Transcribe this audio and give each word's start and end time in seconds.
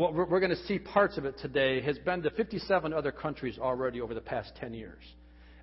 what 0.00 0.14
we're, 0.14 0.40
going 0.40 0.48
to 0.48 0.64
see 0.64 0.78
parts 0.78 1.18
of 1.18 1.26
it 1.26 1.36
today, 1.38 1.82
has 1.82 1.98
been 1.98 2.22
to 2.22 2.30
57 2.30 2.90
other 2.90 3.12
countries 3.12 3.58
already 3.58 4.00
over 4.00 4.14
the 4.14 4.20
past 4.22 4.50
10 4.58 4.72
years. 4.72 5.02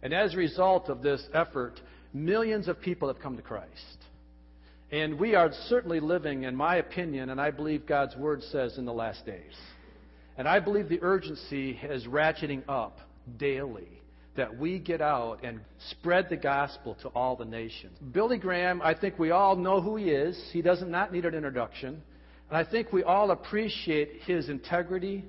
And 0.04 0.14
as 0.14 0.36
a 0.36 0.38
result 0.38 0.90
of 0.90 1.02
this 1.02 1.28
effort, 1.34 1.82
millions 2.14 2.68
of 2.68 2.80
people 2.80 3.08
have 3.08 3.20
come 3.20 3.36
to 3.36 3.42
Christ. 3.42 3.98
And 4.92 5.20
we 5.20 5.34
are 5.34 5.50
certainly 5.68 6.00
living, 6.00 6.44
in 6.44 6.56
my 6.56 6.76
opinion, 6.76 7.32
and 7.32 7.42
I 7.42 7.50
believe 7.50 7.88
God's 7.88 8.16
Word 8.16 8.44
says, 8.44 8.78
in 8.78 8.86
the 8.86 8.94
last 8.94 9.26
days. 9.26 9.56
And 10.38 10.48
I 10.48 10.60
believe 10.60 10.88
the 10.88 11.02
urgency 11.02 11.72
is 11.72 12.06
ratcheting 12.06 12.62
up 12.70 13.00
daily 13.38 13.90
that 14.36 14.56
we 14.56 14.78
get 14.78 15.02
out 15.02 15.44
and 15.44 15.62
spread 15.90 16.30
the 16.30 16.38
gospel 16.38 16.96
to 17.02 17.08
all 17.10 17.36
the 17.36 17.44
nations. 17.44 17.98
Billy 18.12 18.38
Graham, 18.38 18.84
I 18.84 18.94
think 18.94 19.18
we 19.18 19.32
all 19.32 19.56
know 19.56 19.82
who 19.82 19.96
he 19.96 20.12
is. 20.12 20.40
He 20.54 20.62
does 20.62 20.84
not 20.86 21.12
need 21.12 21.26
an 21.26 21.34
introduction. 21.34 22.04
And 22.50 22.58
I 22.58 22.70
think 22.70 22.94
we 22.94 23.04
all 23.04 23.32
appreciate 23.32 24.22
his 24.26 24.50
integrity. 24.50 25.26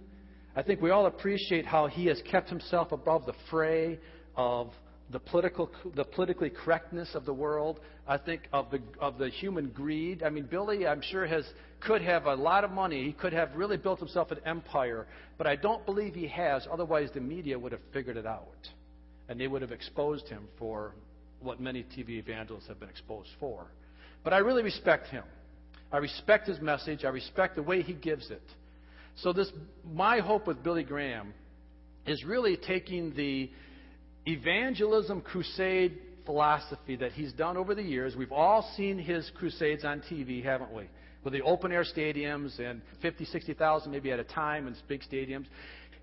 I 0.54 0.62
think 0.62 0.80
we 0.80 0.90
all 0.90 1.06
appreciate 1.06 1.66
how 1.66 1.86
he 1.86 2.06
has 2.06 2.20
kept 2.30 2.48
himself 2.48 2.92
above 2.92 3.26
the 3.26 3.34
fray 3.50 3.98
of 4.36 4.70
the 5.10 5.18
political, 5.18 5.70
the 5.96 6.04
politically 6.04 6.50
correctness 6.50 7.10
of 7.14 7.24
the 7.24 7.32
world. 7.32 7.80
I 8.06 8.18
think 8.18 8.42
of 8.52 8.70
the 8.70 8.80
of 9.00 9.18
the 9.18 9.30
human 9.30 9.68
greed. 9.70 10.22
I 10.22 10.30
mean, 10.30 10.46
Billy, 10.46 10.86
I'm 10.86 11.00
sure 11.00 11.26
has 11.26 11.44
could 11.80 12.02
have 12.02 12.26
a 12.26 12.34
lot 12.34 12.64
of 12.64 12.70
money. 12.70 13.04
He 13.04 13.12
could 13.12 13.32
have 13.32 13.54
really 13.54 13.76
built 13.76 13.98
himself 13.98 14.30
an 14.30 14.38
empire, 14.44 15.06
but 15.38 15.46
I 15.46 15.56
don't 15.56 15.84
believe 15.86 16.14
he 16.14 16.28
has. 16.28 16.66
Otherwise, 16.70 17.10
the 17.14 17.20
media 17.20 17.58
would 17.58 17.72
have 17.72 17.80
figured 17.92 18.16
it 18.16 18.26
out, 18.26 18.68
and 19.28 19.40
they 19.40 19.48
would 19.48 19.62
have 19.62 19.72
exposed 19.72 20.28
him 20.28 20.48
for 20.58 20.94
what 21.40 21.60
many 21.60 21.84
TV 21.84 22.10
evangelists 22.18 22.68
have 22.68 22.80
been 22.80 22.88
exposed 22.88 23.30
for. 23.40 23.66
But 24.24 24.32
I 24.32 24.38
really 24.38 24.62
respect 24.62 25.08
him. 25.08 25.24
I 25.92 25.98
respect 25.98 26.48
his 26.48 26.60
message. 26.60 27.04
I 27.04 27.08
respect 27.08 27.56
the 27.56 27.62
way 27.62 27.82
he 27.82 27.94
gives 27.94 28.30
it. 28.30 28.42
So 29.16 29.32
this, 29.32 29.50
my 29.84 30.18
hope 30.18 30.46
with 30.46 30.62
Billy 30.62 30.84
Graham, 30.84 31.32
is 32.06 32.24
really 32.24 32.56
taking 32.56 33.14
the 33.14 33.50
evangelism 34.26 35.20
crusade 35.20 35.98
philosophy 36.24 36.96
that 36.96 37.12
he's 37.12 37.32
done 37.32 37.56
over 37.56 37.74
the 37.74 37.82
years. 37.82 38.14
We've 38.14 38.32
all 38.32 38.70
seen 38.76 38.98
his 38.98 39.30
crusades 39.36 39.84
on 39.84 40.02
TV, 40.10 40.44
haven't 40.44 40.72
we? 40.72 40.84
With 41.24 41.32
the 41.32 41.42
open 41.42 41.72
air 41.72 41.84
stadiums 41.84 42.58
and 42.60 42.82
50, 43.02 43.24
60,000 43.24 43.90
maybe 43.90 44.12
at 44.12 44.20
a 44.20 44.24
time 44.24 44.66
in 44.66 44.76
big 44.88 45.02
stadiums. 45.10 45.46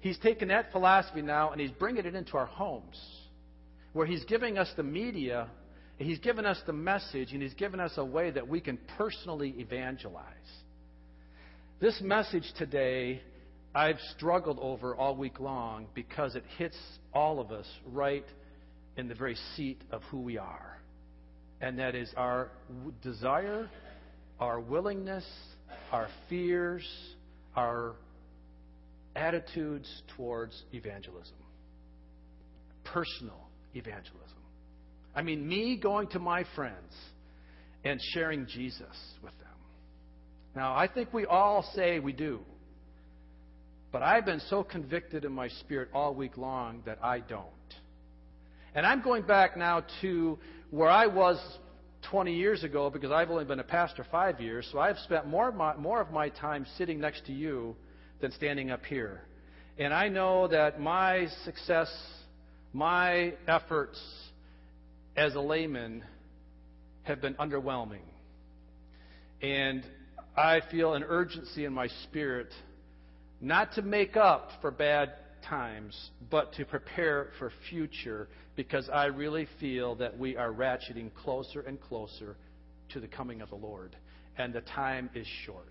He's 0.02 0.18
taken 0.20 0.48
that 0.50 0.72
philosophy 0.72 1.22
now 1.22 1.52
and 1.52 1.62
he's 1.62 1.72
bringing 1.72 2.06
it 2.06 2.16
into 2.16 2.38
our 2.38 2.48
homes, 2.48 3.00
where 3.94 4.06
he's 4.06 4.26
giving 4.26 4.58
us 4.58 4.70
the 4.76 4.84
media, 4.84 5.48
he's 5.98 6.20
given 6.20 6.46
us 6.46 6.60
the 6.66 6.74
message, 6.74 7.32
and 7.32 7.42
he's 7.42 7.54
given 7.54 7.80
us 7.80 7.94
a 7.98 8.06
way 8.06 8.32
that 8.32 8.48
we 8.48 8.60
can 8.62 8.78
personally 8.98 9.56
evangelize. 9.58 10.24
This 11.80 12.00
message 12.02 12.46
today 12.58 13.22
I've 13.76 14.00
struggled 14.16 14.58
over 14.62 14.96
all 14.96 15.18
week 15.18 15.42
long 15.42 15.88
because 15.94 16.36
it 16.36 16.46
hits 16.58 16.78
all 17.14 17.42
of 17.42 17.52
us 17.52 17.68
right 17.92 18.26
in 18.96 19.10
the 19.10 19.16
very 19.16 19.36
seat 19.56 19.82
of 19.92 20.02
who 20.04 20.22
we 20.22 20.38
are. 20.38 20.80
And 21.60 21.78
that 21.80 21.94
is 21.94 22.09
our 22.16 22.52
desire, 23.02 23.70
our 24.40 24.62
willingness, 24.62 25.26
our 25.92 26.08
fears, 26.30 26.88
our 27.58 27.96
attitudes 29.14 30.04
towards 30.16 30.64
evangelism. 30.72 31.36
Personal 32.86 33.50
evangelism. 33.74 34.38
I 35.16 35.22
mean, 35.22 35.48
me 35.48 35.78
going 35.78 36.08
to 36.10 36.20
my 36.20 36.44
friends 36.56 36.94
and 37.84 38.00
sharing 38.14 38.48
Jesus 38.48 38.96
with 39.24 39.32
them. 39.40 39.48
Now, 40.56 40.76
I 40.76 40.88
think 40.88 41.14
we 41.14 41.26
all 41.26 41.70
say 41.74 42.00
we 42.00 42.12
do. 42.12 42.40
But 43.92 44.04
I've 44.04 44.26
been 44.26 44.42
so 44.50 44.64
convicted 44.64 45.24
in 45.24 45.32
my 45.32 45.48
spirit 45.48 45.90
all 45.94 46.14
week 46.14 46.38
long 46.38 46.82
that 46.86 47.00
I 47.02 47.20
don't. 47.20 47.46
And 48.74 48.86
I'm 48.86 49.02
going 49.02 49.24
back 49.24 49.56
now 49.56 49.86
to 50.02 50.38
where 50.70 50.90
I 50.90 51.08
was 51.08 51.40
20 52.12 52.36
years 52.36 52.64
ago 52.64 52.90
because 52.90 53.12
I've 53.12 53.31
only 53.31 53.46
been 53.46 53.62
a 53.62 53.64
pastor 53.64 54.06
five 54.12 54.42
years, 54.42 54.68
so 54.72 54.80
I've 54.80 54.98
spent 55.00 55.28
more 55.28 55.48
of 55.48 55.56
my, 55.56 55.75
more 55.78 56.02
of 56.02 56.12
my 56.12 56.28
time 56.28 56.66
sitting 56.78 57.00
next 57.00 57.25
to 57.28 57.31
you 57.31 57.75
than 58.20 58.31
standing 58.34 58.70
up 58.70 58.84
here. 58.86 59.22
And 59.78 59.94
I 59.94 60.09
know 60.09 60.48
that 60.50 60.80
my 60.80 61.28
success, 61.46 61.90
my 62.74 63.34
efforts 63.48 64.00
as 65.16 65.36
a 65.36 65.40
layman 65.40 66.03
have 67.03 67.22
been 67.22 67.36
underwhelming. 67.36 68.06
And 69.42 69.84
I 70.36 70.62
feel 70.72 70.94
an 70.94 71.03
urgency 71.03 71.66
in 71.66 71.74
my 71.74 71.88
spirit 72.03 72.52
not 73.42 73.74
to 73.74 73.81
make 73.81 74.18
up 74.18 74.50
for 74.62 74.72
bad 74.72 75.14
times, 75.48 76.09
but 76.31 76.54
to 76.54 76.66
prepare 76.66 77.30
for 77.38 77.52
future 77.70 78.28
because 78.56 78.90
I 78.90 79.06
really 79.06 79.48
feel 79.59 79.96
that 79.96 80.18
we 80.18 80.36
are 80.36 80.52
ratcheting 80.52 81.14
closer 81.14 81.62
and 81.62 81.80
closer 81.80 82.36
to 82.90 83.00
the 83.00 83.08
coming 83.08 83.42
of 83.42 83.50
the 83.50 83.56
Lord. 83.56 83.96
And 84.38 84.54
the 84.54 84.62
time 84.62 85.09
is 85.14 85.28
short. 85.46 85.68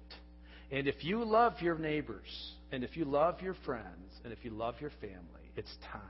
And 0.70 0.86
if 0.86 1.04
you 1.04 1.24
love 1.24 1.54
your 1.60 1.78
neighbors, 1.78 2.52
and 2.72 2.84
if 2.84 2.96
you 2.96 3.04
love 3.04 3.40
your 3.42 3.54
friends, 3.64 4.12
and 4.24 4.32
if 4.32 4.44
you 4.44 4.50
love 4.50 4.76
your 4.80 4.92
family, 5.00 5.50
it's 5.56 5.74
time. 5.92 6.00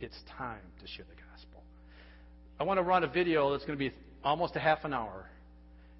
It's 0.00 0.18
time 0.36 0.60
to 0.80 0.86
share 0.86 1.06
the 1.08 1.14
gospel. 1.14 1.25
I 2.58 2.64
want 2.64 2.78
to 2.78 2.82
run 2.82 3.04
a 3.04 3.08
video 3.08 3.50
that's 3.52 3.64
going 3.64 3.78
to 3.78 3.90
be 3.90 3.94
almost 4.24 4.56
a 4.56 4.60
half 4.60 4.84
an 4.84 4.94
hour. 4.94 5.26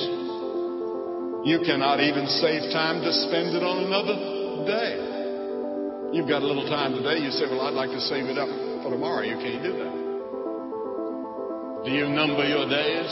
You 1.42 1.66
cannot 1.66 1.98
even 1.98 2.30
save 2.38 2.70
time 2.70 3.02
to 3.02 3.10
spend 3.26 3.50
it 3.58 3.66
on 3.66 3.82
another 3.82 4.14
day. 4.62 6.14
You've 6.14 6.30
got 6.30 6.46
a 6.46 6.46
little 6.46 6.70
time 6.70 6.94
today. 6.94 7.18
You 7.18 7.34
say, 7.34 7.50
Well, 7.50 7.66
I'd 7.66 7.74
like 7.74 7.90
to 7.90 8.02
save 8.06 8.30
it 8.30 8.38
up 8.38 8.46
for 8.86 8.94
tomorrow. 8.94 9.26
You 9.26 9.42
can't 9.42 9.58
do 9.58 9.74
that. 9.74 10.05
Do 11.86 11.92
you 11.92 12.08
number 12.08 12.42
your 12.42 12.68
days? 12.68 13.06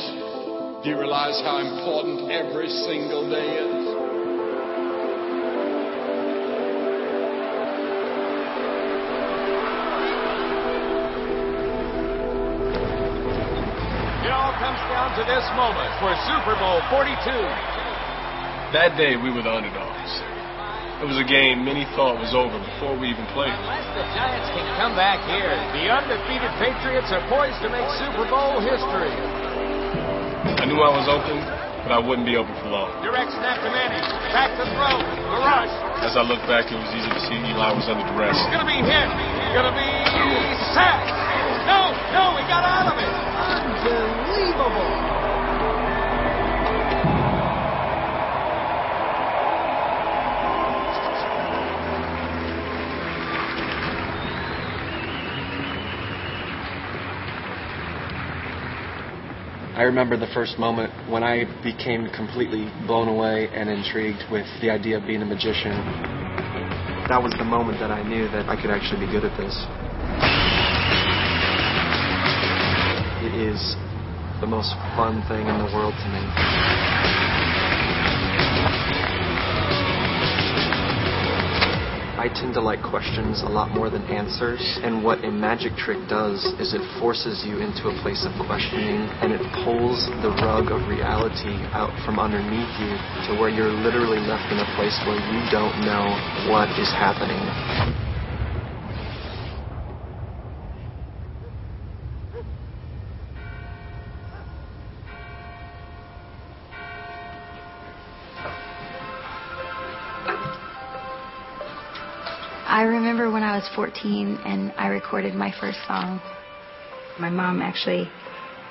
Do 0.82 0.90
you 0.90 0.98
realize 0.98 1.40
how 1.46 1.62
important 1.62 2.28
every 2.28 2.66
single 2.68 3.30
day 3.30 3.54
is? 3.54 3.86
It 14.26 14.32
all 14.34 14.58
comes 14.58 14.82
down 14.90 15.14
to 15.14 15.22
this 15.22 15.46
moment 15.54 15.94
for 16.02 16.10
Super 16.26 16.58
Bowl 16.58 16.82
42. 16.90 17.14
That 18.74 18.98
day, 18.98 19.14
we 19.14 19.30
were 19.30 19.42
the 19.44 19.54
underdogs. 19.54 20.33
It 21.04 21.12
was 21.12 21.20
a 21.20 21.28
game 21.28 21.68
many 21.68 21.84
thought 21.92 22.16
was 22.16 22.32
over 22.32 22.56
before 22.56 22.96
we 22.96 23.12
even 23.12 23.28
played. 23.36 23.52
Unless 23.52 23.92
the 23.92 24.08
Giants 24.16 24.48
can 24.56 24.64
come 24.80 24.96
back 24.96 25.20
here, 25.28 25.52
the 25.76 25.92
undefeated 25.92 26.48
Patriots 26.56 27.12
are 27.12 27.20
poised 27.28 27.60
to 27.60 27.68
make 27.68 27.84
Super 28.00 28.24
Bowl 28.24 28.56
history. 28.64 29.12
I 29.12 30.64
knew 30.64 30.80
I 30.80 30.88
was 30.96 31.04
open, 31.04 31.44
but 31.84 31.92
I 31.92 32.00
wouldn't 32.00 32.24
be 32.24 32.40
open 32.40 32.56
for 32.56 32.72
long. 32.72 32.88
Direct 33.04 33.36
snap 33.36 33.60
to 33.60 33.68
Manning. 33.68 34.00
Back 34.32 34.56
to 34.56 34.64
throw. 34.72 34.96
The 34.96 35.44
rush. 35.44 35.68
As 36.08 36.16
I 36.16 36.24
look 36.24 36.40
back, 36.48 36.72
it 36.72 36.78
was 36.80 36.88
easy 36.96 37.12
to 37.12 37.20
see 37.28 37.36
Eli 37.52 37.76
was 37.76 37.84
under 37.84 38.08
duress. 38.08 38.40
Gonna 38.48 38.64
be 38.64 38.80
hit. 38.80 39.08
Gonna 39.52 39.76
be 39.76 39.92
sacked. 40.72 41.12
No, 41.68 41.92
no, 42.16 42.40
he 42.40 42.48
got 42.48 42.64
out 42.64 42.88
of 42.88 42.96
it. 42.96 43.12
Unbelievable. 43.12 45.13
I 59.74 59.82
remember 59.82 60.16
the 60.16 60.30
first 60.32 60.56
moment 60.56 60.92
when 61.10 61.24
I 61.24 61.46
became 61.64 62.06
completely 62.14 62.70
blown 62.86 63.08
away 63.08 63.48
and 63.52 63.68
intrigued 63.68 64.22
with 64.30 64.46
the 64.60 64.70
idea 64.70 64.98
of 64.98 65.02
being 65.04 65.20
a 65.20 65.24
magician. 65.26 65.74
that 67.08 67.20
was 67.20 67.34
the 67.38 67.44
moment 67.44 67.80
that 67.80 67.90
I 67.90 68.04
knew 68.04 68.28
that 68.28 68.48
I 68.48 68.54
could 68.54 68.70
actually 68.70 69.04
be 69.04 69.10
good 69.10 69.24
at 69.24 69.36
this. 69.36 69.50
It 73.26 73.34
is 73.34 73.74
the 74.40 74.46
most 74.46 74.70
fun 74.94 75.24
thing 75.26 75.48
in 75.48 75.58
the 75.58 75.74
world 75.74 75.94
to 76.04 76.08
me. 76.08 76.93
I 82.24 82.32
tend 82.32 82.54
to 82.54 82.62
like 82.62 82.80
questions 82.80 83.42
a 83.42 83.50
lot 83.52 83.68
more 83.68 83.90
than 83.90 84.00
answers, 84.04 84.80
and 84.82 85.04
what 85.04 85.22
a 85.24 85.30
magic 85.30 85.76
trick 85.76 86.08
does 86.08 86.40
is 86.56 86.72
it 86.72 86.80
forces 86.98 87.44
you 87.44 87.60
into 87.60 87.92
a 87.92 88.00
place 88.00 88.24
of 88.24 88.32
questioning 88.46 89.04
and 89.20 89.30
it 89.30 89.44
pulls 89.60 90.08
the 90.24 90.32
rug 90.40 90.72
of 90.72 90.88
reality 90.88 91.52
out 91.76 91.92
from 92.06 92.18
underneath 92.18 92.72
you 92.80 92.96
to 93.28 93.36
where 93.38 93.50
you're 93.50 93.68
literally 93.68 94.24
left 94.24 94.48
in 94.48 94.56
a 94.56 94.68
place 94.72 94.96
where 95.04 95.20
you 95.20 95.40
don't 95.52 95.76
know 95.84 96.16
what 96.48 96.72
is 96.80 96.88
happening. 96.96 98.03
Was 113.64 113.74
14 113.74 114.40
and 114.44 114.72
I 114.76 114.88
recorded 114.88 115.34
my 115.34 115.52
first 115.60 115.78
song. 115.86 116.20
My 117.18 117.30
mom 117.30 117.62
actually 117.62 118.10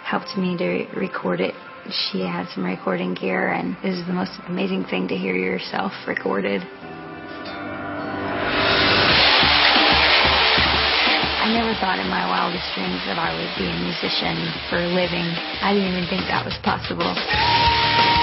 helped 0.04 0.38
me 0.38 0.57
to 0.57 0.86
record 0.95 1.40
it. 1.40 1.56
She 1.90 2.22
had 2.22 2.48
some 2.54 2.63
recording 2.63 3.13
gear, 3.13 3.51
and 3.51 3.75
it 3.84 3.90
was 3.90 4.06
the 4.07 4.13
most 4.13 4.31
amazing 4.48 4.86
thing 4.86 5.07
to 5.10 5.16
hear 5.16 5.36
yourself 5.36 5.92
recorded. 6.07 6.62
I 11.42 11.51
never 11.51 11.74
thought 11.80 12.00
in 12.00 12.07
my 12.07 12.25
wildest 12.28 12.63
dreams 12.75 13.01
that 13.06 13.19
I 13.19 13.36
would 13.36 13.51
be 13.60 13.68
a 13.68 13.75
musician 13.84 14.48
for 14.69 14.78
a 14.78 14.88
living. 14.88 15.28
I 15.62 15.74
didn't 15.74 15.92
even 15.92 16.07
think 16.07 16.28
that 16.28 16.45
was 16.45 16.56
possible. 16.63 18.22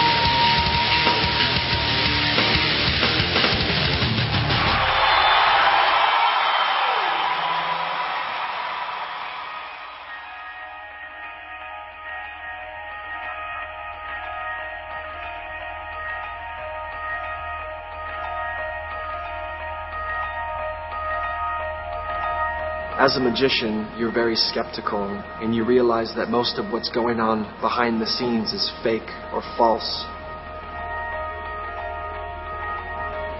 As 23.00 23.16
a 23.16 23.20
magician, 23.20 23.90
you're 23.96 24.12
very 24.12 24.36
skeptical 24.36 25.08
and 25.40 25.54
you 25.54 25.64
realize 25.64 26.12
that 26.16 26.28
most 26.28 26.58
of 26.58 26.70
what's 26.70 26.90
going 26.90 27.18
on 27.18 27.44
behind 27.62 27.98
the 27.98 28.04
scenes 28.04 28.52
is 28.52 28.70
fake 28.82 29.08
or 29.32 29.40
false. 29.56 30.04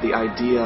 The 0.01 0.17
idea 0.17 0.65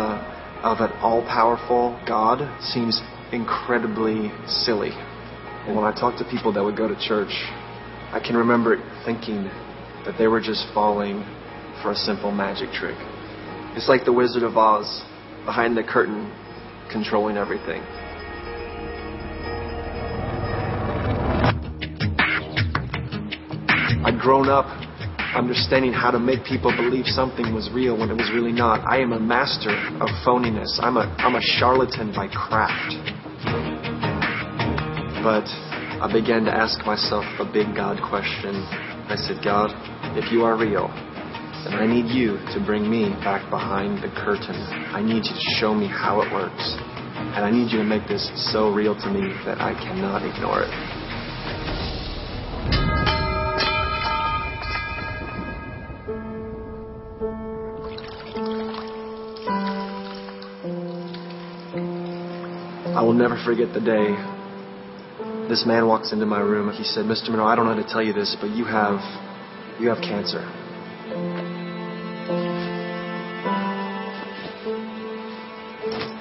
of 0.62 0.79
an 0.79 0.93
all 1.02 1.26
powerful 1.26 2.00
God 2.06 2.46
seems 2.62 3.02
incredibly 3.32 4.31
silly. 4.46 4.93
And 5.67 5.75
when 5.75 5.85
I 5.85 5.91
talk 5.91 6.17
to 6.19 6.25
people 6.31 6.52
that 6.52 6.62
would 6.62 6.76
go 6.76 6.87
to 6.87 6.94
church, 6.94 7.35
I 8.14 8.23
can 8.25 8.37
remember 8.37 8.79
thinking 9.05 9.50
that 10.06 10.14
they 10.19 10.29
were 10.29 10.41
just 10.41 10.73
falling 10.73 11.25
for 11.82 11.91
a 11.91 11.96
simple 11.96 12.31
magic 12.31 12.70
trick. 12.70 12.94
It's 13.75 13.88
like 13.88 14.05
the 14.05 14.12
Wizard 14.12 14.44
of 14.44 14.56
Oz 14.56 15.02
behind 15.44 15.76
the 15.76 15.82
curtain 15.82 16.31
controlling 16.93 17.37
everything. 17.37 17.82
Grown 24.25 24.49
up 24.49 24.65
understanding 25.37 25.93
how 25.93 26.11
to 26.11 26.19
make 26.19 26.44
people 26.44 26.73
believe 26.73 27.05
something 27.06 27.53
was 27.53 27.69
real 27.75 27.99
when 27.99 28.09
it 28.09 28.15
was 28.17 28.31
really 28.32 28.53
not. 28.53 28.81
I 28.88 29.03
am 29.03 29.12
a 29.12 29.21
master 29.21 29.75
of 30.00 30.09
phoniness. 30.25 30.81
I'm 30.81 30.97
a, 30.97 31.05
I'm 31.21 31.35
a 31.35 31.43
charlatan 31.43 32.15
by 32.15 32.29
craft. 32.32 32.94
But 35.21 35.44
I 36.00 36.09
began 36.11 36.44
to 36.47 36.55
ask 36.55 36.81
myself 36.87 37.25
a 37.37 37.44
big 37.44 37.75
God 37.76 38.00
question. 38.00 38.55
I 39.11 39.17
said, 39.19 39.44
God, 39.44 39.75
if 40.17 40.32
you 40.32 40.44
are 40.44 40.56
real, 40.56 40.88
then 41.67 41.75
I 41.75 41.87
need 41.87 42.09
you 42.15 42.38
to 42.55 42.62
bring 42.65 42.88
me 42.88 43.11
back 43.20 43.50
behind 43.50 44.03
the 44.03 44.09
curtain. 44.15 44.56
I 44.94 45.03
need 45.03 45.27
you 45.27 45.35
to 45.35 45.47
show 45.61 45.75
me 45.75 45.87
how 45.87 46.23
it 46.23 46.32
works. 46.32 46.65
And 47.37 47.44
I 47.44 47.50
need 47.50 47.73
you 47.73 47.79
to 47.79 47.85
make 47.85 48.06
this 48.06 48.25
so 48.53 48.73
real 48.73 48.94
to 48.94 49.09
me 49.11 49.35
that 49.44 49.61
I 49.61 49.75
cannot 49.75 50.23
ignore 50.23 50.62
it. 50.62 50.94
Never 63.15 63.41
forget 63.45 63.73
the 63.73 63.81
day 63.81 64.15
this 65.49 65.65
man 65.67 65.87
walks 65.87 66.13
into 66.13 66.27
my 66.27 66.41
room. 66.41 66.73
He 66.73 66.85
said, 66.85 67.05
Mr. 67.05 67.29
Monroe, 67.29 67.47
I 67.47 67.55
don't 67.55 67.67
know 67.67 67.75
how 67.75 67.83
to 67.83 67.89
tell 67.89 68.03
you 68.03 68.13
this, 68.13 68.37
but 68.41 68.51
you 68.51 68.65
have 68.65 69.01
you 69.79 69.89
have 69.89 69.99
cancer. 69.99 70.41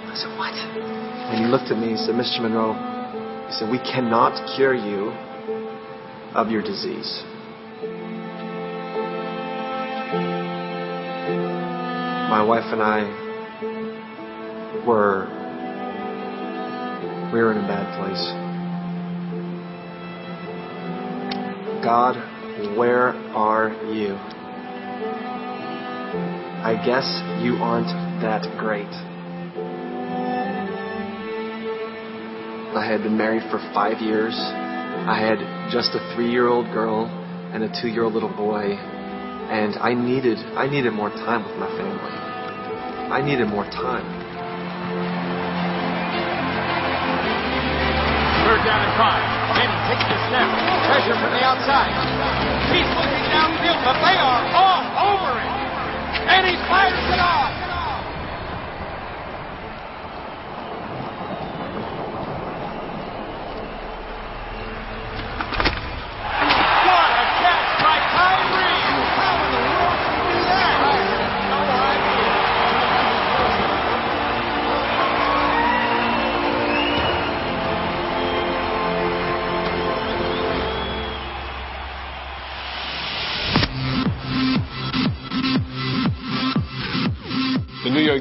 I 0.05 0.13
said, 0.15 0.37
What? 0.37 0.53
And 0.53 1.39
he 1.43 1.49
looked 1.49 1.71
at 1.71 1.77
me 1.77 1.91
and 1.91 1.99
said, 1.99 2.15
Mr. 2.15 2.41
Monroe, 2.41 2.73
he 3.47 3.53
said, 3.53 3.71
We 3.71 3.79
cannot 3.79 4.55
cure 4.55 4.75
you 4.75 5.09
of 6.35 6.49
your 6.49 6.61
disease. 6.61 7.23
My 12.29 12.43
wife 12.43 12.65
and 12.73 12.81
I 12.81 13.05
were 14.85 15.42
we 17.33 17.41
were 17.41 17.51
in 17.51 17.57
a 17.57 17.67
bad 17.67 17.89
place. 17.97 18.23
God, 21.83 22.15
where 22.77 23.09
are 23.33 23.73
you? 23.91 24.13
I 26.61 26.79
guess 26.85 27.09
you 27.43 27.55
aren't 27.55 27.89
that 28.21 28.45
great. 28.59 28.85
I 32.77 32.85
had 32.85 33.01
been 33.01 33.17
married 33.17 33.43
for 33.49 33.57
five 33.73 33.99
years. 33.99 34.35
I 34.37 35.17
had 35.19 35.39
just 35.71 35.89
a 35.95 36.15
three 36.15 36.29
year 36.29 36.47
old 36.47 36.67
girl 36.67 37.05
and 37.51 37.63
a 37.63 37.81
two 37.81 37.87
year 37.87 38.03
old 38.03 38.13
little 38.13 38.33
boy. 38.33 38.73
And 39.49 39.75
I 39.77 39.95
needed 39.95 40.37
I 40.55 40.67
needed 40.67 40.93
more 40.93 41.09
time 41.09 41.43
with 41.45 41.57
my 41.57 41.67
family. 41.77 42.13
I 43.11 43.21
needed 43.25 43.47
more 43.47 43.65
time. 43.65 44.22
Third 48.43 48.59
down 48.67 48.83
and 48.83 48.93
five. 48.99 49.23
Manning 49.55 49.81
takes 49.87 50.03
the 50.03 50.19
snap. 50.27 50.51
Pressure 50.91 51.15
from 51.15 51.31
the 51.31 51.43
outside. 51.47 51.95
He's 52.75 52.87
looking 52.99 53.23
downfield, 53.31 53.79
but 53.87 53.95
they 54.03 54.19
are 54.19 54.43
all 54.51 54.83
over 55.15 55.39
it. 55.39 55.51
And 56.27 56.47
he 56.47 56.55
fires 56.67 57.07
it 57.07 57.19
off. 57.23 57.72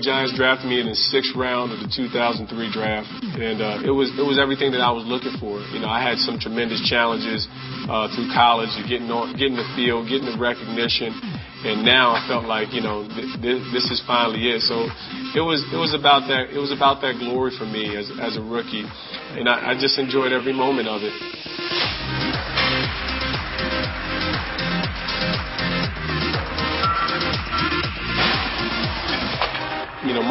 Giants 0.03 0.35
drafted 0.35 0.67
me 0.67 0.83
in 0.83 0.91
the 0.91 0.99
sixth 0.99 1.31
round 1.39 1.71
of 1.71 1.79
the 1.79 1.87
2003 1.87 2.51
draft, 2.75 3.07
and 3.39 3.63
uh, 3.63 3.87
it 3.87 3.95
was 3.95 4.11
it 4.19 4.27
was 4.27 4.35
everything 4.35 4.75
that 4.75 4.83
I 4.83 4.91
was 4.91 5.07
looking 5.07 5.39
for. 5.39 5.63
You 5.71 5.79
know, 5.79 5.87
I 5.87 6.03
had 6.03 6.19
some 6.19 6.43
tremendous 6.43 6.83
challenges 6.83 7.47
uh, 7.87 8.11
through 8.11 8.35
college, 8.35 8.75
getting 8.91 9.07
on, 9.15 9.39
getting 9.39 9.55
the 9.55 9.69
field, 9.79 10.11
getting 10.11 10.27
the 10.27 10.35
recognition, 10.35 11.15
and 11.63 11.87
now 11.87 12.19
I 12.19 12.27
felt 12.27 12.51
like 12.51 12.75
you 12.75 12.83
know 12.83 13.07
th- 13.07 13.39
th- 13.39 13.63
this 13.71 13.87
is 13.95 14.03
finally 14.03 14.51
it. 14.51 14.67
So 14.67 14.91
it 15.39 15.45
was 15.47 15.63
it 15.71 15.79
was 15.79 15.95
about 15.95 16.27
that 16.27 16.51
it 16.51 16.59
was 16.59 16.75
about 16.75 16.99
that 17.07 17.23
glory 17.23 17.55
for 17.55 17.65
me 17.65 17.95
as 17.95 18.11
as 18.19 18.35
a 18.35 18.43
rookie, 18.43 18.83
and 19.39 19.47
I, 19.47 19.71
I 19.71 19.73
just 19.79 20.03
enjoyed 20.03 20.35
every 20.35 20.53
moment 20.53 20.91
of 20.91 21.07
it. 21.07 21.15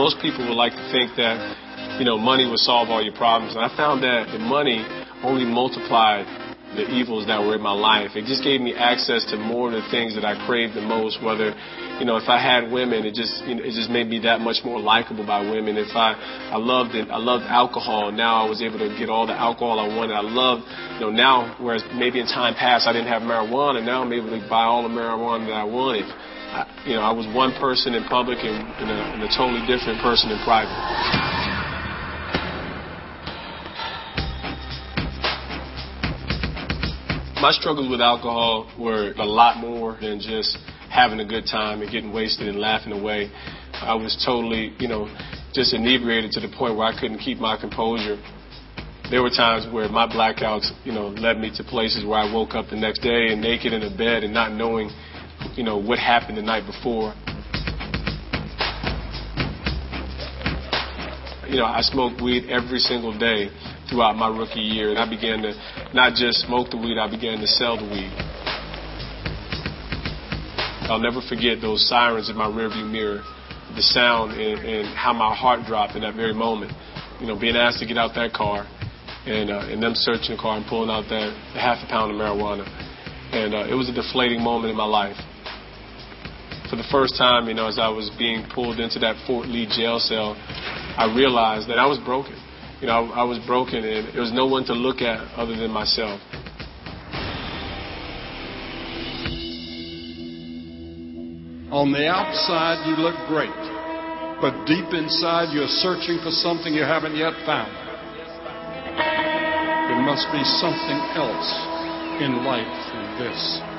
Most 0.01 0.17
people 0.17 0.41
would 0.49 0.57
like 0.57 0.73
to 0.73 0.85
think 0.89 1.13
that, 1.21 1.37
you 2.01 2.05
know, 2.09 2.17
money 2.17 2.49
would 2.49 2.57
solve 2.57 2.89
all 2.89 3.05
your 3.05 3.13
problems. 3.13 3.53
And 3.53 3.61
I 3.61 3.69
found 3.77 4.01
that 4.01 4.33
the 4.33 4.41
money 4.41 4.81
only 5.21 5.45
multiplied 5.45 6.25
the 6.73 6.89
evils 6.89 7.27
that 7.29 7.37
were 7.37 7.53
in 7.53 7.61
my 7.61 7.75
life. 7.75 8.17
It 8.17 8.25
just 8.25 8.41
gave 8.41 8.65
me 8.65 8.73
access 8.73 9.29
to 9.29 9.37
more 9.37 9.69
of 9.69 9.77
the 9.77 9.85
things 9.93 10.15
that 10.17 10.25
I 10.25 10.33
craved 10.47 10.73
the 10.73 10.81
most. 10.81 11.21
Whether, 11.21 11.53
you 12.01 12.05
know, 12.07 12.17
if 12.17 12.25
I 12.25 12.41
had 12.41 12.71
women, 12.71 13.05
it 13.05 13.13
just 13.13 13.45
you 13.45 13.53
know, 13.53 13.61
it 13.61 13.77
just 13.77 13.91
made 13.93 14.07
me 14.09 14.17
that 14.25 14.41
much 14.41 14.65
more 14.65 14.79
likable 14.79 15.27
by 15.27 15.45
women. 15.45 15.77
If 15.77 15.93
I 15.93 16.17
I 16.49 16.57
loved 16.57 16.95
it, 16.95 17.11
I 17.11 17.19
loved 17.21 17.45
alcohol. 17.45 18.09
Now 18.09 18.41
I 18.41 18.49
was 18.49 18.63
able 18.63 18.79
to 18.79 18.89
get 18.97 19.11
all 19.11 19.27
the 19.27 19.37
alcohol 19.37 19.77
I 19.77 19.85
wanted. 19.85 20.15
I 20.15 20.25
loved, 20.25 20.63
you 20.97 21.01
know, 21.05 21.11
now 21.11 21.59
whereas 21.59 21.83
maybe 21.93 22.17
in 22.23 22.25
time 22.25 22.55
past 22.55 22.87
I 22.87 22.93
didn't 22.95 23.11
have 23.11 23.21
marijuana. 23.21 23.85
Now 23.85 24.01
I'm 24.01 24.13
able 24.15 24.31
to 24.33 24.41
buy 24.49 24.63
all 24.63 24.81
the 24.81 24.89
marijuana 24.89 25.45
that 25.51 25.59
I 25.61 25.67
wanted. 25.67 26.07
I, 26.51 26.83
you 26.85 26.95
know, 26.95 27.01
I 27.01 27.11
was 27.13 27.25
one 27.33 27.53
person 27.55 27.93
in 27.93 28.03
public 28.03 28.39
and, 28.43 28.67
and, 28.75 28.91
a, 28.91 28.99
and 29.15 29.23
a 29.23 29.31
totally 29.31 29.63
different 29.65 30.01
person 30.01 30.31
in 30.31 30.37
private. 30.43 30.75
My 37.39 37.51
struggles 37.51 37.89
with 37.89 38.01
alcohol 38.01 38.69
were 38.77 39.13
a 39.17 39.25
lot 39.25 39.57
more 39.57 39.97
than 40.01 40.19
just 40.19 40.57
having 40.91 41.21
a 41.21 41.25
good 41.25 41.45
time 41.45 41.81
and 41.81 41.89
getting 41.89 42.11
wasted 42.11 42.49
and 42.49 42.59
laughing 42.59 42.91
away. 42.91 43.31
I 43.73 43.95
was 43.95 44.21
totally, 44.25 44.75
you 44.77 44.89
know, 44.89 45.07
just 45.53 45.73
inebriated 45.73 46.31
to 46.31 46.41
the 46.41 46.49
point 46.49 46.75
where 46.75 46.85
I 46.85 46.99
couldn't 46.99 47.19
keep 47.19 47.39
my 47.39 47.55
composure. 47.55 48.21
There 49.09 49.23
were 49.23 49.31
times 49.31 49.71
where 49.71 49.87
my 49.87 50.05
blackouts, 50.05 50.69
you 50.83 50.91
know, 50.91 51.07
led 51.07 51.39
me 51.39 51.49
to 51.55 51.63
places 51.63 52.05
where 52.05 52.19
I 52.19 52.31
woke 52.31 52.55
up 52.55 52.69
the 52.69 52.75
next 52.75 52.99
day 52.99 53.31
and 53.31 53.41
naked 53.41 53.71
in 53.71 53.83
a 53.83 53.89
bed 53.89 54.23
and 54.23 54.33
not 54.33 54.51
knowing, 54.51 54.91
you 55.55 55.63
know, 55.63 55.77
what 55.77 55.99
happened 55.99 56.37
the 56.37 56.41
night 56.41 56.65
before. 56.65 57.13
You 61.47 61.57
know, 61.57 61.65
I 61.65 61.81
smoked 61.81 62.21
weed 62.21 62.49
every 62.49 62.79
single 62.79 63.17
day 63.17 63.49
throughout 63.89 64.15
my 64.15 64.29
rookie 64.29 64.61
year. 64.61 64.89
And 64.89 64.97
I 64.97 65.07
began 65.07 65.41
to 65.43 65.53
not 65.93 66.15
just 66.15 66.47
smoke 66.47 66.71
the 66.71 66.77
weed, 66.77 66.97
I 66.97 67.11
began 67.11 67.39
to 67.39 67.47
sell 67.47 67.75
the 67.75 67.83
weed. 67.83 68.11
I'll 70.87 70.99
never 70.99 71.21
forget 71.21 71.61
those 71.61 71.87
sirens 71.87 72.29
in 72.29 72.35
my 72.35 72.47
rearview 72.47 72.89
mirror, 72.89 73.21
the 73.75 73.81
sound 73.81 74.31
and, 74.31 74.59
and 74.63 74.87
how 74.95 75.13
my 75.13 75.35
heart 75.35 75.65
dropped 75.65 75.95
in 75.95 76.01
that 76.01 76.15
very 76.15 76.33
moment. 76.33 76.71
You 77.19 77.27
know, 77.27 77.39
being 77.39 77.55
asked 77.55 77.79
to 77.79 77.85
get 77.85 77.97
out 77.97 78.15
that 78.15 78.33
car 78.33 78.65
and, 79.25 79.51
uh, 79.51 79.71
and 79.71 79.83
them 79.83 79.93
searching 79.95 80.35
the 80.35 80.41
car 80.41 80.57
and 80.57 80.65
pulling 80.65 80.89
out 80.89 81.07
that 81.09 81.31
half 81.53 81.83
a 81.83 81.87
pound 81.87 82.11
of 82.11 82.17
marijuana. 82.17 82.67
And 83.31 83.53
uh, 83.53 83.71
it 83.71 83.75
was 83.75 83.87
a 83.87 83.93
deflating 83.93 84.41
moment 84.41 84.71
in 84.71 84.77
my 84.77 84.87
life. 84.87 85.15
For 86.71 86.77
the 86.77 86.87
first 86.87 87.17
time, 87.17 87.49
you 87.49 87.53
know, 87.53 87.67
as 87.67 87.77
I 87.77 87.89
was 87.89 88.09
being 88.17 88.47
pulled 88.55 88.79
into 88.79 88.97
that 88.99 89.19
Fort 89.27 89.45
Lee 89.51 89.67
jail 89.67 89.99
cell, 89.99 90.39
I 90.39 91.11
realized 91.13 91.67
that 91.67 91.75
I 91.75 91.85
was 91.85 91.99
broken. 91.99 92.31
You 92.79 92.87
know, 92.87 93.11
I, 93.11 93.21
I 93.21 93.23
was 93.27 93.43
broken 93.43 93.83
and 93.83 94.07
there 94.15 94.21
was 94.23 94.31
no 94.31 94.47
one 94.47 94.63
to 94.71 94.73
look 94.73 95.03
at 95.03 95.19
other 95.35 95.51
than 95.51 95.69
myself. 95.69 96.23
On 101.75 101.91
the 101.91 102.07
outside, 102.07 102.87
you 102.87 102.95
look 102.95 103.19
great, 103.27 103.51
but 104.39 104.55
deep 104.63 104.95
inside, 104.95 105.51
you're 105.51 105.67
searching 105.83 106.23
for 106.23 106.31
something 106.31 106.71
you 106.71 106.87
haven't 106.87 107.19
yet 107.19 107.35
found. 107.43 107.67
There 109.91 109.99
must 110.07 110.31
be 110.31 110.39
something 110.63 110.99
else 111.19 111.51
in 112.23 112.47
life 112.47 112.71
than 112.95 113.19
this. 113.19 113.70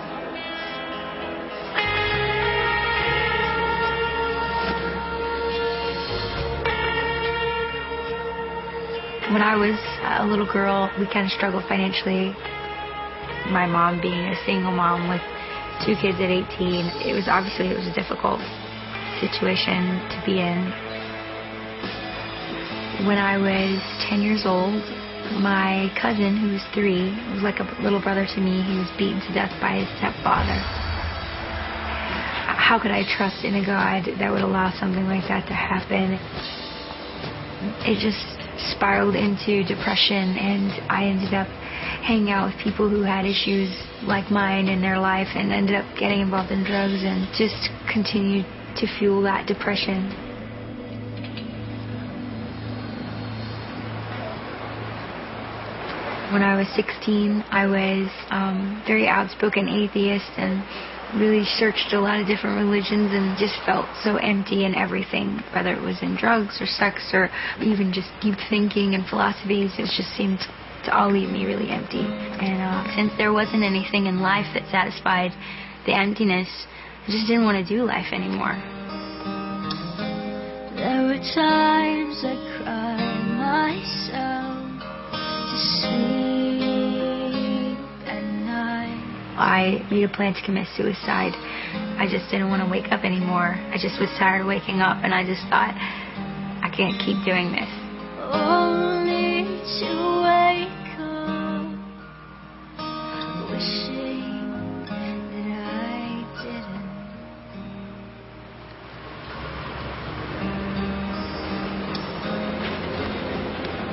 When 9.33 9.41
I 9.41 9.57
was 9.57 9.81
a 10.21 10.29
little 10.29 10.45
girl, 10.45 10.93
we 11.01 11.09
kind 11.09 11.25
of 11.25 11.33
struggled 11.33 11.65
financially. 11.65 12.37
My 13.49 13.65
mom 13.65 13.97
being 13.97 14.29
a 14.29 14.37
single 14.45 14.77
mom 14.77 15.09
with 15.09 15.25
two 15.89 15.97
kids 15.97 16.21
at 16.21 16.29
18, 16.29 17.09
it 17.09 17.17
was 17.17 17.33
obviously 17.33 17.73
it 17.73 17.77
was 17.81 17.89
a 17.89 17.97
difficult 17.97 18.45
situation 19.25 20.05
to 20.13 20.19
be 20.29 20.37
in. 20.37 20.69
When 23.09 23.17
I 23.17 23.41
was 23.41 23.81
10 24.13 24.21
years 24.21 24.45
old, 24.45 24.85
my 25.41 25.89
cousin, 25.97 26.37
who 26.37 26.53
was 26.53 26.65
three, 26.77 27.17
was 27.33 27.41
like 27.41 27.57
a 27.57 27.65
little 27.81 28.05
brother 28.05 28.29
to 28.29 28.39
me. 28.39 28.61
He 28.61 28.77
was 28.77 28.93
beaten 29.01 29.25
to 29.25 29.33
death 29.33 29.57
by 29.65 29.81
his 29.81 29.89
stepfather. 29.97 30.61
How 32.53 32.77
could 32.77 32.93
I 32.93 33.09
trust 33.17 33.49
in 33.49 33.57
a 33.57 33.65
God 33.65 34.13
that 34.13 34.29
would 34.29 34.45
allow 34.45 34.77
something 34.77 35.09
like 35.09 35.25
that 35.33 35.49
to 35.49 35.57
happen? 35.57 36.21
It 37.89 37.97
just 37.97 38.32
spiraled 38.71 39.15
into 39.15 39.65
depression 39.65 40.37
and 40.37 40.71
I 40.91 41.07
ended 41.07 41.35
up 41.35 41.49
hanging 42.07 42.31
out 42.31 42.47
with 42.53 42.59
people 42.63 42.89
who 42.89 43.03
had 43.03 43.25
issues 43.25 43.71
like 44.03 44.31
mine 44.31 44.69
in 44.69 44.81
their 44.81 44.99
life 44.99 45.29
and 45.35 45.53
ended 45.53 45.77
up 45.77 45.87
getting 45.99 46.21
involved 46.21 46.51
in 46.51 46.65
drugs 46.65 47.03
and 47.03 47.27
just 47.37 47.71
continued 47.93 48.47
to 48.77 48.87
fuel 48.99 49.23
that 49.23 49.47
depression. 49.47 50.11
When 56.33 56.43
I 56.43 56.57
was 56.57 56.67
16, 56.75 57.45
I 57.51 57.67
was 57.67 58.09
um, 58.31 58.83
very 58.87 59.07
outspoken 59.07 59.69
atheist 59.69 60.33
and 60.39 60.65
really 61.17 61.45
searched 61.45 61.93
a 61.93 62.01
lot 62.01 62.21
of 62.21 62.27
different 62.27 62.57
religions 62.57 63.13
and 63.13 63.37
just 63.39 63.55
felt 63.67 63.87
so 64.03 64.17
empty 64.17 64.65
in 64.65 64.75
everything, 64.75 65.43
whether 65.55 65.73
it 65.73 65.83
was 65.83 66.01
in 66.03 66.17
drugs 66.17 66.61
or 66.61 66.67
sex 66.67 67.11
or 67.13 67.29
even 67.61 67.93
just 67.93 68.09
deep 68.21 68.39
thinking 68.49 68.95
and 68.95 69.07
philosophies. 69.07 69.73
It 69.79 69.93
just 69.97 70.17
seemed 70.17 70.41
to 70.85 70.91
all 70.97 71.13
leave 71.13 71.31
me 71.31 71.45
really 71.45 71.71
empty. 71.71 72.03
And 72.03 72.61
uh, 72.61 72.97
since 72.97 73.13
there 73.19 73.33
wasn't 73.33 73.63
anything 73.63 74.07
in 74.07 74.21
life 74.21 74.47
that 74.55 74.69
satisfied 74.71 75.33
the 75.87 75.95
emptiness, 75.95 76.49
I 77.05 77.11
just 77.11 77.27
didn't 77.27 77.45
want 77.45 77.61
to 77.61 77.69
do 77.69 77.85
life 77.85 78.13
anymore. 78.13 78.57
There 80.77 81.07
were 81.07 81.23
times 81.35 82.25
I 82.25 82.35
cried 82.59 83.23
myself 83.37 84.81
to 84.81 85.59
sleep. 85.81 86.22
I 89.43 89.83
made 89.91 90.05
a 90.05 90.09
plan 90.09 90.35
to 90.35 90.43
commit 90.43 90.69
suicide. 90.77 91.35
I 91.99 92.07
just 92.09 92.31
didn't 92.31 92.49
want 92.49 92.63
to 92.63 92.69
wake 92.71 92.93
up 92.93 93.03
anymore. 93.05 93.59
I 93.75 93.75
just 93.75 93.99
was 93.99 94.09
tired 94.17 94.43
of 94.43 94.47
waking 94.47 94.81
up, 94.81 95.03
and 95.03 95.13
I 95.13 95.25
just 95.27 95.43
thought, 95.51 95.75
I 95.75 96.71
can't 96.71 96.97
keep 97.03 97.19
doing 97.27 97.51
this. 97.51 97.67
Only 98.23 99.43
to 99.83 100.23
wake 100.23 100.95
up 101.03 101.67
wishing 103.51 104.55
that 105.27 105.67
I 105.67 106.23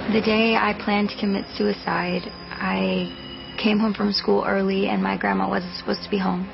didn't. 0.06 0.14
The 0.14 0.22
day 0.22 0.56
I 0.56 0.74
planned 0.86 1.10
to 1.10 1.18
commit 1.20 1.46
suicide, 1.58 2.32
I 2.52 3.29
came 3.62 3.80
home 3.80 3.94
from 3.94 4.12
school 4.14 4.44
early 4.48 4.88
and 4.88 5.04
my 5.04 5.18
grandma 5.18 5.48
wasn't 5.48 5.76
supposed 5.76 6.04
to 6.04 6.10
be 6.10 6.18
home. 6.18 6.48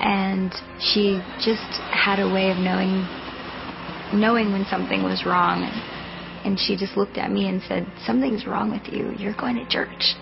And 0.00 0.52
she 0.80 1.20
just 1.44 1.66
had 1.90 2.18
a 2.20 2.28
way 2.32 2.50
of 2.50 2.58
knowing 2.58 3.06
knowing 4.12 4.52
when 4.52 4.64
something 4.70 5.02
was 5.02 5.24
wrong. 5.26 5.62
And 6.44 6.58
she 6.58 6.76
just 6.76 6.96
looked 6.96 7.16
at 7.16 7.30
me 7.30 7.48
and 7.48 7.62
said, 7.62 7.86
Something's 8.06 8.46
wrong 8.46 8.70
with 8.70 8.92
you. 8.92 9.14
You're 9.18 9.36
going 9.36 9.56
to 9.56 9.66
church. 9.68 10.14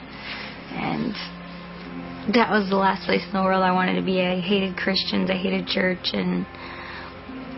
And 0.72 1.12
that 2.34 2.48
was 2.48 2.70
the 2.70 2.76
last 2.76 3.04
place 3.04 3.22
in 3.26 3.32
the 3.32 3.42
world 3.42 3.62
I 3.62 3.72
wanted 3.72 3.98
to 3.98 4.04
be. 4.04 4.20
I 4.20 4.40
hated 4.40 4.76
Christians, 4.76 5.28
I 5.28 5.36
hated 5.36 5.66
church, 5.66 6.14
and 6.14 6.46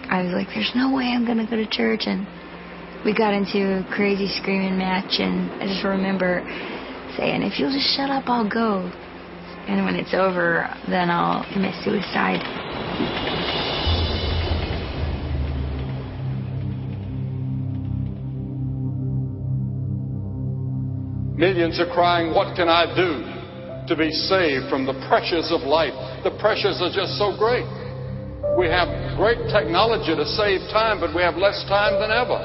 I 0.09 0.25
was 0.25 0.33
like, 0.33 0.49
There's 0.55 0.73
no 0.75 0.95
way 0.95 1.13
I'm 1.13 1.27
going 1.27 1.39
to 1.39 1.47
go 1.47 1.57
to 1.57 1.69
church. 1.69 2.07
And 2.07 2.27
we 3.05 3.13
got 3.13 3.35
into 3.35 3.85
a 3.85 3.85
crazy 3.95 4.29
screaming 4.41 4.79
match, 4.79 5.21
and 5.21 5.51
I 5.61 5.69
just 5.69 5.85
remember 5.85 6.41
saying, 7.17 7.43
if 7.43 7.59
you'll 7.59 7.73
just 7.73 7.97
shut 7.97 8.11
up, 8.11 8.25
I'll 8.27 8.49
go. 8.49 8.91
And 9.67 9.85
when 9.85 9.97
it's 9.97 10.13
over, 10.13 10.69
then 10.89 11.11
I'll 11.11 11.45
commit 11.53 11.75
suicide. 11.83 12.45
Millions 21.37 21.81
are 21.81 21.91
crying, 21.93 22.33
What 22.33 22.55
can 22.55 22.69
I 22.69 22.87
do 22.95 23.25
to 23.89 23.97
be 23.97 24.11
saved 24.11 24.71
from 24.71 24.87
the 24.87 24.95
pressures 25.09 25.51
of 25.51 25.67
life? 25.67 25.97
The 26.23 26.37
pressures 26.39 26.79
are 26.79 26.93
just 26.95 27.19
so 27.19 27.35
great. 27.37 27.67
We 28.57 28.71
have 28.71 28.87
great 29.19 29.51
technology 29.51 30.15
to 30.15 30.27
save 30.39 30.61
time, 30.71 31.01
but 31.01 31.11
we 31.11 31.23
have 31.23 31.35
less 31.35 31.59
time 31.67 31.99
than 31.99 32.13
ever. 32.15 32.39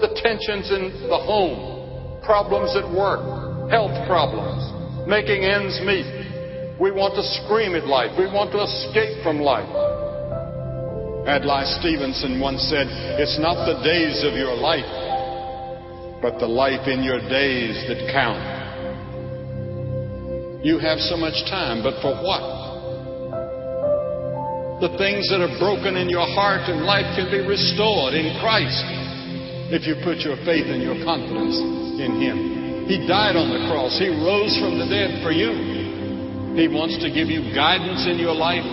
The 0.00 0.08
tensions 0.22 0.72
in 0.72 1.04
the 1.10 1.20
home, 1.20 2.22
problems 2.24 2.72
at 2.80 2.88
work, 2.88 3.43
health 3.70 3.94
problems, 4.06 4.62
making 5.08 5.44
ends 5.44 5.80
meet. 5.84 6.06
We 6.80 6.90
want 6.90 7.14
to 7.14 7.24
scream 7.44 7.74
at 7.74 7.86
life. 7.86 8.12
We 8.18 8.26
want 8.26 8.50
to 8.52 8.60
escape 8.60 9.22
from 9.22 9.40
life. 9.40 9.68
Adlai 11.24 11.64
Stevenson 11.80 12.40
once 12.40 12.60
said, 12.68 12.86
It's 13.16 13.38
not 13.40 13.64
the 13.64 13.80
days 13.80 14.20
of 14.28 14.34
your 14.34 14.52
life, 14.52 14.84
but 16.20 16.38
the 16.38 16.50
life 16.50 16.84
in 16.88 17.02
your 17.02 17.20
days 17.30 17.80
that 17.88 18.12
count. 18.12 18.42
You 20.64 20.78
have 20.78 20.98
so 20.98 21.16
much 21.16 21.36
time, 21.48 21.82
but 21.82 22.00
for 22.02 22.12
what? 22.20 22.64
The 24.80 24.92
things 24.98 25.28
that 25.30 25.40
are 25.40 25.58
broken 25.58 25.96
in 25.96 26.10
your 26.10 26.26
heart 26.34 26.68
and 26.68 26.84
life 26.84 27.08
can 27.16 27.30
be 27.30 27.40
restored 27.40 28.12
in 28.12 28.36
Christ 28.40 28.84
if 29.72 29.86
you 29.86 29.94
put 30.04 30.18
your 30.20 30.36
faith 30.44 30.66
and 30.66 30.82
your 30.82 30.98
confidence 31.04 31.56
in 32.00 32.20
Him. 32.20 32.63
He 32.84 33.00
died 33.08 33.32
on 33.32 33.48
the 33.48 33.64
cross. 33.72 33.96
He 33.96 34.12
rose 34.12 34.52
from 34.60 34.76
the 34.76 34.84
dead 34.84 35.24
for 35.24 35.32
you. 35.32 36.52
He 36.52 36.68
wants 36.68 37.00
to 37.00 37.08
give 37.08 37.32
you 37.32 37.50
guidance 37.56 38.04
in 38.06 38.20
your 38.20 38.36
life. 38.36 38.64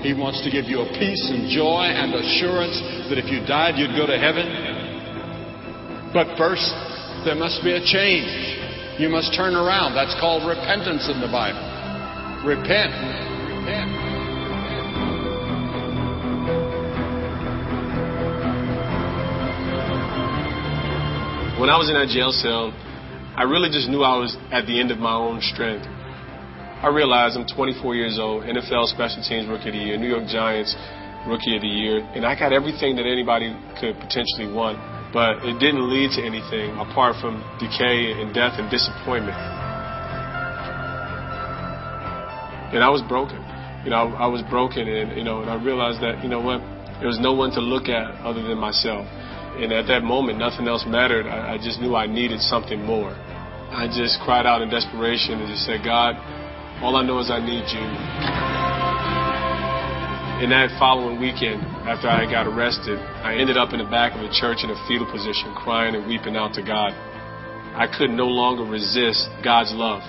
He 0.00 0.16
wants 0.16 0.40
to 0.42 0.50
give 0.50 0.66
you 0.66 0.80
a 0.80 0.88
peace 0.96 1.28
and 1.28 1.52
joy 1.52 1.86
and 1.86 2.16
assurance 2.16 2.80
that 3.12 3.20
if 3.20 3.28
you 3.28 3.44
died, 3.44 3.76
you'd 3.76 3.92
go 3.92 4.06
to 4.06 4.16
heaven. 4.16 4.48
But 6.16 6.38
first, 6.40 6.64
there 7.28 7.36
must 7.36 7.60
be 7.62 7.76
a 7.76 7.82
change. 7.84 8.32
You 8.98 9.12
must 9.12 9.36
turn 9.36 9.54
around. 9.54 9.94
That's 9.94 10.16
called 10.18 10.48
repentance 10.48 11.06
in 11.12 11.20
the 11.20 11.28
Bible. 11.28 11.60
Repent. 12.48 12.88
Repent. 12.88 13.90
When 21.60 21.70
I 21.70 21.76
was 21.76 21.90
in 21.90 21.94
that 21.94 22.08
jail 22.08 22.30
cell, 22.30 22.72
I 23.38 23.46
really 23.46 23.70
just 23.70 23.86
knew 23.86 24.02
I 24.02 24.18
was 24.18 24.34
at 24.50 24.66
the 24.66 24.82
end 24.82 24.90
of 24.90 24.98
my 24.98 25.14
own 25.14 25.38
strength. 25.38 25.86
I 25.86 26.90
realized 26.90 27.38
I'm 27.38 27.46
24 27.46 27.94
years 27.94 28.18
old, 28.18 28.42
NFL 28.42 28.90
Special 28.90 29.22
Teams 29.22 29.46
Rookie 29.46 29.70
of 29.70 29.78
the 29.78 29.78
Year, 29.78 29.94
New 29.94 30.10
York 30.10 30.26
Giants 30.26 30.74
Rookie 31.22 31.54
of 31.54 31.62
the 31.62 31.70
Year, 31.70 32.02
and 32.18 32.26
I 32.26 32.34
got 32.34 32.50
everything 32.50 32.98
that 32.98 33.06
anybody 33.06 33.54
could 33.78 33.94
potentially 34.02 34.50
want, 34.50 34.82
but 35.14 35.38
it 35.46 35.54
didn't 35.62 35.86
lead 35.86 36.18
to 36.18 36.20
anything 36.26 36.74
apart 36.82 37.14
from 37.22 37.38
decay 37.62 38.10
and 38.18 38.34
death 38.34 38.58
and 38.58 38.66
disappointment. 38.74 39.38
And 42.74 42.82
I 42.82 42.90
was 42.90 43.06
broken. 43.06 43.38
You 43.86 43.94
know, 43.94 44.18
I 44.18 44.26
was 44.26 44.42
broken, 44.50 44.82
and 44.82 45.14
you 45.14 45.22
know, 45.22 45.46
and 45.46 45.48
I 45.48 45.62
realized 45.62 46.02
that 46.02 46.26
you 46.26 46.28
know 46.28 46.42
what, 46.42 46.58
there 46.98 47.06
was 47.06 47.22
no 47.22 47.38
one 47.38 47.54
to 47.54 47.62
look 47.62 47.86
at 47.86 48.18
other 48.26 48.42
than 48.42 48.58
myself. 48.58 49.06
And 49.62 49.70
at 49.70 49.86
that 49.86 50.02
moment, 50.02 50.38
nothing 50.38 50.66
else 50.66 50.82
mattered. 50.86 51.26
I, 51.26 51.54
I 51.54 51.56
just 51.56 51.78
knew 51.78 51.94
I 51.94 52.06
needed 52.06 52.42
something 52.42 52.82
more. 52.82 53.14
I 53.70 53.86
just 53.86 54.20
cried 54.24 54.46
out 54.46 54.62
in 54.62 54.70
desperation 54.70 55.40
and 55.40 55.48
just 55.48 55.68
said, 55.68 55.84
God, 55.84 56.16
all 56.80 56.96
I 56.96 57.04
know 57.04 57.18
is 57.20 57.30
I 57.30 57.36
need 57.36 57.68
you. 57.68 57.84
In 60.40 60.48
that 60.54 60.72
following 60.78 61.20
weekend, 61.20 61.60
after 61.84 62.08
I 62.08 62.24
got 62.24 62.46
arrested, 62.46 62.96
I 62.96 63.36
ended 63.36 63.58
up 63.58 63.76
in 63.76 63.84
the 63.84 63.90
back 63.90 64.16
of 64.16 64.24
a 64.24 64.30
church 64.32 64.64
in 64.64 64.70
a 64.70 64.78
fetal 64.88 65.04
position, 65.10 65.52
crying 65.52 65.94
and 65.94 66.08
weeping 66.08 66.32
out 66.34 66.54
to 66.54 66.62
God. 66.64 66.96
I 67.76 67.86
could 67.92 68.08
no 68.08 68.26
longer 68.26 68.64
resist 68.64 69.28
God's 69.44 69.74
love. 69.76 70.00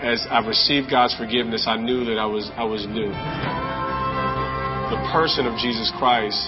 As 0.00 0.24
I 0.30 0.40
received 0.40 0.88
God's 0.88 1.14
forgiveness, 1.14 1.68
I 1.68 1.76
knew 1.76 2.08
that 2.08 2.16
I 2.16 2.26
was, 2.26 2.48
I 2.56 2.64
was 2.64 2.86
new. 2.88 3.12
The 4.90 5.00
person 5.12 5.44
of 5.44 5.60
Jesus 5.60 5.92
Christ 6.00 6.40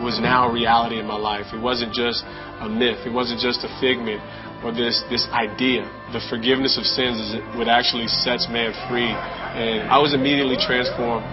was 0.00 0.16
now 0.16 0.48
a 0.48 0.52
reality 0.52 0.98
in 0.98 1.06
my 1.06 1.18
life. 1.18 1.52
It 1.52 1.60
wasn't 1.60 1.92
just 1.92 2.24
a 2.62 2.68
myth. 2.68 3.04
It 3.04 3.12
wasn't 3.12 3.40
just 3.40 3.60
a 3.68 3.70
figment 3.84 4.24
or 4.64 4.72
this, 4.72 5.02
this 5.08 5.26
idea. 5.32 5.88
The 6.12 6.20
forgiveness 6.28 6.76
of 6.76 6.84
sins 6.84 7.20
is 7.20 7.34
what 7.56 7.68
actually 7.68 8.08
sets 8.08 8.48
man 8.50 8.72
free. 8.88 9.08
And 9.08 9.88
I 9.88 9.98
was 9.98 10.14
immediately 10.14 10.56
transformed. 10.60 11.24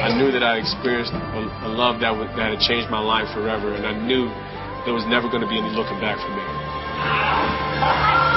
I 0.00 0.16
knew 0.16 0.32
that 0.32 0.42
I 0.42 0.58
experienced 0.58 1.12
a, 1.12 1.68
love 1.68 2.00
that, 2.00 2.12
would, 2.12 2.28
that 2.36 2.56
had 2.56 2.60
changed 2.60 2.90
my 2.90 3.00
life 3.00 3.28
forever, 3.32 3.74
and 3.74 3.86
I 3.86 3.92
knew 3.92 4.28
there 4.84 4.94
was 4.94 5.04
never 5.06 5.28
going 5.28 5.42
to 5.42 5.48
be 5.48 5.58
any 5.58 5.70
looking 5.70 6.00
back 6.00 6.18
for 6.20 6.28
me. 6.28 8.29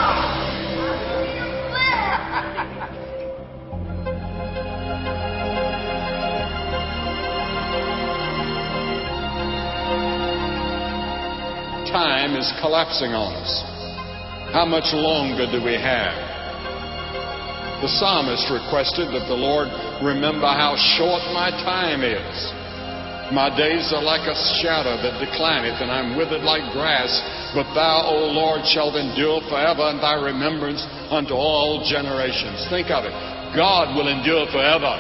Time 11.94 12.34
is 12.34 12.50
collapsing 12.58 13.14
on 13.14 13.38
us. 13.38 13.62
How 14.50 14.66
much 14.66 14.90
longer 14.98 15.46
do 15.46 15.62
we 15.62 15.78
have? 15.78 16.18
The 17.86 17.92
psalmist 18.02 18.50
requested 18.50 19.14
that 19.14 19.30
the 19.30 19.38
Lord 19.38 19.70
remember 20.02 20.50
how 20.50 20.74
short 20.98 21.22
my 21.38 21.54
time 21.62 22.02
is. 22.02 22.34
My 23.30 23.54
days 23.54 23.94
are 23.94 24.02
like 24.02 24.26
a 24.26 24.34
shadow 24.58 24.98
that 25.06 25.22
declineth, 25.22 25.86
and 25.86 25.94
I'm 25.94 26.18
withered 26.18 26.42
like 26.42 26.66
grass. 26.74 27.14
But 27.54 27.70
thou, 27.78 28.10
O 28.10 28.26
Lord, 28.26 28.66
shalt 28.66 28.98
endure 28.98 29.46
forever, 29.46 29.94
and 29.94 30.02
thy 30.02 30.18
remembrance 30.18 30.82
unto 31.14 31.38
all 31.38 31.86
generations. 31.86 32.66
Think 32.74 32.90
of 32.90 33.06
it. 33.06 33.14
God 33.54 33.94
will 33.94 34.10
endure 34.10 34.50
forever. 34.50 34.98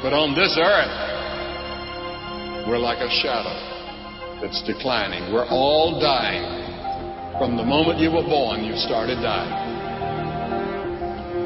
But 0.00 0.16
on 0.16 0.32
this 0.32 0.56
earth, 0.56 0.96
we're 2.64 2.80
like 2.80 3.04
a 3.04 3.12
shadow 3.20 3.69
that's 4.40 4.62
declining. 4.62 5.32
We're 5.32 5.48
all 5.48 6.00
dying. 6.00 6.42
From 7.38 7.56
the 7.56 7.64
moment 7.64 7.98
you 7.98 8.10
were 8.10 8.22
born, 8.22 8.64
you 8.64 8.74
started 8.76 9.16
dying. 9.22 9.70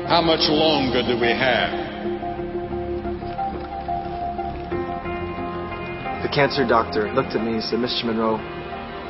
How 0.07 0.23
much 0.23 0.47
longer 0.49 1.03
do 1.03 1.19
we 1.19 1.29
have? 1.29 1.71
The 6.23 6.31
cancer 6.35 6.67
doctor 6.67 7.13
looked 7.13 7.35
at 7.35 7.45
me 7.45 7.55
and 7.55 7.63
said, 7.63 7.79
Mr. 7.79 8.05
Monroe, 8.05 8.39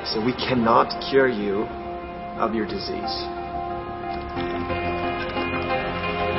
said, 0.07 0.25
we 0.25 0.33
cannot 0.35 0.89
cure 1.11 1.29
you 1.29 1.65
of 2.41 2.55
your 2.55 2.67
disease. 2.67 3.15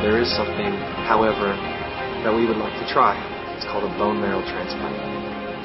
There 0.03 0.21
is 0.21 0.29
something, 0.35 0.73
however, 1.09 1.57
that 2.23 2.33
we 2.33 2.45
would 2.45 2.57
like 2.57 2.73
to 2.85 2.93
try. 2.93 3.17
It's 3.55 3.65
called 3.65 3.83
a 3.83 3.97
bone 3.97 4.21
marrow 4.21 4.41
transplant. 4.41 5.14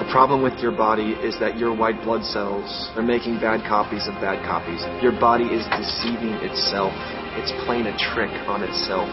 The 0.00 0.08
problem 0.08 0.42
with 0.42 0.58
your 0.64 0.72
body 0.72 1.12
is 1.12 1.38
that 1.40 1.58
your 1.58 1.76
white 1.76 2.00
blood 2.02 2.24
cells 2.24 2.88
are 2.96 3.02
making 3.02 3.36
bad 3.36 3.60
copies 3.68 4.08
of 4.08 4.14
bad 4.14 4.40
copies. 4.48 4.80
Your 5.04 5.12
body 5.12 5.44
is 5.44 5.60
deceiving 5.76 6.40
itself. 6.40 6.96
It's 7.36 7.52
playing 7.68 7.84
a 7.84 7.92
trick 8.00 8.32
on 8.48 8.64
itself. 8.64 9.12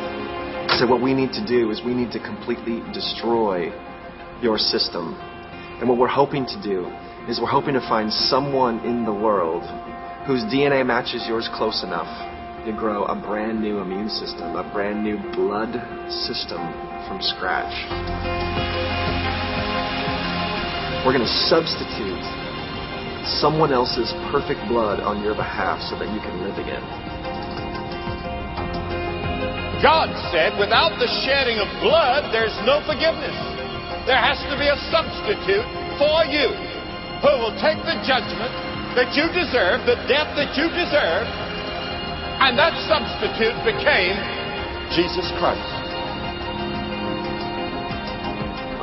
So 0.79 0.87
what 0.87 1.03
we 1.03 1.13
need 1.13 1.35
to 1.35 1.45
do 1.45 1.71
is 1.71 1.83
we 1.83 1.93
need 1.93 2.15
to 2.15 2.23
completely 2.23 2.79
destroy 2.95 3.67
your 4.41 4.57
system. 4.57 5.19
And 5.83 5.89
what 5.89 5.99
we're 5.99 6.07
hoping 6.07 6.47
to 6.47 6.57
do 6.63 6.87
is 7.27 7.43
we're 7.43 7.51
hoping 7.51 7.75
to 7.75 7.83
find 7.91 8.07
someone 8.07 8.79
in 8.87 9.03
the 9.03 9.13
world 9.13 9.67
whose 10.25 10.47
DNA 10.47 10.87
matches 10.87 11.27
yours 11.27 11.49
close 11.51 11.83
enough 11.83 12.07
to 12.65 12.71
grow 12.71 13.03
a 13.11 13.15
brand 13.15 13.59
new 13.59 13.79
immune 13.79 14.09
system, 14.09 14.55
a 14.55 14.63
brand 14.71 15.03
new 15.03 15.19
blood 15.35 15.75
system 16.23 16.63
from 17.11 17.19
scratch. 17.19 17.75
We're 21.05 21.13
going 21.13 21.27
to 21.27 21.39
substitute 21.51 22.23
someone 23.43 23.75
else's 23.75 24.11
perfect 24.31 24.63
blood 24.71 24.99
on 25.03 25.21
your 25.21 25.35
behalf 25.35 25.83
so 25.85 25.99
that 25.99 26.07
you 26.09 26.19
can 26.23 26.41
live 26.41 26.57
again. 26.57 26.83
God 29.83 30.09
said, 30.33 30.57
without 30.57 30.97
the 30.97 31.05
shedding 31.21 31.61
of 31.61 31.69
blood, 31.85 32.33
there's 32.33 32.55
no 32.65 32.81
forgiveness. 32.81 33.35
There 34.09 34.17
has 34.17 34.41
to 34.49 34.57
be 34.57 34.65
a 34.65 34.79
substitute 34.89 35.67
for 36.01 36.25
you 36.25 36.49
who 37.21 37.33
will 37.37 37.53
take 37.61 37.77
the 37.85 38.01
judgment 38.01 38.49
that 38.97 39.13
you 39.13 39.29
deserve, 39.29 39.85
the 39.85 40.01
death 40.09 40.33
that 40.33 40.57
you 40.57 40.65
deserve, 40.73 41.29
and 42.41 42.57
that 42.57 42.73
substitute 42.89 43.53
became 43.61 44.17
Jesus 44.97 45.29
Christ. 45.37 45.76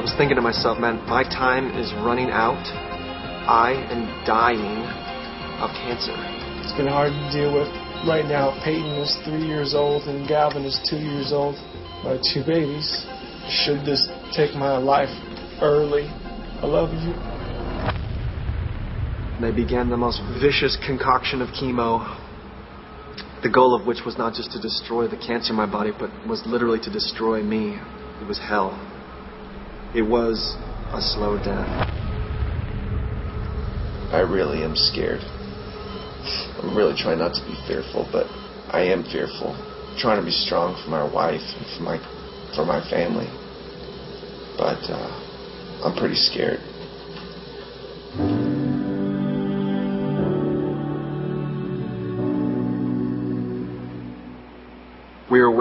Was 0.04 0.12
thinking 0.18 0.36
to 0.36 0.42
myself, 0.42 0.76
man, 0.78 1.00
my 1.08 1.24
time 1.24 1.72
is 1.80 1.88
running 2.04 2.28
out. 2.28 2.60
I 3.48 3.72
am 3.88 4.04
dying 4.28 4.84
of 5.64 5.72
cancer. 5.80 6.12
It's 6.60 6.76
been 6.76 6.92
hard 6.92 7.08
to 7.08 7.24
deal 7.32 7.56
with. 7.56 7.72
Right 8.04 8.28
now, 8.28 8.52
Peyton 8.60 9.00
is 9.00 9.16
three 9.24 9.48
years 9.48 9.72
old 9.72 10.02
and 10.04 10.28
Gavin 10.28 10.68
is 10.68 10.76
two 10.84 11.00
years 11.00 11.32
old. 11.32 11.56
My 12.04 12.20
two 12.20 12.44
babies. 12.44 12.84
Should 13.48 13.88
this 13.88 14.12
take 14.36 14.52
my 14.52 14.76
life 14.76 15.08
early? 15.64 16.04
I 16.60 16.68
love 16.68 16.92
you. 16.92 17.16
They 19.40 19.56
began 19.56 19.88
the 19.88 19.96
most 19.96 20.20
vicious 20.36 20.76
concoction 20.84 21.40
of 21.40 21.48
chemo, 21.56 22.04
the 23.42 23.48
goal 23.48 23.74
of 23.74 23.86
which 23.86 24.04
was 24.04 24.18
not 24.18 24.34
just 24.34 24.52
to 24.52 24.60
destroy 24.60 25.08
the 25.08 25.16
cancer 25.16 25.52
in 25.52 25.56
my 25.56 25.64
body, 25.64 25.92
but 25.98 26.10
was 26.28 26.42
literally 26.44 26.78
to 26.80 26.92
destroy 26.92 27.42
me. 27.42 27.80
It 28.20 28.28
was 28.28 28.38
hell. 28.38 28.76
It 29.94 30.02
was 30.02 30.56
a 30.92 31.00
slow 31.00 31.38
death. 31.38 31.70
I 34.10 34.26
really 34.26 34.64
am 34.64 34.74
scared. 34.74 35.20
I'm 36.58 36.76
really 36.76 36.96
trying 36.98 37.18
not 37.18 37.34
to 37.34 37.42
be 37.46 37.54
fearful, 37.68 38.08
but 38.10 38.26
I 38.74 38.90
am 38.90 39.04
fearful. 39.04 39.54
I'm 39.54 39.98
trying 39.98 40.18
to 40.18 40.26
be 40.26 40.34
strong 40.34 40.74
for 40.82 40.90
my 40.90 41.04
wife 41.06 41.46
and 41.46 41.66
for 41.78 41.82
my 41.86 41.98
for 42.56 42.64
my 42.64 42.82
family. 42.90 43.30
But 44.58 44.82
uh, 44.90 45.86
I'm 45.86 45.94
pretty 45.94 46.16
scared. 46.16 46.58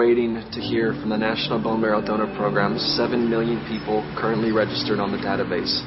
Waiting 0.04 0.34
to 0.52 0.60
hear 0.60 0.92
from 1.00 1.08
the 1.08 1.16
National 1.16 1.58
Bone 1.58 1.80
Marrow 1.80 2.04
Donor 2.04 2.28
Program. 2.36 2.76
Seven 2.92 3.30
million 3.30 3.56
people 3.72 4.04
currently 4.20 4.52
registered 4.52 5.00
on 5.00 5.10
the 5.10 5.16
database. 5.16 5.80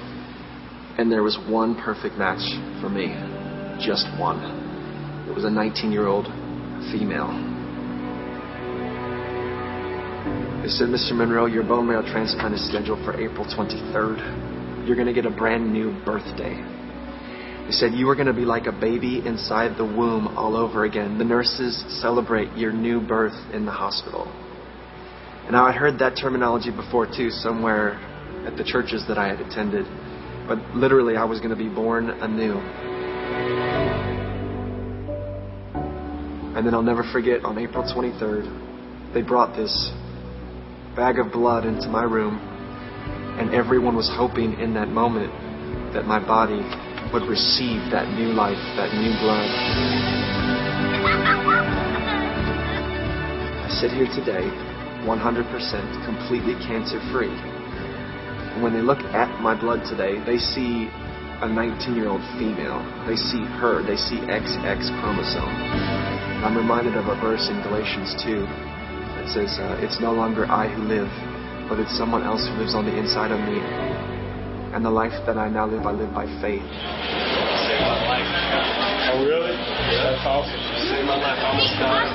And 0.97 1.11
there 1.11 1.21
was 1.21 1.37
one 1.47 1.75
perfect 1.75 2.17
match 2.17 2.41
for 2.81 2.89
me. 2.89 3.13
Just 3.77 4.09
one. 4.17 4.41
It 5.29 5.35
was 5.35 5.45
a 5.45 5.51
19 5.51 5.91
year 5.91 6.07
old 6.07 6.25
female. 6.89 7.29
They 10.65 10.73
said, 10.73 10.89
Mr. 10.89 11.13
Monroe, 11.13 11.45
your 11.45 11.61
bone 11.61 11.85
marrow 11.85 12.01
transplant 12.01 12.55
is 12.55 12.67
scheduled 12.67 13.05
for 13.05 13.13
April 13.21 13.45
23rd. 13.45 14.87
You're 14.87 14.95
going 14.97 15.05
to 15.05 15.13
get 15.13 15.27
a 15.27 15.35
brand 15.37 15.71
new 15.71 15.93
birthday. 16.03 16.57
They 17.67 17.73
said, 17.73 17.93
You 17.95 18.09
are 18.09 18.15
going 18.15 18.27
to 18.27 18.33
be 18.33 18.45
like 18.45 18.65
a 18.65 18.71
baby 18.71 19.21
inside 19.25 19.77
the 19.77 19.83
womb 19.83 20.37
all 20.37 20.55
over 20.55 20.85
again. 20.85 21.17
The 21.17 21.25
nurses 21.25 21.83
celebrate 22.01 22.55
your 22.55 22.71
new 22.71 23.01
birth 23.01 23.35
in 23.53 23.65
the 23.65 23.73
hospital. 23.73 24.25
And 25.45 25.53
I'd 25.53 25.75
heard 25.75 25.99
that 25.99 26.15
terminology 26.15 26.71
before 26.71 27.07
too, 27.07 27.29
somewhere 27.29 27.95
at 28.47 28.55
the 28.55 28.63
churches 28.63 29.03
that 29.09 29.17
I 29.17 29.27
had 29.27 29.41
attended. 29.41 29.85
But 30.47 30.59
literally, 30.77 31.17
I 31.17 31.25
was 31.25 31.39
going 31.39 31.49
to 31.49 31.57
be 31.57 31.67
born 31.67 32.09
anew. 32.09 32.55
And 36.55 36.65
then 36.65 36.73
I'll 36.73 36.81
never 36.81 37.03
forget 37.11 37.43
on 37.43 37.57
April 37.57 37.83
23rd, 37.83 39.13
they 39.13 39.21
brought 39.21 39.57
this 39.57 39.91
bag 40.95 41.19
of 41.19 41.33
blood 41.33 41.65
into 41.65 41.89
my 41.89 42.03
room, 42.03 42.39
and 43.37 43.53
everyone 43.53 43.97
was 43.97 44.09
hoping 44.17 44.57
in 44.57 44.73
that 44.75 44.87
moment 44.87 45.33
that 45.93 46.05
my 46.05 46.25
body 46.25 46.61
would 47.13 47.23
receive 47.23 47.79
that 47.91 48.07
new 48.13 48.33
life, 48.33 48.59
that 48.75 48.93
new 48.93 49.13
blood. 49.23 49.47
I 53.63 53.69
sit 53.79 53.91
here 53.91 54.07
today 54.11 54.47
100% 55.07 56.05
completely 56.05 56.55
cancer 56.67 56.99
free. 57.11 57.31
And 57.31 58.61
when 58.61 58.73
they 58.73 58.81
look 58.81 58.99
at 59.15 59.29
my 59.39 59.55
blood 59.55 59.85
today, 59.87 60.19
they 60.25 60.37
see 60.37 60.89
a 61.39 61.47
19 61.47 61.95
year 61.95 62.09
old 62.09 62.21
female. 62.35 62.81
They 63.07 63.15
see 63.15 63.45
her. 63.61 63.85
They 63.85 63.95
see 63.95 64.17
XX 64.27 64.89
chromosome. 64.99 65.53
I'm 66.43 66.57
reminded 66.57 66.97
of 66.97 67.07
a 67.07 67.15
verse 67.21 67.47
in 67.49 67.61
Galatians 67.61 68.15
2 68.23 68.41
that 68.41 69.29
says, 69.31 69.59
uh, 69.59 69.77
It's 69.79 70.01
no 70.01 70.11
longer 70.11 70.45
I 70.49 70.67
who 70.67 70.83
live, 70.83 71.09
but 71.69 71.79
it's 71.79 71.95
someone 71.97 72.23
else 72.23 72.45
who 72.47 72.53
lives 72.59 72.75
on 72.75 72.85
the 72.85 72.97
inside 72.97 73.31
of 73.31 73.39
me. 73.47 74.16
And 74.77 74.85
the 74.85 74.91
life 74.91 75.25
that 75.25 75.39
I 75.39 75.49
now 75.49 75.65
live, 75.65 75.87
I 75.87 75.91
live 75.91 76.13
by 76.13 76.27
faith. 76.39 76.61
Oh, 79.09 79.25
really? 79.25 79.57
Yeah, 79.57 80.13
that's 80.13 80.21
awesome. 80.21 80.53
My 81.07 81.17
life. 81.17 81.39
I 81.41 81.49
almost 81.49 81.73
died 81.81 82.13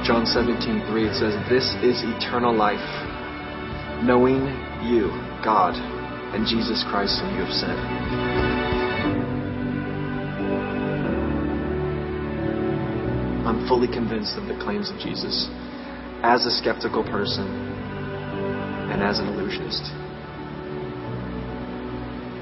of 0.00 0.06
John 0.06 0.24
17:3 0.24 1.04
it 1.04 1.14
says, 1.16 1.36
"This 1.50 1.74
is 1.82 2.02
eternal 2.02 2.54
life, 2.54 2.80
knowing 4.02 4.48
you, 4.82 5.12
God, 5.42 5.76
and 6.34 6.46
Jesus 6.46 6.84
Christ 6.90 7.20
whom 7.20 7.34
you 7.34 7.44
have 7.44 7.54
sent." 7.54 7.78
I'm 13.46 13.66
fully 13.66 13.88
convinced 13.88 14.36
of 14.36 14.46
the 14.46 14.54
claims 14.62 14.90
of 14.90 14.98
Jesus 14.98 15.48
as 16.22 16.46
a 16.46 16.50
skeptical 16.50 17.02
person 17.02 17.46
and 18.92 19.02
as 19.02 19.18
an 19.18 19.26
illusionist. 19.28 19.82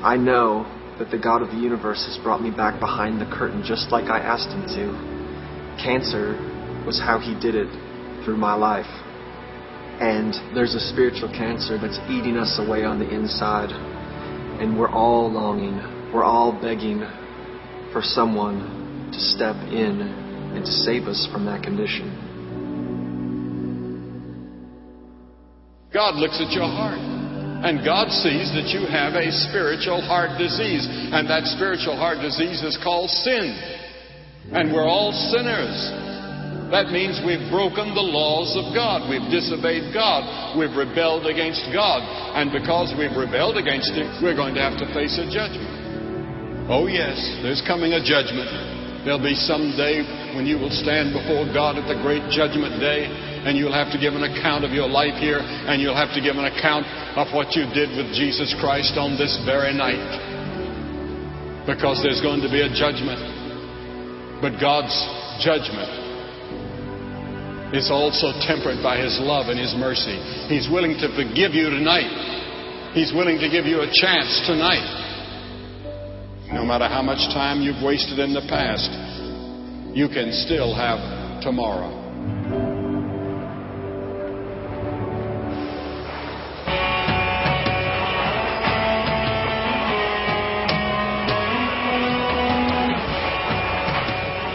I 0.05 0.17
know 0.17 0.67
that 0.99 1.11
the 1.11 1.19
God 1.19 1.43
of 1.43 1.51
the 1.51 1.57
universe 1.57 2.05
has 2.07 2.19
brought 2.19 2.43
me 2.43 2.51
back 2.51 2.81
behind 2.81 3.21
the 3.21 3.27
curtain 3.27 3.63
just 3.65 3.91
like 3.91 4.11
I 4.11 4.19
asked 4.19 4.49
him 4.49 4.67
to. 4.75 4.93
Cancer 5.83 6.35
was 6.85 6.99
how 6.99 7.19
he 7.19 7.35
did 7.39 7.55
it 7.55 7.71
through 8.25 8.37
my 8.37 8.55
life. 8.55 8.87
And 10.01 10.55
there's 10.55 10.75
a 10.75 10.81
spiritual 10.95 11.29
cancer 11.29 11.77
that's 11.77 11.99
eating 12.07 12.37
us 12.37 12.59
away 12.63 12.85
on 12.85 12.99
the 12.99 13.09
inside. 13.11 13.71
And 14.61 14.79
we're 14.79 14.91
all 14.91 15.31
longing, 15.31 16.13
we're 16.15 16.25
all 16.25 16.53
begging 16.53 17.01
for 17.93 18.03
someone 18.03 19.11
to 19.13 19.19
step 19.19 19.57
in 19.75 20.01
and 20.55 20.65
to 20.65 20.71
save 20.71 21.05
us 21.05 21.27
from 21.33 21.47
that 21.47 21.63
condition. 21.63 22.15
God 25.93 26.15
looks 26.15 26.39
at 26.39 26.53
your 26.53 26.69
heart. 26.69 27.01
And 27.59 27.83
God 27.83 28.07
sees 28.23 28.55
that 28.55 28.71
you 28.71 28.87
have 28.87 29.19
a 29.19 29.35
spiritual 29.51 29.99
heart 29.99 30.39
disease. 30.39 30.87
And 30.87 31.27
that 31.27 31.43
spiritual 31.59 31.99
heart 31.99 32.23
disease 32.23 32.63
is 32.63 32.79
called 32.85 33.11
sin. 33.11 33.51
And 34.55 34.71
we're 34.73 34.87
all 34.87 35.11
sinners. 35.35 35.75
That 36.69 36.93
means 36.93 37.17
we've 37.25 37.49
broken 37.49 37.97
the 37.97 38.05
laws 38.05 38.53
of 38.53 38.77
God. 38.77 39.09
We've 39.09 39.25
disobeyed 39.33 39.89
God. 39.97 40.53
We've 40.53 40.77
rebelled 40.77 41.25
against 41.25 41.65
God. 41.73 42.05
And 42.37 42.53
because 42.53 42.93
we've 42.93 43.17
rebelled 43.17 43.57
against 43.57 43.97
Him, 43.97 44.05
we're 44.21 44.37
going 44.37 44.53
to 44.53 44.61
have 44.61 44.77
to 44.77 44.87
face 44.93 45.17
a 45.17 45.25
judgment. 45.33 46.69
Oh, 46.69 46.85
yes, 46.85 47.17
there's 47.41 47.65
coming 47.65 47.97
a 47.97 48.05
judgment. 48.05 48.53
There'll 49.09 49.17
be 49.17 49.33
some 49.33 49.73
day 49.81 50.05
when 50.37 50.45
you 50.45 50.61
will 50.61 50.75
stand 50.85 51.17
before 51.17 51.49
God 51.57 51.81
at 51.81 51.89
the 51.89 51.97
great 52.05 52.29
judgment 52.29 52.77
day, 52.77 53.09
and 53.49 53.57
you'll 53.57 53.73
have 53.73 53.89
to 53.97 54.01
give 54.01 54.13
an 54.13 54.29
account 54.29 54.69
of 54.69 54.77
your 54.77 54.93
life 54.93 55.17
here, 55.17 55.41
and 55.41 55.81
you'll 55.81 55.97
have 55.97 56.13
to 56.13 56.21
give 56.21 56.37
an 56.37 56.53
account 56.53 56.85
of 57.17 57.33
what 57.33 57.57
you 57.57 57.65
did 57.73 57.97
with 57.97 58.13
Jesus 58.13 58.53
Christ 58.61 59.01
on 59.01 59.17
this 59.17 59.41
very 59.49 59.73
night. 59.73 60.05
Because 61.65 62.05
there's 62.05 62.21
going 62.21 62.45
to 62.45 62.53
be 62.53 62.61
a 62.61 62.69
judgment. 62.69 63.25
But 64.45 64.61
God's 64.61 64.93
judgment 65.41 66.08
is 67.73 67.91
also 67.91 68.33
tempered 68.47 68.83
by 68.83 68.97
His 68.97 69.19
love 69.21 69.49
and 69.49 69.59
His 69.59 69.75
mercy. 69.77 70.17
He's 70.49 70.69
willing 70.71 70.97
to 70.99 71.09
forgive 71.13 71.53
you 71.53 71.69
tonight. 71.69 72.93
He's 72.95 73.13
willing 73.13 73.39
to 73.39 73.49
give 73.51 73.67
you 73.67 73.81
a 73.81 73.91
chance 74.01 74.43
tonight. 74.47 74.89
No 76.53 76.65
matter 76.65 76.89
how 76.89 77.03
much 77.03 77.21
time 77.35 77.61
you've 77.61 77.85
wasted 77.85 78.19
in 78.19 78.33
the 78.33 78.41
past, 78.49 78.89
you 79.95 80.09
can 80.09 80.33
still 80.33 80.75
have 80.75 81.43
tomorrow. 81.43 81.93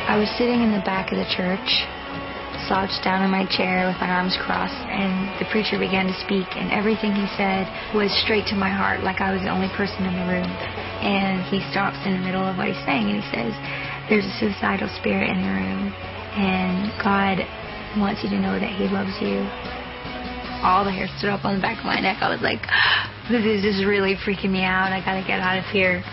I 0.10 0.18
was 0.18 0.30
sitting 0.38 0.62
in 0.62 0.72
the 0.72 0.82
back 0.86 1.12
of 1.12 1.18
the 1.18 1.26
church, 1.26 1.86
slouched 2.68 3.04
down 3.04 3.24
in 3.24 3.32
my 3.32 3.46
chair 3.48 3.88
with 3.88 4.00
my 4.00 4.10
arms 4.10 4.38
crossed, 4.46 4.78
and 4.90 5.32
the 5.40 5.48
preacher 5.52 5.80
began 5.80 6.08
to 6.08 6.16
speak, 6.24 6.48
and 6.56 6.72
everything 6.72 7.12
he 7.14 7.28
said 7.36 7.68
was 7.94 8.12
straight 8.24 8.48
to 8.52 8.56
my 8.56 8.72
heart, 8.72 9.04
like 9.04 9.20
I 9.20 9.32
was 9.32 9.42
the 9.44 9.52
only 9.52 9.70
person 9.76 10.06
in 10.08 10.14
the 10.16 10.28
room. 10.28 10.52
And 11.04 11.44
he 11.52 11.60
stops 11.72 12.00
in 12.08 12.16
the 12.16 12.24
middle 12.24 12.44
of 12.44 12.56
what 12.56 12.72
he's 12.72 12.84
saying, 12.88 13.12
and 13.12 13.20
he 13.20 13.28
says, 13.32 13.52
There's 14.08 14.26
a 14.26 14.34
suicidal 14.40 14.88
spirit 15.00 15.28
in 15.28 15.40
the 15.44 15.54
room, 15.54 15.92
and 16.40 16.90
God 17.04 17.44
wants 17.98 18.24
you 18.24 18.30
to 18.30 18.40
know 18.40 18.58
that 18.60 18.74
He 18.74 18.90
loves 18.90 19.14
you. 19.22 19.46
All 20.66 20.86
the 20.86 20.92
hair 20.92 21.12
stood 21.18 21.30
up 21.30 21.46
on 21.46 21.60
the 21.60 21.62
back 21.62 21.80
of 21.80 21.86
my 21.86 22.00
neck. 22.00 22.18
I 22.22 22.30
was 22.30 22.42
like, 22.42 22.64
This 23.32 23.46
is 23.46 23.64
just 23.64 23.88
really 23.88 24.20
freaking 24.20 24.52
me 24.52 24.64
out. 24.64 24.92
I 24.92 25.00
gotta 25.00 25.24
get 25.24 25.40
out 25.40 25.58
of 25.58 25.66
here. 25.72 26.04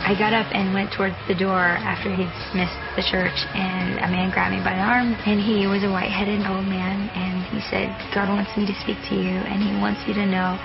I 0.00 0.16
got 0.18 0.32
up 0.32 0.48
and 0.50 0.72
went 0.72 0.90
towards 0.96 1.14
the 1.28 1.36
door 1.36 1.60
after 1.60 2.10
he 2.10 2.24
dismissed 2.24 2.80
the 2.96 3.04
church, 3.04 3.36
and 3.54 4.00
a 4.00 4.08
man 4.08 4.32
grabbed 4.32 4.56
me 4.56 4.64
by 4.64 4.74
the 4.74 4.82
arm, 4.82 5.14
and 5.28 5.38
he 5.38 5.68
was 5.68 5.84
a 5.84 5.92
white-headed 5.92 6.40
old 6.48 6.66
man, 6.66 7.12
and 7.14 7.44
he 7.52 7.60
said, 7.68 7.92
God 8.10 8.32
wants 8.32 8.50
me 8.56 8.66
to 8.66 8.74
speak 8.80 8.98
to 9.12 9.14
you, 9.14 9.36
and 9.46 9.62
he 9.62 9.70
wants 9.78 10.00
you 10.08 10.14
to 10.16 10.26
know 10.26 10.56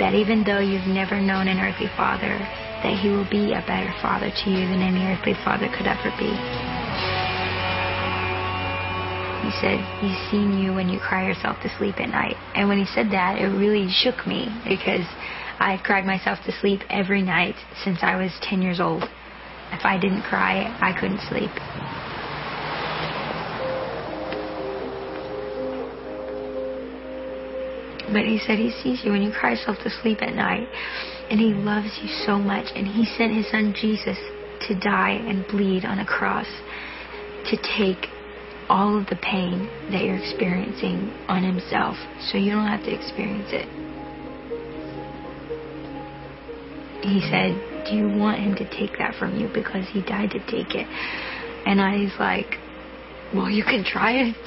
that 0.00 0.16
even 0.16 0.42
though 0.42 0.58
you've 0.58 0.88
never 0.88 1.20
known 1.20 1.48
an 1.48 1.60
earthly 1.60 1.88
father, 1.96 2.36
that 2.82 2.96
he 2.96 3.08
will 3.12 3.28
be 3.28 3.52
a 3.52 3.62
better 3.68 3.92
father 4.00 4.32
to 4.32 4.46
you 4.50 4.64
than 4.68 4.80
any 4.80 5.04
earthly 5.04 5.36
father 5.44 5.68
could 5.72 5.86
ever 5.86 6.10
be. 6.16 6.32
He 9.46 9.52
said, 9.62 9.78
He's 10.02 10.18
seen 10.30 10.58
you 10.58 10.74
when 10.74 10.88
you 10.88 10.98
cry 10.98 11.28
yourself 11.28 11.56
to 11.62 11.70
sleep 11.78 12.00
at 12.00 12.10
night. 12.10 12.34
And 12.54 12.68
when 12.68 12.78
he 12.78 12.84
said 12.84 13.12
that, 13.12 13.38
it 13.38 13.46
really 13.46 13.88
shook 13.88 14.26
me 14.26 14.50
because 14.66 15.06
I 15.58 15.76
had 15.76 15.84
cried 15.84 16.04
myself 16.04 16.38
to 16.46 16.52
sleep 16.60 16.80
every 16.90 17.22
night 17.22 17.56
since 17.82 17.98
I 18.02 18.16
was 18.16 18.30
10 18.42 18.62
years 18.62 18.80
old. 18.80 19.04
If 19.72 19.84
I 19.84 19.98
didn't 19.98 20.22
cry, 20.22 20.76
I 20.80 20.92
couldn't 20.98 21.20
sleep. 21.28 21.50
But 28.12 28.24
he 28.24 28.38
said 28.38 28.58
he 28.58 28.70
sees 28.82 29.04
you 29.04 29.12
when 29.12 29.22
you 29.22 29.32
cry 29.32 29.52
yourself 29.52 29.78
to 29.82 29.90
sleep 30.02 30.22
at 30.22 30.34
night. 30.34 30.68
And 31.30 31.40
he 31.40 31.52
loves 31.54 31.98
you 32.02 32.08
so 32.24 32.38
much. 32.38 32.66
And 32.74 32.86
he 32.86 33.04
sent 33.16 33.34
his 33.34 33.50
son 33.50 33.74
Jesus 33.74 34.18
to 34.68 34.78
die 34.78 35.18
and 35.26 35.46
bleed 35.48 35.84
on 35.84 35.98
a 35.98 36.06
cross 36.06 36.46
to 37.50 37.56
take 37.76 38.08
all 38.68 38.98
of 38.98 39.06
the 39.06 39.16
pain 39.16 39.68
that 39.90 40.02
you're 40.02 40.16
experiencing 40.16 41.12
on 41.28 41.42
himself 41.42 41.96
so 42.30 42.38
you 42.38 42.52
don't 42.52 42.66
have 42.66 42.82
to 42.84 42.94
experience 42.94 43.48
it. 43.52 43.68
He 47.02 47.20
said, 47.30 47.54
Do 47.88 47.94
you 47.96 48.08
want 48.08 48.40
him 48.40 48.54
to 48.56 48.64
take 48.70 48.98
that 48.98 49.14
from 49.18 49.36
you? 49.38 49.48
Because 49.52 49.86
he 49.90 50.02
died 50.02 50.30
to 50.30 50.40
take 50.46 50.74
it. 50.74 50.86
And 51.66 51.80
I 51.80 51.98
was 51.98 52.12
like, 52.18 52.58
Well, 53.34 53.50
you 53.50 53.64
can 53.64 53.84
try 53.84 54.12
it. 54.12 54.36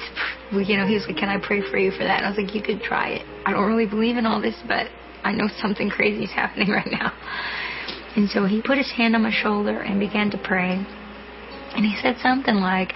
You 0.51 0.77
know, 0.77 0.87
he 0.87 0.95
was 0.95 1.05
like, 1.05 1.17
Can 1.17 1.29
I 1.29 1.37
pray 1.37 1.61
for 1.69 1.77
you 1.77 1.91
for 1.91 2.03
that? 2.03 2.17
And 2.17 2.25
I 2.25 2.29
was 2.29 2.37
like, 2.37 2.55
You 2.55 2.63
could 2.63 2.81
try 2.81 3.09
it. 3.09 3.25
I 3.45 3.51
don't 3.51 3.67
really 3.67 3.85
believe 3.85 4.17
in 4.17 4.25
all 4.25 4.41
this, 4.41 4.55
but 4.67 4.87
I 5.23 5.31
know 5.31 5.47
something 5.61 5.89
crazy 5.89 6.23
is 6.23 6.31
happening 6.35 6.69
right 6.69 6.89
now. 6.89 7.13
And 8.15 8.29
so 8.29 8.45
he 8.45 8.61
put 8.61 8.77
his 8.77 8.91
hand 8.97 9.15
on 9.15 9.21
my 9.21 9.31
shoulder 9.31 9.81
and 9.81 9.99
began 9.99 10.31
to 10.31 10.37
pray. 10.37 10.83
And 11.75 11.85
he 11.85 11.95
said 12.01 12.17
something 12.21 12.55
like, 12.55 12.93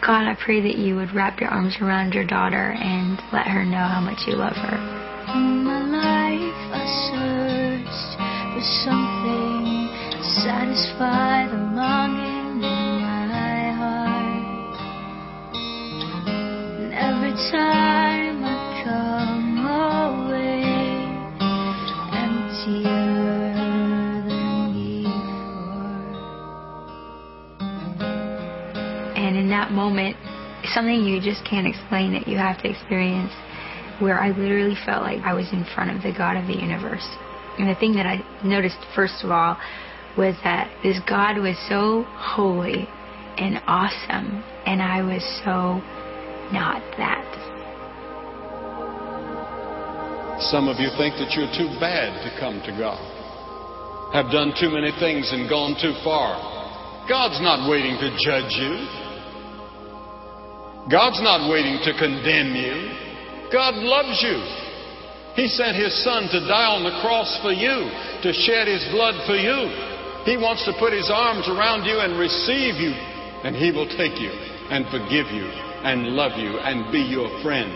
God, 0.00 0.24
I 0.24 0.36
pray 0.42 0.62
that 0.62 0.78
you 0.78 0.96
would 0.96 1.12
wrap 1.14 1.40
your 1.40 1.50
arms 1.50 1.76
around 1.80 2.14
your 2.14 2.26
daughter 2.26 2.72
and 2.72 3.20
let 3.32 3.46
her 3.46 3.64
know 3.64 3.76
how 3.76 4.00
much 4.00 4.26
you 4.26 4.34
love 4.34 4.56
her. 4.56 4.78
For 8.56 8.62
something 8.62 9.92
to 10.12 10.20
satisfy 10.40 11.44
the 11.46 11.60
longing 11.76 12.64
in 12.64 13.02
my 13.02 13.68
heart. 13.76 14.76
And 16.80 16.94
every 16.94 17.34
time 17.52 18.42
I 18.42 18.56
come 18.82 19.58
away 19.60 20.64
emptier 22.16 23.52
than 24.24 24.72
before. 24.72 26.00
And 29.16 29.36
in 29.36 29.50
that 29.50 29.70
moment, 29.72 30.16
something 30.72 31.04
you 31.04 31.20
just 31.20 31.44
can't 31.44 31.66
explain 31.66 32.14
that 32.14 32.26
you 32.26 32.38
have 32.38 32.56
to 32.62 32.70
experience, 32.70 33.34
where 33.98 34.18
I 34.18 34.30
literally 34.30 34.76
felt 34.86 35.02
like 35.02 35.20
I 35.24 35.34
was 35.34 35.52
in 35.52 35.66
front 35.74 35.94
of 35.94 36.02
the 36.02 36.12
God 36.16 36.38
of 36.38 36.46
the 36.46 36.54
universe. 36.54 37.06
And 37.58 37.68
the 37.68 37.74
thing 37.74 37.94
that 37.94 38.06
I 38.06 38.24
noticed, 38.44 38.78
first 38.94 39.24
of 39.24 39.30
all, 39.30 39.56
was 40.16 40.34
that 40.44 40.70
this 40.82 40.98
God 41.08 41.38
was 41.38 41.56
so 41.68 42.04
holy 42.16 42.88
and 43.36 43.60
awesome, 43.66 44.42
and 44.64 44.80
I 44.80 45.02
was 45.02 45.22
so 45.44 45.80
not 46.52 46.80
that. 46.96 47.24
Some 50.52 50.68
of 50.68 50.76
you 50.76 50.88
think 50.96 51.16
that 51.16 51.32
you're 51.32 51.52
too 51.52 51.72
bad 51.80 52.12
to 52.24 52.30
come 52.40 52.60
to 52.64 52.72
God, 52.76 53.00
have 54.12 54.32
done 54.32 54.52
too 54.60 54.68
many 54.68 54.92
things 55.00 55.32
and 55.32 55.48
gone 55.48 55.76
too 55.80 55.96
far. 56.04 56.36
God's 57.08 57.40
not 57.40 57.68
waiting 57.68 57.96
to 58.00 58.08
judge 58.20 58.52
you. 58.56 58.72
God's 60.92 61.20
not 61.24 61.48
waiting 61.50 61.80
to 61.84 61.92
condemn 61.98 62.52
you. 62.52 63.48
God 63.52 63.74
loves 63.74 64.20
you. 64.20 64.65
He 65.36 65.48
sent 65.52 65.76
His 65.76 65.92
Son 66.02 66.32
to 66.32 66.40
die 66.48 66.68
on 66.72 66.80
the 66.82 66.96
cross 67.04 67.28
for 67.44 67.52
you, 67.52 67.92
to 68.24 68.32
shed 68.32 68.66
His 68.66 68.80
blood 68.88 69.14
for 69.28 69.36
you. 69.36 69.68
He 70.24 70.40
wants 70.40 70.64
to 70.64 70.72
put 70.80 70.96
His 70.96 71.12
arms 71.12 71.44
around 71.46 71.84
you 71.84 72.00
and 72.00 72.18
receive 72.18 72.80
you, 72.80 72.96
and 73.44 73.54
He 73.54 73.70
will 73.70 73.86
take 74.00 74.16
you 74.16 74.32
and 74.72 74.88
forgive 74.88 75.28
you 75.28 75.44
and 75.84 76.16
love 76.16 76.40
you 76.40 76.56
and 76.64 76.90
be 76.90 77.04
your 77.04 77.28
friend. 77.44 77.68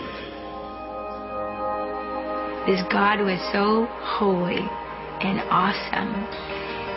This 2.65 2.81
God 2.89 3.21
was 3.21 3.37
so 3.53 3.85
holy 4.01 4.65
and 5.21 5.39
awesome. 5.53 6.17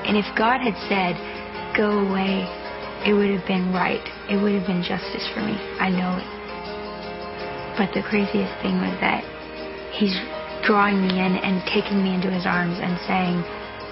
And 0.09 0.17
if 0.17 0.25
God 0.33 0.65
had 0.65 0.77
said, 0.89 1.17
go 1.77 1.93
away, 2.09 2.49
it 3.05 3.13
would 3.13 3.29
have 3.29 3.47
been 3.47 3.69
right. 3.73 4.05
It 4.33 4.41
would 4.41 4.57
have 4.57 4.67
been 4.67 4.83
justice 4.83 5.29
for 5.37 5.45
me. 5.45 5.61
I 5.77 5.93
know 5.93 6.17
it. 6.17 6.29
But 7.77 7.93
the 7.93 8.01
craziest 8.01 8.53
thing 8.65 8.81
was 8.81 8.97
that 9.05 9.25
He's 9.93 10.17
drawing 10.67 11.01
me 11.01 11.21
in 11.21 11.37
and 11.37 11.63
taking 11.69 12.03
me 12.03 12.15
into 12.15 12.31
His 12.31 12.47
arms 12.47 12.79
and 12.81 12.99
saying, 13.07 13.45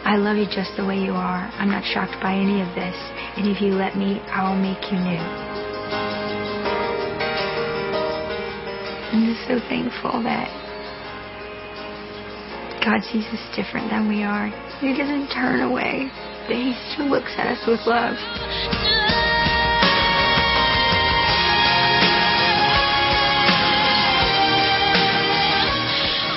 I 0.04 0.16
love 0.16 0.36
you 0.36 0.46
just 0.46 0.74
the 0.76 0.84
way 0.84 0.98
you 0.98 1.12
are. 1.12 1.46
I'm 1.60 1.70
not 1.70 1.84
shocked 1.84 2.16
by 2.20 2.34
any 2.34 2.60
of 2.60 2.74
this. 2.74 2.96
And 3.36 3.46
if 3.46 3.60
you 3.60 3.74
let 3.76 3.96
me, 3.96 4.18
I 4.32 4.48
will 4.48 4.58
make 4.58 4.90
you 4.90 4.98
new. 4.98 5.22
I'm 9.12 9.28
just 9.28 9.46
so 9.46 9.60
thankful 9.68 10.22
that 10.24 10.48
God 12.82 13.04
sees 13.12 13.26
us 13.30 13.44
different 13.54 13.90
than 13.90 14.08
we 14.08 14.24
are. 14.24 14.48
He 14.80 14.96
doesn't 14.96 15.28
turn 15.28 15.60
away, 15.60 16.10
but 16.48 16.56
He 16.56 16.74
still 16.92 17.06
looks 17.06 17.30
at 17.36 17.46
us 17.46 17.62
with 17.68 17.80
love. 17.86 18.16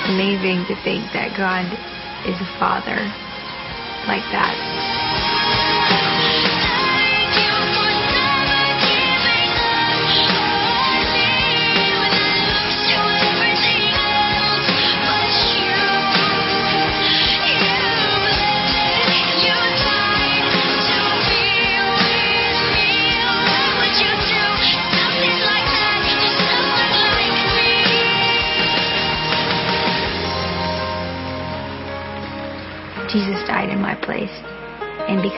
Amazing 0.06 0.64
to 0.66 0.74
think 0.84 1.02
that 1.12 1.34
God 1.36 1.66
is 2.26 2.38
a 2.40 2.50
father 2.58 2.98
like 4.06 4.24
that. 4.30 5.05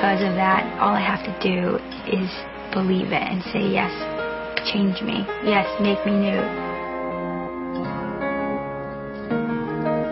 Because 0.09 0.25
of 0.25 0.41
that, 0.41 0.65
all 0.81 0.97
I 0.97 1.05
have 1.05 1.21
to 1.29 1.37
do 1.45 1.77
is 2.09 2.33
believe 2.73 3.13
it 3.13 3.21
and 3.21 3.45
say, 3.53 3.61
Yes, 3.61 3.93
change 4.65 5.05
me. 5.05 5.21
Yes, 5.45 5.69
make 5.85 6.01
me 6.09 6.17
new. 6.17 6.41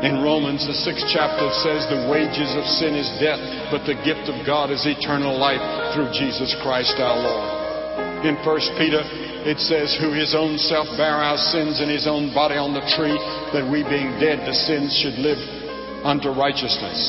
In 0.04 0.20
Romans, 0.20 0.68
the 0.68 0.76
sixth 0.85 1.09
chapter 1.09 1.48
says, 1.64 1.88
The 1.88 2.12
wages 2.12 2.52
of 2.61 2.68
sin 2.76 2.92
is 2.92 3.09
death, 3.24 3.40
but 3.72 3.88
the 3.88 3.96
gift 4.04 4.28
of 4.28 4.37
God 4.44 4.68
is 4.68 4.85
eternal 4.85 5.32
life 5.32 5.64
through 5.96 6.12
Jesus 6.12 6.52
Christ 6.61 7.00
our 7.00 7.16
Lord. 7.16 8.28
In 8.28 8.37
1 8.44 8.76
Peter, 8.76 9.00
it 9.48 9.56
says, 9.64 9.96
Who 9.96 10.12
his 10.12 10.37
own 10.37 10.61
self 10.61 10.92
bare 11.00 11.24
our 11.24 11.40
sins 11.56 11.80
in 11.80 11.88
his 11.88 12.04
own 12.04 12.37
body 12.37 12.61
on 12.61 12.76
the 12.76 12.85
tree, 13.00 13.16
that 13.56 13.64
we 13.64 13.80
being 13.88 14.12
dead 14.20 14.44
to 14.44 14.52
sins 14.52 14.92
should 14.92 15.16
live 15.16 15.40
unto 16.04 16.28
righteousness. 16.37 17.00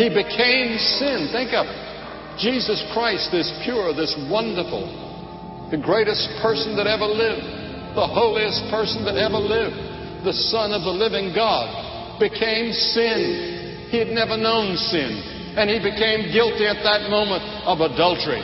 He 0.00 0.08
became 0.08 0.80
sin. 0.96 1.28
Think 1.36 1.52
of 1.52 1.68
it. 1.68 1.81
Jesus 2.42 2.82
Christ, 2.90 3.30
this 3.30 3.46
pure, 3.62 3.94
this 3.94 4.10
wonderful, 4.26 4.82
the 5.70 5.78
greatest 5.78 6.26
person 6.42 6.74
that 6.74 6.90
ever 6.90 7.06
lived, 7.06 7.46
the 7.94 8.02
holiest 8.02 8.66
person 8.66 9.06
that 9.06 9.14
ever 9.14 9.38
lived, 9.38 9.78
the 10.26 10.34
Son 10.50 10.74
of 10.74 10.82
the 10.82 10.90
living 10.90 11.30
God, 11.30 12.18
became 12.18 12.74
sin. 12.74 13.88
He 13.94 13.98
had 14.02 14.10
never 14.10 14.34
known 14.34 14.74
sin. 14.74 15.54
And 15.54 15.70
he 15.70 15.78
became 15.78 16.34
guilty 16.34 16.66
at 16.66 16.82
that 16.82 17.06
moment 17.14 17.46
of 17.62 17.78
adultery. 17.78 18.42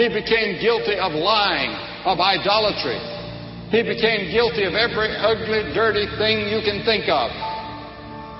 He 0.00 0.08
became 0.08 0.56
guilty 0.64 0.96
of 0.96 1.12
lying, 1.12 1.76
of 2.08 2.18
idolatry. 2.18 2.98
He 3.68 3.84
became 3.84 4.32
guilty 4.32 4.64
of 4.64 4.72
every 4.72 5.12
ugly, 5.12 5.76
dirty 5.76 6.08
thing 6.16 6.48
you 6.48 6.64
can 6.64 6.88
think 6.88 7.04
of 7.12 7.28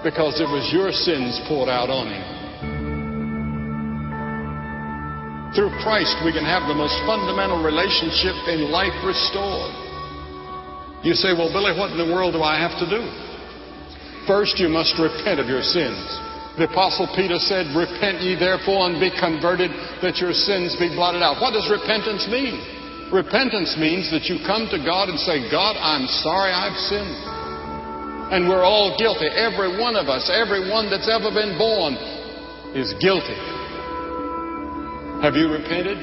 because 0.00 0.40
it 0.40 0.48
was 0.48 0.68
your 0.72 0.92
sins 0.92 1.40
poured 1.48 1.68
out 1.68 1.90
on 1.90 2.08
him. 2.08 2.33
Through 5.54 5.70
Christ, 5.86 6.18
we 6.26 6.34
can 6.34 6.42
have 6.42 6.66
the 6.66 6.74
most 6.74 6.98
fundamental 7.06 7.62
relationship 7.62 8.34
in 8.50 8.74
life 8.74 8.94
restored. 9.06 9.70
You 11.06 11.14
say, 11.14 11.30
Well, 11.30 11.54
Billy, 11.54 11.70
what 11.78 11.94
in 11.94 11.98
the 12.02 12.10
world 12.10 12.34
do 12.34 12.42
I 12.42 12.58
have 12.58 12.74
to 12.82 12.86
do? 12.90 13.06
First, 14.26 14.58
you 14.58 14.66
must 14.66 14.98
repent 14.98 15.38
of 15.38 15.46
your 15.46 15.62
sins. 15.62 16.02
The 16.58 16.66
Apostle 16.66 17.06
Peter 17.14 17.38
said, 17.38 17.70
Repent 17.70 18.18
ye 18.18 18.34
therefore 18.34 18.90
and 18.90 18.98
be 18.98 19.14
converted, 19.14 19.70
that 20.02 20.18
your 20.18 20.34
sins 20.34 20.74
be 20.74 20.90
blotted 20.90 21.22
out. 21.22 21.38
What 21.38 21.54
does 21.54 21.70
repentance 21.70 22.26
mean? 22.26 22.58
Repentance 23.14 23.78
means 23.78 24.10
that 24.10 24.26
you 24.26 24.42
come 24.42 24.66
to 24.74 24.82
God 24.82 25.06
and 25.06 25.22
say, 25.22 25.46
God, 25.54 25.78
I'm 25.78 26.10
sorry 26.26 26.50
I've 26.50 26.74
sinned. 26.90 27.14
And 28.34 28.50
we're 28.50 28.66
all 28.66 28.98
guilty. 28.98 29.30
Every 29.30 29.78
one 29.78 29.94
of 29.94 30.10
us, 30.10 30.26
every 30.34 30.66
one 30.66 30.90
that's 30.90 31.06
ever 31.06 31.30
been 31.30 31.54
born, 31.54 31.94
is 32.74 32.90
guilty. 32.98 33.38
Have 35.24 35.40
you 35.40 35.48
repented? 35.48 35.96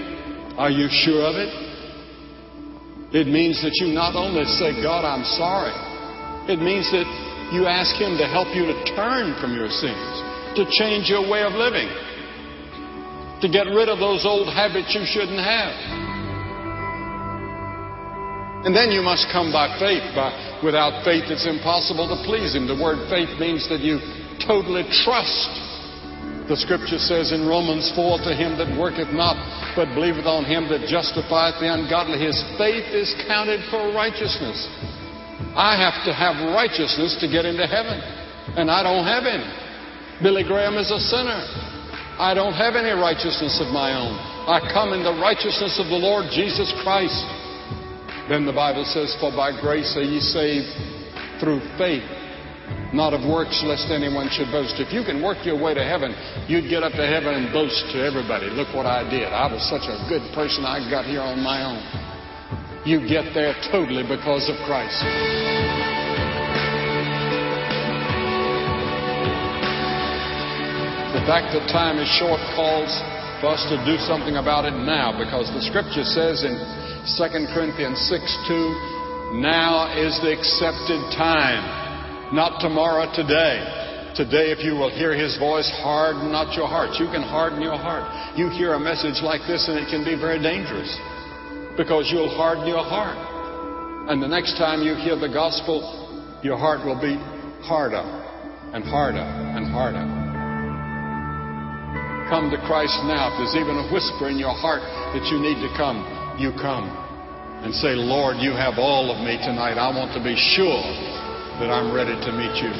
Are 0.58 0.74
you 0.74 0.90
sure 0.90 1.22
of 1.30 1.38
it? 1.38 1.54
It 3.14 3.30
means 3.30 3.62
that 3.62 3.70
you 3.78 3.94
not 3.94 4.18
only 4.18 4.50
say, 4.58 4.82
God, 4.82 5.06
I'm 5.06 5.22
sorry. 5.38 5.70
It 6.50 6.58
means 6.58 6.90
that 6.90 7.06
You 7.54 7.68
ask 7.68 7.94
Him 8.02 8.18
to 8.18 8.26
help 8.26 8.50
you 8.56 8.66
to 8.66 8.76
turn 8.98 9.38
from 9.38 9.54
your 9.54 9.70
sins, 9.70 10.10
to 10.58 10.66
change 10.74 11.06
your 11.06 11.22
way 11.28 11.44
of 11.44 11.54
living, 11.54 11.86
to 13.44 13.48
get 13.52 13.70
rid 13.70 13.94
of 13.94 14.00
those 14.00 14.26
old 14.26 14.50
habits 14.50 14.90
you 14.96 15.06
shouldn't 15.06 15.38
have. 15.38 15.76
And 18.66 18.74
then 18.74 18.90
you 18.90 19.06
must 19.06 19.30
come 19.30 19.54
by 19.54 19.70
faith. 19.78 20.02
By, 20.18 20.34
without 20.66 21.06
faith, 21.06 21.30
it's 21.30 21.46
impossible 21.46 22.10
to 22.10 22.18
please 22.26 22.58
Him. 22.58 22.66
The 22.66 22.80
word 22.80 23.06
faith 23.06 23.38
means 23.38 23.70
that 23.70 23.86
you 23.86 24.02
totally 24.42 24.88
trust. 25.06 25.71
The 26.52 26.60
scripture 26.60 27.00
says 27.00 27.32
in 27.32 27.48
Romans 27.48 27.96
4 27.96 28.28
To 28.28 28.36
him 28.36 28.60
that 28.60 28.68
worketh 28.76 29.08
not, 29.16 29.40
but 29.72 29.88
believeth 29.96 30.28
on 30.28 30.44
him 30.44 30.68
that 30.68 30.84
justifieth 30.84 31.64
the 31.64 31.72
ungodly, 31.72 32.20
his 32.20 32.36
faith 32.60 32.92
is 32.92 33.08
counted 33.24 33.64
for 33.72 33.96
righteousness. 33.96 34.60
I 35.56 35.80
have 35.80 36.04
to 36.04 36.12
have 36.12 36.36
righteousness 36.52 37.16
to 37.24 37.32
get 37.32 37.48
into 37.48 37.64
heaven, 37.64 37.96
and 38.60 38.68
I 38.68 38.84
don't 38.84 39.08
have 39.08 39.24
any. 39.24 39.48
Billy 40.20 40.44
Graham 40.44 40.76
is 40.76 40.92
a 40.92 41.00
sinner. 41.00 41.40
I 42.20 42.36
don't 42.36 42.60
have 42.60 42.76
any 42.76 42.92
righteousness 43.00 43.64
of 43.64 43.72
my 43.72 43.96
own. 43.96 44.12
I 44.44 44.60
come 44.76 44.92
in 44.92 45.08
the 45.08 45.16
righteousness 45.24 45.80
of 45.80 45.88
the 45.88 46.04
Lord 46.04 46.36
Jesus 46.36 46.68
Christ. 46.84 47.24
Then 48.28 48.44
the 48.44 48.52
Bible 48.52 48.84
says, 48.84 49.16
For 49.24 49.32
by 49.32 49.56
grace 49.56 49.96
are 49.96 50.04
ye 50.04 50.20
saved 50.20 50.68
through 51.40 51.64
faith 51.80 52.04
not 52.94 53.16
of 53.16 53.24
works, 53.24 53.64
lest 53.64 53.88
anyone 53.88 54.28
should 54.28 54.52
boast. 54.52 54.76
If 54.80 54.92
you 54.92 55.04
can 55.04 55.24
work 55.24 55.48
your 55.48 55.56
way 55.56 55.74
to 55.74 55.84
heaven, 55.84 56.12
you'd 56.48 56.68
get 56.68 56.84
up 56.84 56.92
to 57.00 57.08
heaven 57.08 57.40
and 57.40 57.48
boast 57.56 57.80
to 57.96 58.04
everybody. 58.04 58.52
Look 58.52 58.76
what 58.76 58.86
I 58.86 59.08
did. 59.08 59.32
I 59.32 59.48
was 59.48 59.64
such 59.72 59.88
a 59.88 59.96
good 60.12 60.24
person, 60.36 60.68
I 60.68 60.84
got 60.92 61.08
here 61.08 61.24
on 61.24 61.40
my 61.40 61.64
own. 61.64 61.80
You 62.84 63.00
get 63.08 63.32
there 63.34 63.56
totally 63.72 64.04
because 64.04 64.52
of 64.52 64.60
Christ. 64.68 65.00
The 71.16 71.24
fact 71.30 71.54
that 71.56 71.64
time 71.72 72.00
is 72.00 72.10
short 72.20 72.42
calls 72.58 72.92
for 73.40 73.56
us 73.56 73.64
to 73.72 73.78
do 73.88 73.96
something 74.04 74.36
about 74.36 74.66
it 74.66 74.76
now 74.76 75.16
because 75.16 75.48
the 75.54 75.62
scripture 75.62 76.04
says 76.04 76.44
in 76.44 76.58
2 76.58 77.54
Corinthians 77.54 78.02
6 78.10 78.20
2, 78.48 79.40
now 79.40 79.88
is 79.96 80.20
the 80.20 80.34
accepted 80.34 81.00
time 81.16 81.81
not 82.32 82.64
tomorrow, 82.64 83.12
today. 83.12 83.60
Today, 84.16 84.52
if 84.52 84.64
you 84.64 84.76
will 84.76 84.92
hear 84.92 85.16
His 85.16 85.36
voice, 85.40 85.68
harden 85.84 86.32
not 86.32 86.56
your 86.56 86.68
hearts. 86.68 87.00
You 87.00 87.08
can 87.08 87.24
harden 87.24 87.62
your 87.62 87.80
heart. 87.80 88.08
You 88.36 88.52
hear 88.52 88.76
a 88.76 88.80
message 88.80 89.24
like 89.24 89.44
this, 89.48 89.68
and 89.68 89.80
it 89.80 89.88
can 89.88 90.04
be 90.04 90.20
very 90.20 90.40
dangerous 90.40 90.92
because 91.76 92.12
you'll 92.12 92.32
harden 92.36 92.68
your 92.68 92.84
heart. 92.84 93.16
And 94.12 94.24
the 94.24 94.28
next 94.28 94.60
time 94.60 94.84
you 94.84 94.96
hear 94.96 95.16
the 95.16 95.32
gospel, 95.32 95.80
your 96.44 96.58
heart 96.58 96.84
will 96.84 97.00
be 97.00 97.16
harder 97.64 98.04
and 98.76 98.84
harder 98.84 99.24
and 99.24 99.68
harder. 99.72 100.04
Come 102.32 102.52
to 102.52 102.60
Christ 102.64 102.96
now. 103.08 103.32
If 103.32 103.44
there's 103.44 103.60
even 103.60 103.76
a 103.76 103.88
whisper 103.92 104.32
in 104.32 104.40
your 104.40 104.56
heart 104.56 104.84
that 105.16 105.24
you 105.28 105.40
need 105.40 105.60
to 105.64 105.72
come, 105.76 106.04
you 106.40 106.52
come. 106.56 106.88
And 107.64 107.76
say, 107.76 107.94
Lord, 107.94 108.40
you 108.40 108.52
have 108.56 108.80
all 108.80 109.12
of 109.12 109.20
me 109.20 109.38
tonight. 109.40 109.76
I 109.76 109.92
want 109.92 110.16
to 110.16 110.24
be 110.24 110.34
sure 110.34 110.80
that 111.62 111.70
I'm 111.70 111.94
ready 111.94 112.18
to 112.18 112.32
meet 112.34 112.58
you. 112.58 112.74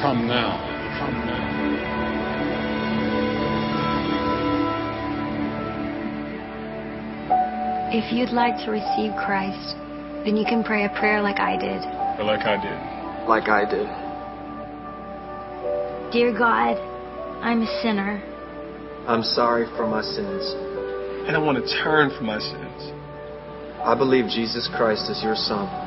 Come 0.00 0.28
now. 0.28 0.62
Come 1.02 1.26
now. 1.26 1.42
If 7.90 8.12
you'd 8.12 8.30
like 8.30 8.54
to 8.64 8.70
receive 8.70 9.10
Christ, 9.18 9.74
then 10.24 10.36
you 10.36 10.44
can 10.44 10.62
pray 10.62 10.84
a 10.84 10.88
prayer 10.90 11.20
like 11.20 11.40
I 11.40 11.56
did. 11.58 11.82
Or 12.20 12.24
like 12.24 12.46
I 12.46 12.56
did. 12.62 12.78
Like 13.26 13.48
I 13.48 13.64
did. 13.68 13.88
Dear 16.12 16.30
God, 16.30 16.78
I'm 17.42 17.62
a 17.62 17.82
sinner. 17.82 18.22
I'm 19.08 19.24
sorry 19.24 19.66
for 19.76 19.88
my 19.88 20.02
sins. 20.02 20.54
And 21.26 21.36
I 21.36 21.40
want 21.40 21.58
to 21.58 21.82
turn 21.82 22.10
from 22.16 22.26
my 22.26 22.38
sins. 22.38 22.92
I 23.82 23.96
believe 23.98 24.26
Jesus 24.26 24.68
Christ 24.76 25.10
is 25.10 25.20
your 25.24 25.34
Son. 25.34 25.85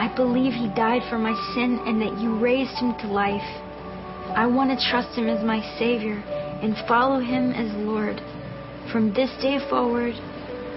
I 0.00 0.08
believe 0.16 0.54
he 0.54 0.72
died 0.72 1.02
for 1.10 1.18
my 1.18 1.36
sin 1.52 1.78
and 1.84 2.00
that 2.00 2.18
you 2.18 2.38
raised 2.38 2.72
him 2.80 2.96
to 3.00 3.06
life. 3.06 3.44
I 4.32 4.46
want 4.46 4.72
to 4.72 4.88
trust 4.88 5.12
him 5.12 5.28
as 5.28 5.44
my 5.44 5.60
Savior 5.78 6.16
and 6.64 6.74
follow 6.88 7.20
him 7.20 7.52
as 7.52 7.68
Lord. 7.84 8.16
From 8.90 9.12
this 9.12 9.28
day 9.42 9.60
forward, 9.68 10.14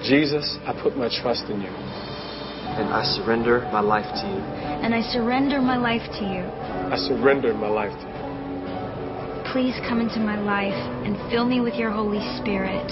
Jesus, 0.04 0.60
I 0.68 0.76
put 0.76 0.98
my 0.98 1.08
trust 1.08 1.48
in 1.48 1.62
you. 1.62 1.72
And 1.72 2.92
I 2.92 3.08
surrender 3.16 3.62
my 3.72 3.80
life 3.80 4.04
to 4.04 4.28
you. 4.28 4.44
And 4.84 4.94
I 4.94 5.00
surrender 5.00 5.62
my 5.62 5.78
life 5.78 6.04
to 6.20 6.24
you. 6.28 6.44
I 6.92 6.98
surrender 7.08 7.54
my 7.54 7.70
life 7.70 7.96
to 7.96 8.04
you. 8.04 9.54
Please 9.54 9.80
come 9.88 10.02
into 10.02 10.20
my 10.20 10.36
life 10.36 10.76
and 11.08 11.16
fill 11.32 11.46
me 11.46 11.62
with 11.62 11.76
your 11.76 11.92
Holy 11.92 12.20
Spirit. 12.44 12.92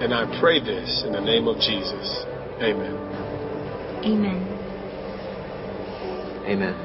And 0.00 0.14
I 0.14 0.24
pray 0.40 0.58
this 0.58 1.04
in 1.04 1.12
the 1.12 1.20
name 1.20 1.46
of 1.46 1.60
Jesus. 1.60 2.24
Amen. 2.64 2.96
Amen. 4.08 4.55
Amen. 6.46 6.76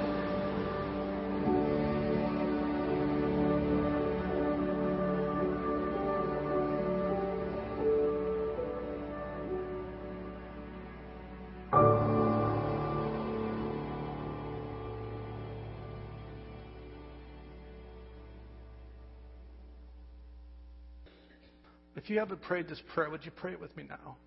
If 21.95 22.09
you 22.09 22.17
haven't 22.17 22.41
prayed 22.41 22.67
this 22.67 22.81
prayer, 22.95 23.11
would 23.11 23.23
you 23.23 23.29
pray 23.29 23.51
it 23.51 23.61
with 23.61 23.77
me 23.77 23.83
now? 23.87 24.17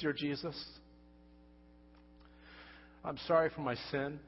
Dear 0.00 0.12
Jesus, 0.12 0.56
I'm 3.04 3.18
sorry 3.28 3.50
for 3.54 3.60
my 3.60 3.76
sin. 3.92 4.18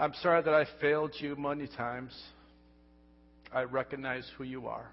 I'm 0.00 0.14
sorry 0.22 0.42
that 0.42 0.54
I 0.54 0.64
failed 0.80 1.10
you 1.18 1.34
many 1.34 1.66
times. 1.66 2.16
I 3.52 3.62
recognize 3.62 4.24
who 4.36 4.44
you 4.44 4.68
are. 4.68 4.88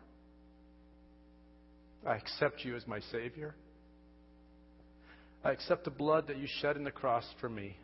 I 2.08 2.16
accept 2.16 2.66
you 2.66 2.76
as 2.76 2.88
my 2.88 3.00
Savior. 3.12 3.54
I 5.44 5.52
accept 5.52 5.84
the 5.84 5.92
blood 5.92 6.26
that 6.28 6.38
you 6.38 6.48
shed 6.60 6.76
in 6.76 6.84
the 6.84 6.92
cross 6.92 7.26
for 7.40 7.48
me, 7.48 7.78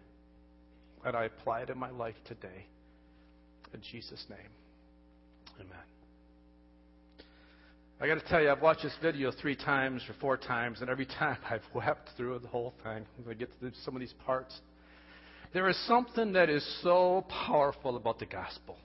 and 1.06 1.16
I 1.16 1.26
apply 1.26 1.62
it 1.62 1.70
in 1.70 1.78
my 1.78 1.92
life 1.92 2.16
today. 2.28 2.66
In 3.72 3.82
Jesus' 3.92 4.26
name, 4.28 4.40
amen. 5.60 5.70
I 8.00 8.08
got 8.08 8.16
to 8.16 8.28
tell 8.30 8.42
you, 8.42 8.50
I've 8.50 8.64
watched 8.64 8.82
this 8.82 8.96
video 9.00 9.32
three 9.32 9.56
times 9.56 10.02
or 10.10 10.16
four 10.20 10.38
times, 10.38 10.82
and 10.82 10.90
every 10.90 11.06
time 11.20 11.38
I've 11.48 11.62
wept 11.76 12.10
through 12.18 12.40
the 12.40 12.48
whole 12.48 12.74
thing. 12.84 13.06
I 13.30 13.34
get 13.36 13.52
to 13.60 13.72
some 13.86 13.96
of 13.96 14.00
these 14.00 14.16
parts. 14.26 14.60
There 15.54 15.68
is 15.70 15.78
something 15.88 16.34
that 16.34 16.50
is 16.50 16.66
so 16.82 17.26
powerful 17.46 17.98
about 17.98 18.20
the 18.20 18.26
gospel. 18.26 18.78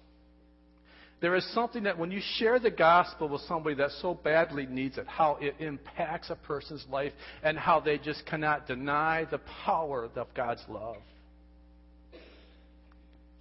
There 1.21 1.35
is 1.35 1.47
something 1.55 1.85
that 1.85 1.99
when 1.99 2.11
you 2.11 2.21
share 2.37 2.59
the 2.59 2.71
gospel 2.71 3.29
with 3.29 3.41
somebody 3.43 3.75
that 3.77 3.91
so 4.03 4.15
badly 4.15 4.67
needs 4.67 4.99
it, 4.99 5.07
how 5.07 5.39
it 5.41 5.55
impacts 5.61 6.29
a 6.29 6.35
person's 6.35 6.85
life 6.91 7.13
and 7.43 7.57
how 7.57 7.81
they 7.81 7.97
just 7.99 8.27
cannot 8.27 8.67
deny 8.67 9.27
the 9.31 9.41
power 9.65 10.09
of 10.15 10.27
God's 10.35 10.63
love. 10.69 10.99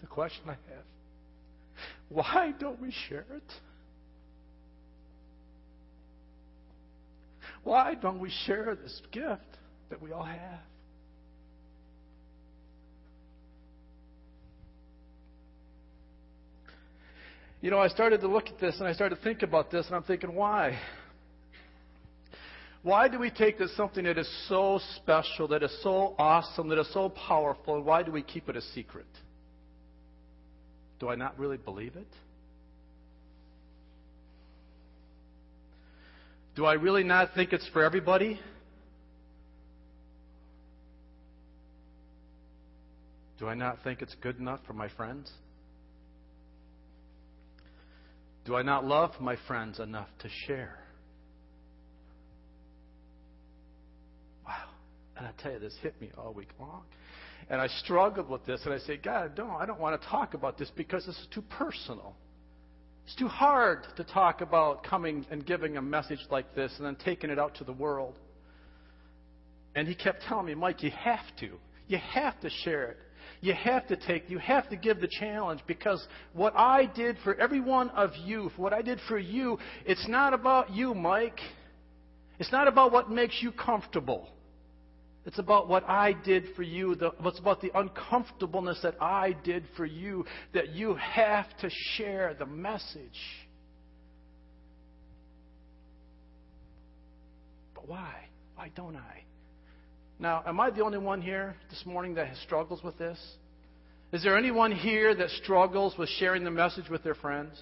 The 0.01 0.07
question 0.07 0.43
I 0.47 0.51
have 0.51 0.85
why 2.09 2.53
don't 2.59 2.79
we 2.79 2.93
share 3.09 3.25
it? 3.33 3.51
Why 7.63 7.95
don't 7.95 8.19
we 8.19 8.29
share 8.45 8.75
this 8.75 9.01
gift 9.11 9.41
that 9.89 10.01
we 10.01 10.11
all 10.11 10.23
have? 10.23 10.59
You 17.61 17.71
know, 17.71 17.79
I 17.79 17.87
started 17.87 18.21
to 18.21 18.27
look 18.27 18.47
at 18.47 18.59
this 18.59 18.75
and 18.79 18.87
I 18.87 18.93
started 18.93 19.15
to 19.15 19.21
think 19.21 19.41
about 19.41 19.71
this, 19.71 19.87
and 19.87 19.95
I'm 19.95 20.03
thinking, 20.03 20.35
why? 20.35 20.77
Why 22.83 23.07
do 23.07 23.17
we 23.17 23.31
take 23.31 23.57
this 23.57 23.75
something 23.75 24.03
that 24.03 24.19
is 24.19 24.29
so 24.47 24.79
special, 24.97 25.47
that 25.47 25.63
is 25.63 25.75
so 25.81 26.13
awesome, 26.19 26.69
that 26.69 26.79
is 26.79 26.91
so 26.93 27.09
powerful, 27.09 27.77
and 27.77 27.85
why 27.85 28.03
do 28.03 28.11
we 28.11 28.21
keep 28.21 28.47
it 28.47 28.55
a 28.55 28.61
secret? 28.61 29.07
Do 30.99 31.09
I 31.09 31.15
not 31.15 31.37
really 31.39 31.57
believe 31.57 31.95
it? 31.95 32.07
Do 36.55 36.65
I 36.65 36.73
really 36.73 37.03
not 37.03 37.33
think 37.33 37.51
it's 37.51 37.67
for 37.69 37.83
everybody? 37.83 38.39
Do 43.39 43.47
I 43.47 43.55
not 43.55 43.79
think 43.83 44.01
it's 44.01 44.15
good 44.21 44.39
enough 44.39 44.59
for 44.65 44.73
my 44.73 44.87
friends? 44.89 45.29
Do 48.45 48.55
I 48.55 48.61
not 48.61 48.85
love 48.85 49.11
my 49.19 49.35
friends 49.47 49.79
enough 49.79 50.07
to 50.19 50.29
share? 50.45 50.77
Wow. 54.45 54.69
And 55.17 55.25
I 55.25 55.31
tell 55.41 55.51
you, 55.51 55.59
this 55.59 55.75
hit 55.81 55.99
me 55.99 56.11
all 56.17 56.31
week 56.31 56.49
long. 56.59 56.83
And 57.49 57.59
I 57.59 57.67
struggled 57.67 58.29
with 58.29 58.45
this, 58.45 58.61
and 58.65 58.73
I 58.73 58.79
said, 58.79 59.03
God, 59.03 59.37
no, 59.37 59.49
I 59.51 59.65
don't 59.65 59.79
want 59.79 59.99
to 59.99 60.07
talk 60.07 60.35
about 60.35 60.57
this 60.57 60.71
because 60.75 61.05
this 61.05 61.15
is 61.15 61.27
too 61.33 61.43
personal. 61.43 62.15
It's 63.05 63.15
too 63.15 63.27
hard 63.27 63.85
to 63.97 64.03
talk 64.03 64.41
about 64.41 64.83
coming 64.83 65.25
and 65.29 65.45
giving 65.45 65.77
a 65.77 65.81
message 65.81 66.19
like 66.31 66.55
this 66.55 66.71
and 66.77 66.85
then 66.85 66.95
taking 66.95 67.29
it 67.29 67.37
out 67.37 67.55
to 67.55 67.63
the 67.63 67.73
world. 67.73 68.17
And 69.75 69.87
he 69.87 69.93
kept 69.93 70.23
telling 70.23 70.45
me, 70.45 70.55
Mike, 70.55 70.81
you 70.81 70.91
have 70.91 71.25
to. 71.39 71.51
You 71.87 71.97
have 71.97 72.39
to 72.41 72.49
share 72.63 72.85
it. 72.91 72.97
You 73.41 73.53
have 73.53 73.87
to 73.87 73.95
take, 73.95 74.29
you 74.29 74.37
have 74.39 74.69
to 74.69 74.75
give 74.75 74.99
the 74.99 75.09
challenge 75.19 75.61
because 75.67 76.05
what 76.33 76.53
I 76.55 76.85
did 76.85 77.17
for 77.23 77.35
every 77.35 77.61
one 77.61 77.89
of 77.91 78.11
you, 78.23 78.51
what 78.57 78.73
I 78.73 78.81
did 78.81 78.99
for 79.07 79.17
you, 79.17 79.57
it's 79.85 80.07
not 80.07 80.33
about 80.33 80.71
you, 80.71 80.93
Mike. 80.93 81.39
It's 82.39 82.51
not 82.51 82.67
about 82.67 82.91
what 82.91 83.09
makes 83.09 83.41
you 83.41 83.51
comfortable. 83.51 84.29
It's 85.25 85.39
about 85.39 85.67
what 85.67 85.83
I 85.89 86.13
did 86.13 86.45
for 86.55 86.61
you. 86.61 86.95
The, 86.95 87.11
it's 87.23 87.39
about 87.39 87.61
the 87.61 87.71
uncomfortableness 87.73 88.79
that 88.83 88.95
I 89.01 89.35
did 89.43 89.63
for 89.75 89.85
you, 89.85 90.25
that 90.53 90.69
you 90.69 90.95
have 90.95 91.45
to 91.61 91.69
share 91.95 92.35
the 92.37 92.45
message. 92.45 93.19
But 97.73 97.87
why? 97.87 98.13
Why 98.55 98.71
don't 98.75 98.95
I? 98.95 99.24
Now, 100.19 100.43
am 100.45 100.59
I 100.59 100.69
the 100.69 100.83
only 100.83 100.97
one 100.97 101.21
here 101.21 101.55
this 101.69 101.83
morning 101.85 102.15
that 102.15 102.35
struggles 102.43 102.83
with 102.83 102.97
this? 102.97 103.19
Is 104.13 104.23
there 104.23 104.37
anyone 104.37 104.71
here 104.71 105.13
that 105.13 105.29
struggles 105.31 105.97
with 105.97 106.09
sharing 106.09 106.43
the 106.43 106.51
message 106.51 106.89
with 106.89 107.03
their 107.03 107.15
friends? 107.15 107.61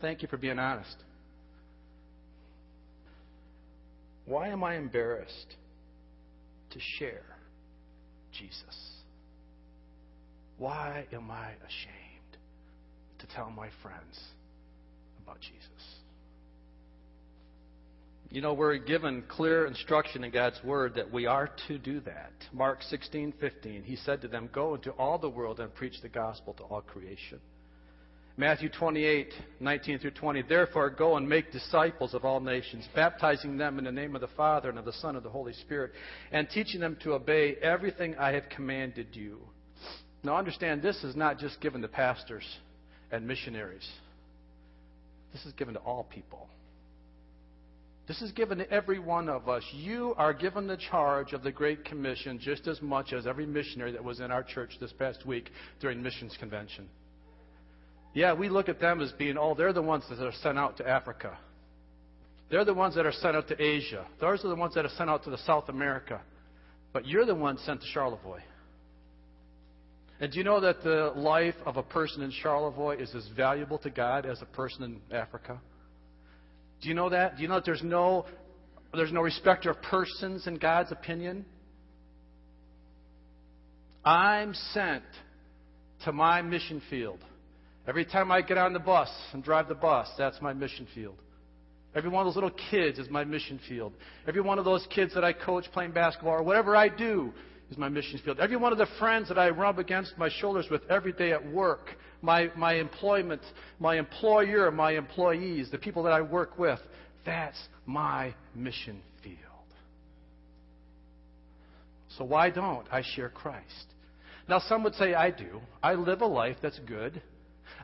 Thank 0.00 0.22
you 0.22 0.28
for 0.28 0.36
being 0.36 0.58
honest. 0.58 0.96
Why 4.24 4.48
am 4.48 4.64
I 4.64 4.76
embarrassed 4.76 5.56
to 6.70 6.78
share 6.98 7.36
Jesus? 8.32 8.92
Why 10.58 11.04
am 11.12 11.30
I 11.30 11.48
ashamed 11.50 12.38
to 13.18 13.26
tell 13.34 13.50
my 13.50 13.68
friends 13.82 14.20
about 15.22 15.40
Jesus? 15.40 16.01
You 18.32 18.40
know, 18.40 18.54
we're 18.54 18.78
given 18.78 19.24
clear 19.28 19.66
instruction 19.66 20.24
in 20.24 20.30
God's 20.30 20.58
Word 20.64 20.94
that 20.94 21.12
we 21.12 21.26
are 21.26 21.50
to 21.68 21.76
do 21.76 22.00
that. 22.00 22.32
Mark 22.50 22.80
16:15, 22.82 23.82
he 23.82 23.94
said 23.94 24.22
to 24.22 24.28
them, 24.28 24.48
"Go 24.50 24.74
into 24.74 24.90
all 24.92 25.18
the 25.18 25.28
world 25.28 25.60
and 25.60 25.72
preach 25.74 26.00
the 26.00 26.08
gospel 26.08 26.54
to 26.54 26.62
all 26.62 26.80
creation." 26.80 27.38
Matthew 28.38 28.70
28, 28.70 29.34
19 29.60 29.98
through 29.98 30.12
20. 30.12 30.40
Therefore, 30.40 30.88
go 30.88 31.18
and 31.18 31.28
make 31.28 31.52
disciples 31.52 32.14
of 32.14 32.24
all 32.24 32.40
nations, 32.40 32.88
baptizing 32.94 33.58
them 33.58 33.76
in 33.78 33.84
the 33.84 33.92
name 33.92 34.14
of 34.14 34.22
the 34.22 34.28
Father 34.28 34.70
and 34.70 34.78
of 34.78 34.86
the 34.86 34.94
Son 34.94 35.10
and 35.10 35.18
of 35.18 35.24
the 35.24 35.28
Holy 35.28 35.52
Spirit, 35.52 35.92
and 36.30 36.48
teaching 36.48 36.80
them 36.80 36.96
to 37.02 37.12
obey 37.12 37.56
everything 37.56 38.16
I 38.16 38.32
have 38.32 38.48
commanded 38.48 39.14
you. 39.14 39.46
Now, 40.22 40.36
understand, 40.36 40.80
this 40.80 41.04
is 41.04 41.14
not 41.14 41.38
just 41.38 41.60
given 41.60 41.82
to 41.82 41.88
pastors 41.88 42.46
and 43.10 43.28
missionaries, 43.28 43.86
this 45.34 45.44
is 45.44 45.52
given 45.52 45.74
to 45.74 45.80
all 45.80 46.04
people. 46.04 46.48
This 48.08 48.20
is 48.20 48.32
given 48.32 48.58
to 48.58 48.70
every 48.70 48.98
one 48.98 49.28
of 49.28 49.48
us. 49.48 49.62
You 49.72 50.14
are 50.18 50.34
given 50.34 50.66
the 50.66 50.76
charge 50.76 51.32
of 51.32 51.42
the 51.42 51.52
Great 51.52 51.84
Commission 51.84 52.38
just 52.40 52.66
as 52.66 52.82
much 52.82 53.12
as 53.12 53.26
every 53.26 53.46
missionary 53.46 53.92
that 53.92 54.02
was 54.02 54.18
in 54.18 54.32
our 54.32 54.42
church 54.42 54.72
this 54.80 54.92
past 54.92 55.24
week 55.24 55.50
during 55.80 56.02
Missions 56.02 56.36
Convention. 56.38 56.88
Yeah, 58.14 58.34
we 58.34 58.48
look 58.48 58.68
at 58.68 58.80
them 58.80 59.00
as 59.00 59.12
being, 59.12 59.38
oh, 59.38 59.54
they're 59.54 59.72
the 59.72 59.82
ones 59.82 60.04
that 60.10 60.20
are 60.20 60.32
sent 60.42 60.58
out 60.58 60.76
to 60.78 60.88
Africa. 60.88 61.38
They're 62.50 62.64
the 62.64 62.74
ones 62.74 62.94
that 62.96 63.06
are 63.06 63.12
sent 63.12 63.36
out 63.36 63.48
to 63.48 63.62
Asia. 63.62 64.06
Those 64.20 64.44
are 64.44 64.48
the 64.48 64.56
ones 64.56 64.74
that 64.74 64.84
are 64.84 64.90
sent 64.90 65.08
out 65.08 65.24
to 65.24 65.30
the 65.30 65.38
South 65.38 65.68
America. 65.68 66.20
But 66.92 67.06
you're 67.06 67.24
the 67.24 67.34
one 67.34 67.56
sent 67.58 67.80
to 67.80 67.86
Charlevoix. 67.86 68.40
And 70.20 70.30
do 70.30 70.38
you 70.38 70.44
know 70.44 70.60
that 70.60 70.82
the 70.82 71.12
life 71.16 71.54
of 71.64 71.78
a 71.78 71.82
person 71.82 72.22
in 72.22 72.30
Charlevoix 72.30 72.98
is 72.98 73.14
as 73.14 73.26
valuable 73.34 73.78
to 73.78 73.90
God 73.90 74.26
as 74.26 74.42
a 74.42 74.46
person 74.46 74.82
in 75.10 75.16
Africa? 75.16 75.60
Do 76.82 76.88
you 76.88 76.94
know 76.94 77.08
that? 77.10 77.36
Do 77.36 77.42
you 77.42 77.48
know 77.48 77.54
that 77.54 77.64
there's 77.64 77.82
no, 77.82 78.26
there's 78.92 79.12
no 79.12 79.22
respecter 79.22 79.70
of 79.70 79.80
persons 79.82 80.46
in 80.46 80.56
God's 80.56 80.92
opinion? 80.92 81.46
I'm 84.04 84.52
sent 84.72 85.04
to 86.04 86.12
my 86.12 86.42
mission 86.42 86.82
field. 86.90 87.20
Every 87.86 88.04
time 88.04 88.32
I 88.32 88.42
get 88.42 88.58
on 88.58 88.72
the 88.72 88.80
bus 88.80 89.08
and 89.32 89.42
drive 89.42 89.68
the 89.68 89.74
bus, 89.76 90.08
that's 90.18 90.40
my 90.42 90.52
mission 90.52 90.86
field. 90.94 91.16
Every 91.94 92.10
one 92.10 92.26
of 92.26 92.32
those 92.32 92.36
little 92.36 92.56
kids 92.70 92.98
is 92.98 93.08
my 93.10 93.24
mission 93.24 93.60
field. 93.68 93.92
Every 94.26 94.40
one 94.40 94.58
of 94.58 94.64
those 94.64 94.86
kids 94.94 95.14
that 95.14 95.24
I 95.24 95.32
coach 95.32 95.66
playing 95.72 95.92
basketball 95.92 96.34
or 96.34 96.42
whatever 96.42 96.74
I 96.74 96.88
do 96.88 97.32
is 97.70 97.76
my 97.76 97.88
mission 97.88 98.20
field. 98.24 98.40
Every 98.40 98.56
one 98.56 98.72
of 98.72 98.78
the 98.78 98.86
friends 98.98 99.28
that 99.28 99.38
I 99.38 99.50
rub 99.50 99.78
against 99.78 100.16
my 100.18 100.30
shoulders 100.40 100.66
with 100.70 100.82
every 100.90 101.12
day 101.12 101.32
at 101.32 101.52
work, 101.52 101.90
my, 102.22 102.50
my 102.56 102.74
employment, 102.74 103.42
my 103.78 103.98
employer, 103.98 104.70
my 104.70 104.92
employees, 104.92 105.68
the 105.70 105.78
people 105.78 106.04
that 106.04 106.12
I 106.12 106.22
work 106.22 106.58
with, 106.58 106.78
that's 107.26 107.58
my 107.84 108.34
mission 108.54 109.02
field. 109.22 109.36
So 112.16 112.24
why 112.24 112.50
don't 112.50 112.86
I 112.92 113.02
share 113.14 113.28
Christ? 113.28 113.86
Now, 114.48 114.60
some 114.60 114.82
would 114.84 114.94
say 114.94 115.14
I 115.14 115.30
do. 115.30 115.60
I 115.82 115.94
live 115.94 116.20
a 116.20 116.26
life 116.26 116.56
that's 116.62 116.78
good. 116.80 117.20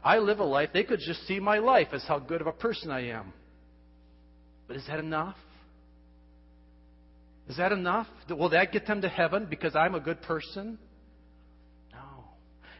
I 0.03 0.18
live 0.18 0.39
a 0.39 0.45
life, 0.45 0.70
they 0.72 0.84
could 0.84 1.01
just 1.01 1.26
see 1.26 1.41
my 1.41 1.59
life 1.59 1.89
as 1.93 2.05
how 2.07 2.18
good 2.18 2.41
of 2.41 2.47
a 2.47 2.53
person 2.53 2.91
I 2.91 3.09
am. 3.09 3.32
But 4.68 4.76
is 4.76 4.86
that 4.86 5.01
enough? 5.01 5.36
Is 7.49 7.57
that 7.57 7.72
enough? 7.72 8.07
Will 8.28 8.51
that 8.51 8.70
get 8.70 8.86
them 8.86 9.01
to 9.01 9.09
heaven 9.09 9.47
because 9.49 9.74
I'm 9.74 9.95
a 9.95 10.01
good 10.01 10.20
person? 10.22 10.78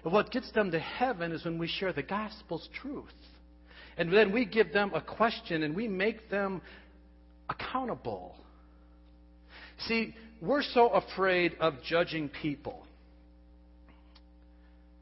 And 0.05 0.13
what 0.13 0.31
gets 0.31 0.51
them 0.53 0.71
to 0.71 0.79
heaven 0.79 1.33
is 1.33 1.45
when 1.45 1.59
we 1.59 1.69
share 1.69 1.93
the 1.93 2.03
gospel's 2.03 2.69
truth. 2.81 3.07
And 3.97 4.13
then 4.13 4.33
we 4.33 4.45
give 4.45 4.73
them 4.73 4.93
a 4.95 5.01
question 5.01 5.65
and 5.65 5.75
we 5.75 5.89
make 5.89 6.31
them 6.31 6.63
accountable. 7.49 8.37
See, 9.87 10.15
we're 10.41 10.63
so 10.63 10.91
afraid 10.91 11.57
of 11.61 11.75
judging 11.83 12.29
people. 12.29 12.85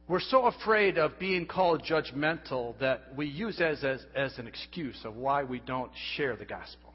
We're 0.09 0.21
so 0.21 0.47
afraid 0.47 0.99
of 0.99 1.19
being 1.19 1.47
called 1.47 1.83
judgmental 1.83 2.79
that 2.79 3.15
we 3.17 3.27
use 3.27 3.61
as, 3.61 3.83
as, 3.83 4.05
as 4.15 4.39
an 4.39 4.47
excuse 4.47 4.99
of 5.05 5.17
why 5.17 5.43
we 5.43 5.59
don't 5.59 5.91
share 6.15 6.37
the 6.37 6.45
gospel. 6.45 6.95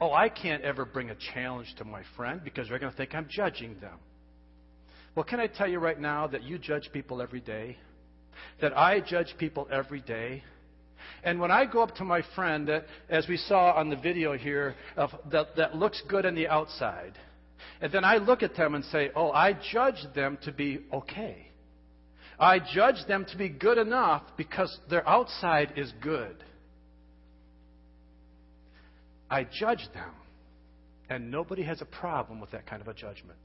Oh, 0.00 0.12
I 0.12 0.28
can't 0.28 0.62
ever 0.62 0.84
bring 0.84 1.10
a 1.10 1.16
challenge 1.34 1.74
to 1.78 1.84
my 1.84 2.02
friend 2.16 2.40
because 2.42 2.68
they're 2.68 2.78
going 2.78 2.92
to 2.92 2.96
think 2.96 3.14
I'm 3.14 3.26
judging 3.28 3.78
them. 3.80 3.98
Well, 5.14 5.24
can 5.24 5.40
I 5.40 5.48
tell 5.48 5.68
you 5.68 5.78
right 5.78 5.98
now 5.98 6.26
that 6.28 6.42
you 6.42 6.58
judge 6.58 6.90
people 6.92 7.20
every 7.20 7.40
day? 7.40 7.76
That 8.60 8.76
I 8.76 9.00
judge 9.00 9.34
people 9.38 9.68
every 9.70 10.00
day? 10.00 10.42
And 11.24 11.40
when 11.40 11.50
I 11.50 11.66
go 11.66 11.82
up 11.82 11.96
to 11.96 12.04
my 12.04 12.22
friend 12.34 12.68
that, 12.68 12.86
as 13.08 13.26
we 13.28 13.36
saw 13.36 13.72
on 13.72 13.90
the 13.90 13.96
video 13.96 14.36
here, 14.36 14.74
of, 14.96 15.10
that, 15.30 15.56
that 15.56 15.76
looks 15.76 16.02
good 16.08 16.24
on 16.24 16.34
the 16.34 16.48
outside, 16.48 17.14
and 17.80 17.92
then 17.92 18.04
I 18.04 18.16
look 18.16 18.42
at 18.42 18.54
them 18.56 18.74
and 18.74 18.84
say, 18.86 19.10
oh, 19.14 19.30
I 19.30 19.58
judge 19.72 20.06
them 20.14 20.38
to 20.44 20.52
be 20.52 20.80
okay. 20.92 21.48
I 22.38 22.58
judge 22.58 23.06
them 23.06 23.26
to 23.30 23.36
be 23.36 23.48
good 23.48 23.78
enough 23.78 24.22
because 24.36 24.78
their 24.88 25.06
outside 25.06 25.74
is 25.76 25.92
good. 26.00 26.42
I 29.30 29.44
judge 29.44 29.86
them. 29.92 30.12
And 31.10 31.30
nobody 31.30 31.62
has 31.64 31.82
a 31.82 31.86
problem 31.86 32.40
with 32.40 32.52
that 32.52 32.66
kind 32.66 32.80
of 32.80 32.88
a 32.88 32.94
judgment. 32.94 33.38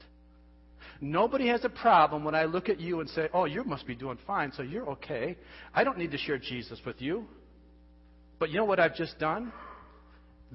Nobody 1.00 1.48
has 1.48 1.64
a 1.64 1.68
problem 1.68 2.24
when 2.24 2.34
I 2.34 2.44
look 2.44 2.68
at 2.68 2.80
you 2.80 3.00
and 3.00 3.10
say, 3.10 3.28
Oh, 3.32 3.44
you 3.44 3.64
must 3.64 3.86
be 3.86 3.94
doing 3.94 4.18
fine, 4.26 4.52
so 4.52 4.62
you're 4.62 4.88
okay. 4.90 5.36
I 5.74 5.84
don't 5.84 5.98
need 5.98 6.10
to 6.12 6.18
share 6.18 6.38
Jesus 6.38 6.80
with 6.86 7.00
you. 7.00 7.26
But 8.38 8.50
you 8.50 8.56
know 8.56 8.64
what 8.64 8.80
I've 8.80 8.94
just 8.94 9.18
done? 9.18 9.52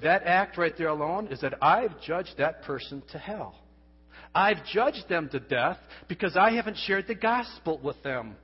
That 0.02 0.24
act 0.24 0.58
right 0.58 0.74
there 0.78 0.88
alone 0.88 1.28
is 1.28 1.42
that 1.42 1.56
I've 1.62 2.00
judged 2.02 2.36
that 2.38 2.64
person 2.64 3.04
to 3.12 3.18
hell. 3.18 3.56
I've 4.34 4.66
judged 4.66 5.10
them 5.10 5.30
to 5.30 5.40
death 5.40 5.78
because 6.08 6.38
I 6.38 6.52
haven't 6.52 6.78
shared 6.86 7.08
the 7.08 7.16
gospel 7.16 7.80
with 7.84 8.02
them. 8.04 8.36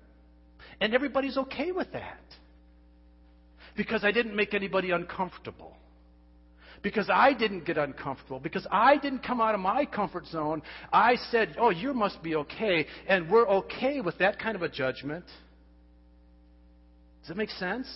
And 0.81 0.93
everybody's 0.93 1.37
okay 1.37 1.71
with 1.71 1.91
that. 1.93 2.19
Because 3.75 4.03
I 4.03 4.11
didn't 4.11 4.35
make 4.35 4.53
anybody 4.53 4.91
uncomfortable 4.91 5.77
because 6.83 7.09
I 7.11 7.33
didn't 7.33 7.65
get 7.65 7.77
uncomfortable, 7.77 8.39
because 8.39 8.65
I 8.71 8.97
didn't 8.97 9.19
come 9.19 9.41
out 9.41 9.55
of 9.55 9.61
my 9.61 9.85
comfort 9.85 10.25
zone, 10.27 10.61
I 10.91 11.15
said, 11.31 11.55
Oh, 11.59 11.69
you 11.69 11.93
must 11.93 12.21
be 12.21 12.35
okay. 12.35 12.85
And 13.07 13.29
we're 13.29 13.47
okay 13.47 14.01
with 14.01 14.17
that 14.19 14.39
kind 14.39 14.55
of 14.55 14.61
a 14.61 14.69
judgment. 14.69 15.25
Does 17.21 17.29
that 17.29 17.37
make 17.37 17.49
sense? 17.51 17.87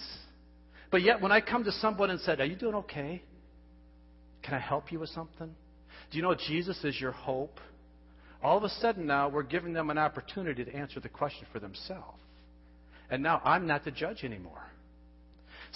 But 0.91 1.01
yet, 1.03 1.21
when 1.21 1.31
I 1.31 1.39
come 1.41 1.63
to 1.63 1.71
someone 1.71 2.09
and 2.09 2.19
said, 2.21 2.39
Are 2.39 2.45
you 2.45 2.55
doing 2.55 2.75
okay? 2.75 3.23
Can 4.43 4.55
I 4.55 4.59
help 4.59 4.91
you 4.91 4.99
with 4.99 5.09
something? 5.09 5.53
Do 6.11 6.17
you 6.17 6.23
know 6.23 6.35
Jesus 6.35 6.83
is 6.83 6.99
your 6.99 7.11
hope? 7.11 7.59
All 8.43 8.57
of 8.57 8.63
a 8.63 8.69
sudden 8.69 9.05
now, 9.05 9.29
we're 9.29 9.43
giving 9.43 9.71
them 9.71 9.89
an 9.89 9.97
opportunity 9.97 10.65
to 10.65 10.75
answer 10.75 10.99
the 10.99 11.09
question 11.09 11.45
for 11.53 11.59
themselves. 11.59 12.19
And 13.09 13.21
now 13.21 13.41
I'm 13.43 13.67
not 13.67 13.85
the 13.85 13.91
judge 13.91 14.23
anymore. 14.23 14.70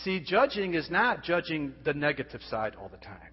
See, 0.03 0.19
judging 0.19 0.73
is 0.73 0.89
not 0.89 1.23
judging 1.23 1.73
the 1.83 1.93
negative 1.93 2.41
side 2.49 2.75
all 2.79 2.89
the 2.89 2.97
time. 2.97 3.31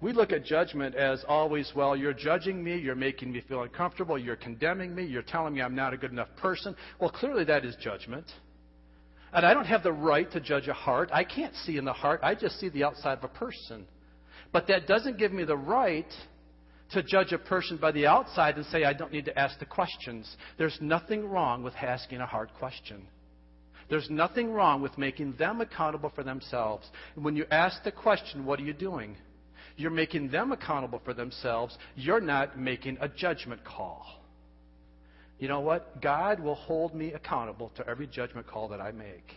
We 0.00 0.12
look 0.12 0.32
at 0.32 0.44
judgment 0.44 0.94
as 0.94 1.24
always, 1.26 1.72
well, 1.74 1.96
you're 1.96 2.12
judging 2.12 2.62
me, 2.62 2.78
you're 2.78 2.94
making 2.94 3.32
me 3.32 3.40
feel 3.40 3.62
uncomfortable, 3.62 4.16
you're 4.16 4.36
condemning 4.36 4.94
me, 4.94 5.04
you're 5.04 5.22
telling 5.22 5.54
me 5.54 5.60
I'm 5.60 5.74
not 5.74 5.92
a 5.92 5.96
good 5.96 6.12
enough 6.12 6.28
person. 6.36 6.76
Well, 7.00 7.10
clearly 7.10 7.44
that 7.44 7.64
is 7.64 7.74
judgment. 7.82 8.26
And 9.32 9.44
I 9.44 9.52
don't 9.52 9.66
have 9.66 9.82
the 9.82 9.92
right 9.92 10.30
to 10.32 10.40
judge 10.40 10.68
a 10.68 10.72
heart. 10.72 11.10
I 11.12 11.24
can't 11.24 11.54
see 11.54 11.78
in 11.78 11.84
the 11.84 11.92
heart, 11.92 12.20
I 12.22 12.36
just 12.36 12.60
see 12.60 12.68
the 12.68 12.84
outside 12.84 13.18
of 13.18 13.24
a 13.24 13.28
person. 13.28 13.86
But 14.52 14.68
that 14.68 14.86
doesn't 14.86 15.18
give 15.18 15.32
me 15.32 15.44
the 15.44 15.56
right 15.56 16.10
to 16.92 17.02
judge 17.02 17.32
a 17.32 17.38
person 17.38 17.76
by 17.76 17.92
the 17.92 18.06
outside 18.06 18.56
and 18.56 18.64
say 18.66 18.84
I 18.84 18.92
don't 18.92 19.12
need 19.12 19.26
to 19.26 19.38
ask 19.38 19.58
the 19.58 19.66
questions. 19.66 20.36
There's 20.56 20.78
nothing 20.80 21.28
wrong 21.28 21.62
with 21.62 21.74
asking 21.74 22.20
a 22.20 22.26
hard 22.26 22.54
question. 22.54 23.06
There's 23.88 24.10
nothing 24.10 24.52
wrong 24.52 24.82
with 24.82 24.96
making 24.98 25.34
them 25.38 25.60
accountable 25.60 26.12
for 26.14 26.22
themselves. 26.22 26.86
And 27.16 27.24
when 27.24 27.36
you 27.36 27.46
ask 27.50 27.82
the 27.84 27.92
question, 27.92 28.44
what 28.44 28.60
are 28.60 28.64
you 28.64 28.74
doing? 28.74 29.16
You're 29.76 29.90
making 29.90 30.30
them 30.30 30.52
accountable 30.52 31.00
for 31.04 31.14
themselves. 31.14 31.76
You're 31.94 32.20
not 32.20 32.58
making 32.58 32.98
a 33.00 33.08
judgment 33.08 33.64
call. 33.64 34.04
You 35.38 35.48
know 35.48 35.60
what? 35.60 36.02
God 36.02 36.40
will 36.40 36.56
hold 36.56 36.94
me 36.94 37.12
accountable 37.12 37.70
to 37.76 37.88
every 37.88 38.08
judgment 38.08 38.46
call 38.46 38.68
that 38.68 38.80
I 38.80 38.90
make. 38.90 39.32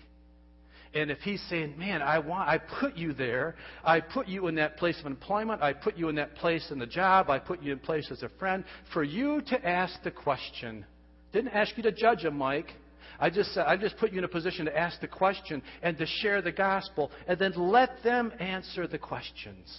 And 0.94 1.10
if 1.10 1.20
he's 1.20 1.42
saying, 1.44 1.78
"Man, 1.78 2.02
I 2.02 2.20
want 2.20 2.50
I 2.50 2.58
put 2.58 2.98
you 2.98 3.14
there. 3.14 3.56
I 3.86 4.02
put 4.02 4.28
you 4.28 4.48
in 4.48 4.56
that 4.56 4.76
place 4.78 5.00
of 5.00 5.06
employment. 5.06 5.62
I 5.62 5.72
put 5.72 5.96
you 5.96 6.10
in 6.10 6.16
that 6.16 6.36
place 6.36 6.70
in 6.70 6.80
the 6.80 6.88
job. 6.88 7.30
I 7.30 7.40
put 7.40 7.62
you 7.62 7.72
in 7.72 7.80
place 7.80 8.12
as 8.12 8.24
a 8.24 8.30
friend 8.30 8.66
for 8.92 9.04
you 9.04 9.42
to 9.44 9.68
ask 9.68 10.02
the 10.04 10.12
question. 10.12 10.86
Didn't 11.32 11.52
ask 11.52 11.78
you 11.78 11.84
to 11.84 11.94
judge 11.94 12.26
him, 12.26 12.38
Mike. 12.38 12.74
I 13.22 13.30
just 13.30 13.56
uh, 13.56 13.64
I 13.68 13.78
just 13.78 13.98
put 13.98 14.12
you 14.12 14.18
in 14.18 14.24
a 14.24 14.28
position 14.28 14.66
to 14.66 14.78
ask 14.78 15.00
the 15.00 15.08
question 15.08 15.62
and 15.84 15.96
to 16.00 16.08
share 16.08 16.42
the 16.42 16.52
gospel 16.52 17.12
and 17.28 17.38
then 17.38 17.54
let 17.56 18.04
them 18.04 18.34
answer 18.40 18.88
the 18.88 18.98
questions. 18.98 19.72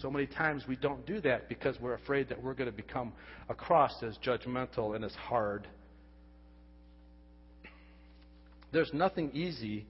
So 0.00 0.10
many 0.10 0.26
times 0.26 0.64
we 0.68 0.76
don't 0.76 1.04
do 1.04 1.20
that 1.20 1.48
because 1.48 1.76
we're 1.80 1.94
afraid 1.94 2.28
that 2.28 2.42
we're 2.42 2.54
going 2.54 2.70
to 2.70 2.76
become 2.76 3.12
across 3.48 4.02
as 4.02 4.16
judgmental 4.24 4.94
and 4.94 5.04
as 5.04 5.14
hard. 5.14 5.66
There's 8.72 8.92
nothing 8.92 9.30
easy 9.34 9.86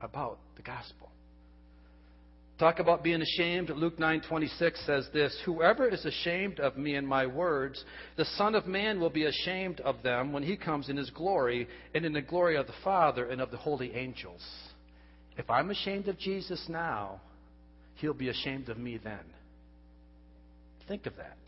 about 0.00 0.38
the 0.56 0.62
gospel. 0.62 1.10
Talk 2.58 2.80
about 2.80 3.04
being 3.04 3.22
ashamed. 3.22 3.70
Luke 3.70 4.00
9:26 4.00 4.80
says 4.84 5.08
this, 5.10 5.38
"Whoever 5.44 5.86
is 5.86 6.04
ashamed 6.04 6.58
of 6.58 6.76
me 6.76 6.96
and 6.96 7.06
my 7.06 7.24
words, 7.24 7.84
the 8.16 8.24
Son 8.24 8.56
of 8.56 8.66
man 8.66 8.98
will 8.98 9.10
be 9.10 9.26
ashamed 9.26 9.80
of 9.82 10.02
them 10.02 10.32
when 10.32 10.42
he 10.42 10.56
comes 10.56 10.88
in 10.88 10.96
his 10.96 11.10
glory 11.10 11.68
and 11.94 12.04
in 12.04 12.12
the 12.12 12.20
glory 12.20 12.56
of 12.56 12.66
the 12.66 12.72
Father 12.84 13.26
and 13.26 13.40
of 13.40 13.52
the 13.52 13.56
holy 13.56 13.94
angels." 13.94 14.44
If 15.36 15.48
I'm 15.48 15.70
ashamed 15.70 16.08
of 16.08 16.18
Jesus 16.18 16.68
now, 16.68 17.20
he'll 17.94 18.12
be 18.12 18.28
ashamed 18.28 18.68
of 18.68 18.76
me 18.76 18.96
then. 18.96 19.32
Think 20.88 21.06
of 21.06 21.14
that. 21.16 21.38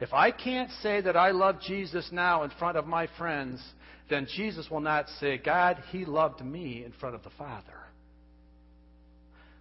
If 0.00 0.14
I 0.14 0.30
can't 0.30 0.70
say 0.70 1.02
that 1.02 1.18
I 1.18 1.32
love 1.32 1.60
Jesus 1.60 2.10
now 2.12 2.44
in 2.44 2.50
front 2.50 2.78
of 2.78 2.86
my 2.86 3.08
friends, 3.18 3.62
then 4.08 4.24
Jesus 4.24 4.70
will 4.70 4.80
not 4.80 5.10
say, 5.10 5.36
God, 5.36 5.82
he 5.90 6.06
loved 6.06 6.42
me 6.42 6.82
in 6.82 6.92
front 6.92 7.14
of 7.14 7.24
the 7.24 7.30
Father. 7.30 7.87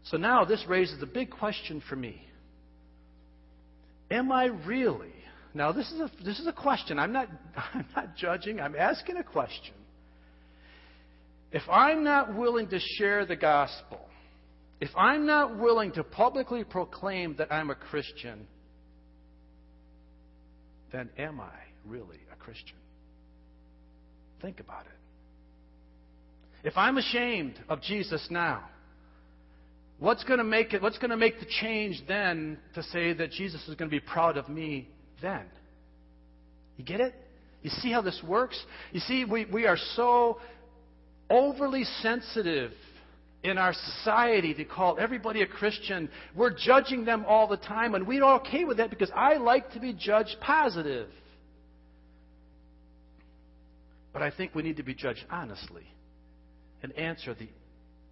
So 0.09 0.17
now 0.17 0.45
this 0.45 0.63
raises 0.67 1.01
a 1.01 1.05
big 1.05 1.29
question 1.29 1.81
for 1.89 1.95
me. 1.95 2.21
Am 4.09 4.31
I 4.31 4.45
really? 4.45 5.13
Now 5.53 5.71
this 5.71 5.91
is 5.91 5.99
a 5.99 6.09
this 6.23 6.39
is 6.39 6.47
a 6.47 6.53
question. 6.53 6.97
I'm 6.97 7.11
not 7.11 7.27
I'm 7.73 7.85
not 7.95 8.15
judging. 8.15 8.59
I'm 8.59 8.75
asking 8.75 9.17
a 9.17 9.23
question. 9.23 9.73
If 11.51 11.63
I'm 11.69 12.03
not 12.03 12.35
willing 12.35 12.67
to 12.69 12.79
share 12.79 13.25
the 13.25 13.35
gospel, 13.35 13.99
if 14.79 14.89
I'm 14.95 15.25
not 15.25 15.57
willing 15.57 15.91
to 15.93 16.03
publicly 16.03 16.63
proclaim 16.63 17.35
that 17.37 17.51
I'm 17.51 17.69
a 17.69 17.75
Christian, 17.75 18.47
then 20.91 21.09
am 21.17 21.39
I 21.39 21.55
really 21.85 22.19
a 22.31 22.35
Christian? 22.35 22.77
Think 24.41 24.59
about 24.59 24.85
it. 24.85 26.67
If 26.67 26.77
I'm 26.77 26.97
ashamed 26.97 27.55
of 27.69 27.81
Jesus 27.81 28.25
now, 28.29 28.63
What's 29.99 30.23
going 30.23 30.37
to 30.37 30.43
make 30.43 30.73
it, 30.73 30.81
what's 30.81 30.99
going 30.99 31.09
to 31.09 31.17
make 31.17 31.39
the 31.39 31.47
change 31.61 32.03
then 32.07 32.59
to 32.75 32.83
say 32.83 33.13
that 33.13 33.31
Jesus 33.31 33.61
is 33.67 33.75
going 33.75 33.89
to 33.89 33.95
be 33.95 33.99
proud 33.99 34.37
of 34.37 34.47
me 34.47 34.89
then? 35.21 35.45
You 36.77 36.85
get 36.85 37.01
it? 37.01 37.15
You 37.63 37.71
see 37.81 37.91
how 37.91 38.01
this 38.01 38.21
works? 38.25 38.61
You 38.91 38.99
see, 38.99 39.25
we, 39.25 39.45
we 39.45 39.65
are 39.65 39.77
so 39.95 40.39
overly 41.29 41.83
sensitive 42.01 42.71
in 43.43 43.57
our 43.57 43.73
society 43.73 44.53
to 44.53 44.65
call 44.65 44.97
everybody 44.99 45.41
a 45.41 45.47
Christian. 45.47 46.09
We're 46.35 46.55
judging 46.55 47.03
them 47.03 47.25
all 47.27 47.47
the 47.47 47.57
time, 47.57 47.95
and 47.95 48.07
we're 48.07 48.23
okay 48.35 48.65
with 48.65 48.77
that 48.77 48.91
because 48.91 49.11
I 49.15 49.37
like 49.37 49.71
to 49.73 49.79
be 49.79 49.93
judged 49.93 50.35
positive. 50.41 51.09
But 54.13 54.21
I 54.21 54.31
think 54.31 54.53
we 54.53 54.63
need 54.63 54.77
to 54.77 54.83
be 54.83 54.93
judged 54.93 55.25
honestly 55.29 55.83
and 56.83 56.91
answer 56.93 57.33
the 57.33 57.49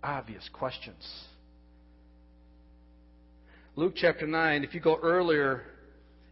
obvious 0.04 0.48
questions. 0.54 1.04
Luke 3.78 3.92
chapter 3.98 4.26
9, 4.26 4.64
if 4.64 4.74
you 4.74 4.80
go 4.80 4.98
earlier 5.04 5.64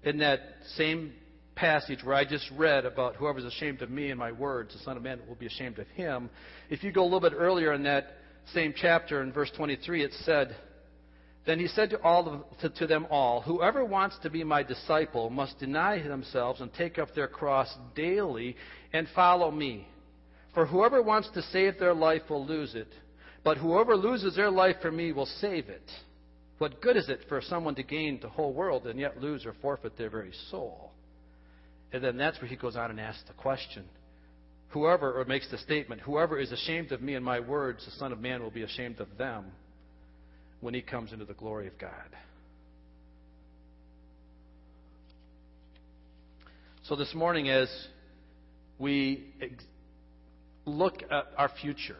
in 0.04 0.20
that 0.20 0.40
same 0.78 1.12
passage 1.56 2.02
where 2.02 2.16
I 2.16 2.24
just 2.24 2.50
read 2.56 2.86
about 2.86 3.18
whoever's 3.18 3.44
ashamed 3.44 3.82
of 3.82 3.90
me 3.90 4.12
and 4.12 4.18
my 4.18 4.32
words, 4.32 4.72
the 4.72 4.80
Son 4.80 4.96
of 4.96 5.04
Man 5.04 5.20
will 5.28 5.36
be 5.36 5.48
ashamed 5.48 5.78
of 5.78 5.88
him. 5.88 6.30
If 6.70 6.86
you 6.86 6.94
go 6.94 7.02
a 7.02 7.04
little 7.04 7.20
bit 7.20 7.34
earlier 7.36 7.74
in 7.74 7.84
that 7.84 8.08
same 8.54 8.74
chapter, 8.74 9.22
in 9.22 9.34
verse 9.34 9.52
23, 9.58 10.06
it 10.06 10.14
said, 10.24 10.56
Then 11.46 11.60
he 11.60 11.68
said 11.68 11.90
to, 11.90 12.02
all 12.02 12.46
to, 12.62 12.70
to 12.70 12.88
them 12.88 13.08
all, 13.10 13.42
Whoever 13.42 13.84
wants 13.84 14.18
to 14.24 14.30
be 14.30 14.46
my 14.46 14.64
disciple 14.64 15.30
must 15.30 15.60
deny 15.60 16.02
themselves 16.02 16.62
and 16.62 16.74
take 16.74 16.98
up 16.98 17.14
their 17.14 17.28
cross 17.28 17.68
daily 17.94 18.56
and 18.94 19.06
follow 19.14 19.52
me. 19.52 19.86
For 20.54 20.66
whoever 20.66 21.04
wants 21.04 21.30
to 21.34 21.42
save 21.42 21.78
their 21.78 21.94
life 21.94 22.22
will 22.30 22.46
lose 22.46 22.74
it, 22.74 22.88
but 23.44 23.58
whoever 23.58 23.98
loses 23.98 24.34
their 24.38 24.50
life 24.50 24.78
for 24.82 24.94
me 24.94 25.12
will 25.12 25.26
save 25.26 25.68
it. 25.68 25.84
What 26.64 26.80
good 26.80 26.96
is 26.96 27.10
it 27.10 27.20
for 27.28 27.42
someone 27.42 27.76
to 27.76 27.84
gain 27.84 28.20
the 28.22 28.30
whole 28.30 28.54
world 28.54 28.88
and 28.88 28.98
yet 28.98 29.20
lose 29.20 29.46
or 29.46 29.54
forfeit 29.62 29.98
their 29.98 30.10
very 30.10 30.32
soul? 30.50 30.94
And 31.92 32.02
then 32.02 32.16
that's 32.16 32.40
where 32.40 32.48
he 32.48 32.56
goes 32.56 32.78
on 32.78 32.90
and 32.90 33.02
asks 33.02 33.22
the 33.28 33.34
question. 33.34 33.84
Whoever, 34.70 35.20
or 35.20 35.26
makes 35.26 35.52
the 35.52 35.58
statement, 35.58 36.00
whoever 36.00 36.40
is 36.40 36.54
ashamed 36.54 36.94
of 36.94 37.02
me 37.02 37.16
and 37.16 37.26
my 37.26 37.42
words, 37.42 37.84
the 37.84 37.92
Son 37.92 38.14
of 38.14 38.22
Man 38.22 38.42
will 38.42 38.50
be 38.50 38.62
ashamed 38.62 39.02
of 39.02 39.10
them 39.18 39.48
when 40.62 40.74
he 40.74 40.82
comes 40.82 41.12
into 41.12 41.26
the 41.26 41.34
glory 41.34 41.68
of 41.68 41.78
God. 41.78 41.92
So 46.84 46.96
this 46.96 47.14
morning, 47.14 47.50
as 47.50 47.68
we 48.80 49.34
look 50.64 51.04
at 51.12 51.26
our 51.38 51.52
future, 51.62 51.98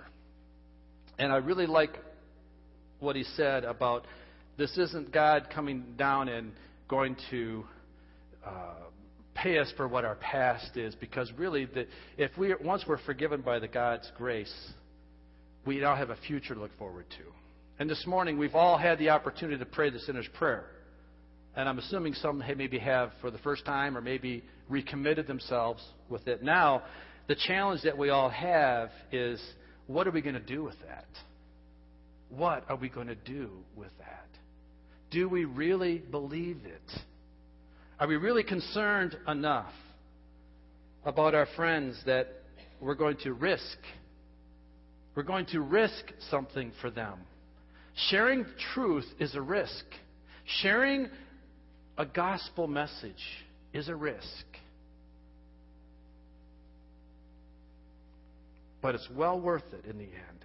and 1.20 1.34
I 1.34 1.38
really 1.40 1.68
like 1.68 2.00
what 3.02 3.18
he 3.18 3.26
said 3.36 3.66
about 3.66 4.06
this 4.58 4.78
isn't 4.78 5.12
God 5.12 5.48
coming 5.54 5.96
down 5.98 6.30
and 6.30 6.52
going 6.88 7.16
to 7.32 7.64
uh, 8.46 8.74
pay 9.36 9.58
us 9.58 9.72
for 9.76 9.88
what 9.88 10.06
our 10.06 10.16
past 10.16 10.78
is, 10.78 10.96
because 10.96 11.32
really, 11.38 11.66
the, 11.66 11.88
if 12.18 12.32
we 12.38 12.54
once 12.64 12.84
we're 12.88 13.00
forgiven 13.00 13.42
by 13.42 13.60
the 13.60 13.68
God's 13.68 14.12
grace, 14.18 14.54
we 15.66 15.80
now 15.80 15.96
have 15.96 16.10
a 16.10 16.18
future 16.28 16.54
to 16.54 16.60
look 16.60 16.78
forward 16.78 17.06
to. 17.12 17.24
And 17.80 17.90
this 17.90 18.06
morning, 18.06 18.38
we've 18.38 18.56
all 18.56 18.78
had 18.78 19.00
the 19.00 19.10
opportunity 19.10 19.58
to 19.58 19.66
pray 19.66 19.90
the 19.90 20.00
sinner's 20.00 20.28
prayer. 20.38 20.66
And 21.56 21.70
I'm 21.70 21.80
assuming 21.80 22.14
some 22.14 22.44
maybe 22.58 22.80
have 22.80 23.12
for 23.22 23.32
the 23.32 23.38
first 23.40 23.66
time 23.66 23.98
or 23.98 24.02
maybe 24.02 24.44
recommitted 24.70 25.28
themselves 25.28 25.84
with 26.10 26.28
it. 26.28 26.44
Now, 26.44 26.84
the 27.28 27.36
challenge 27.36 27.82
that 27.84 27.98
we 27.98 28.10
all 28.10 28.30
have 28.30 28.90
is 29.12 29.42
what 29.88 30.08
are 30.08 30.12
we 30.12 30.22
going 30.22 30.36
to 30.36 30.42
do 30.42 30.64
with 30.64 30.76
that? 30.88 31.08
What 32.30 32.66
are 32.70 32.76
we 32.76 32.90
going 32.90 33.08
to 33.08 33.16
do 33.16 33.50
with 33.76 33.92
that? 34.00 34.23
Do 35.14 35.30
we 35.30 35.46
really 35.46 36.00
believe 36.00 36.62
it? 36.66 37.00
Are 38.00 38.08
we 38.08 38.16
really 38.16 38.44
concerned 38.44 39.16
enough 39.28 39.72
about 41.06 41.36
our 41.36 41.46
friends 41.56 42.02
that 42.08 42.30
we're 42.82 42.96
going 42.96 43.18
to 43.18 43.34
risk? 43.34 43.78
We're 45.16 45.22
going 45.22 45.46
to 45.48 45.62
risk 45.62 46.04
something 46.32 46.72
for 46.82 46.90
them. 46.90 47.20
Sharing 48.10 48.46
truth 48.74 49.06
is 49.20 49.36
a 49.36 49.42
risk. 49.42 49.86
Sharing 50.62 51.10
a 51.96 52.08
gospel 52.08 52.66
message 52.66 53.24
is 53.72 53.90
a 53.90 53.96
risk. 53.96 54.46
But 58.82 58.96
it's 58.96 59.08
well 59.16 59.40
worth 59.40 59.72
it 59.74 59.86
in 59.86 60.00
the 60.00 60.06
end. 60.06 60.43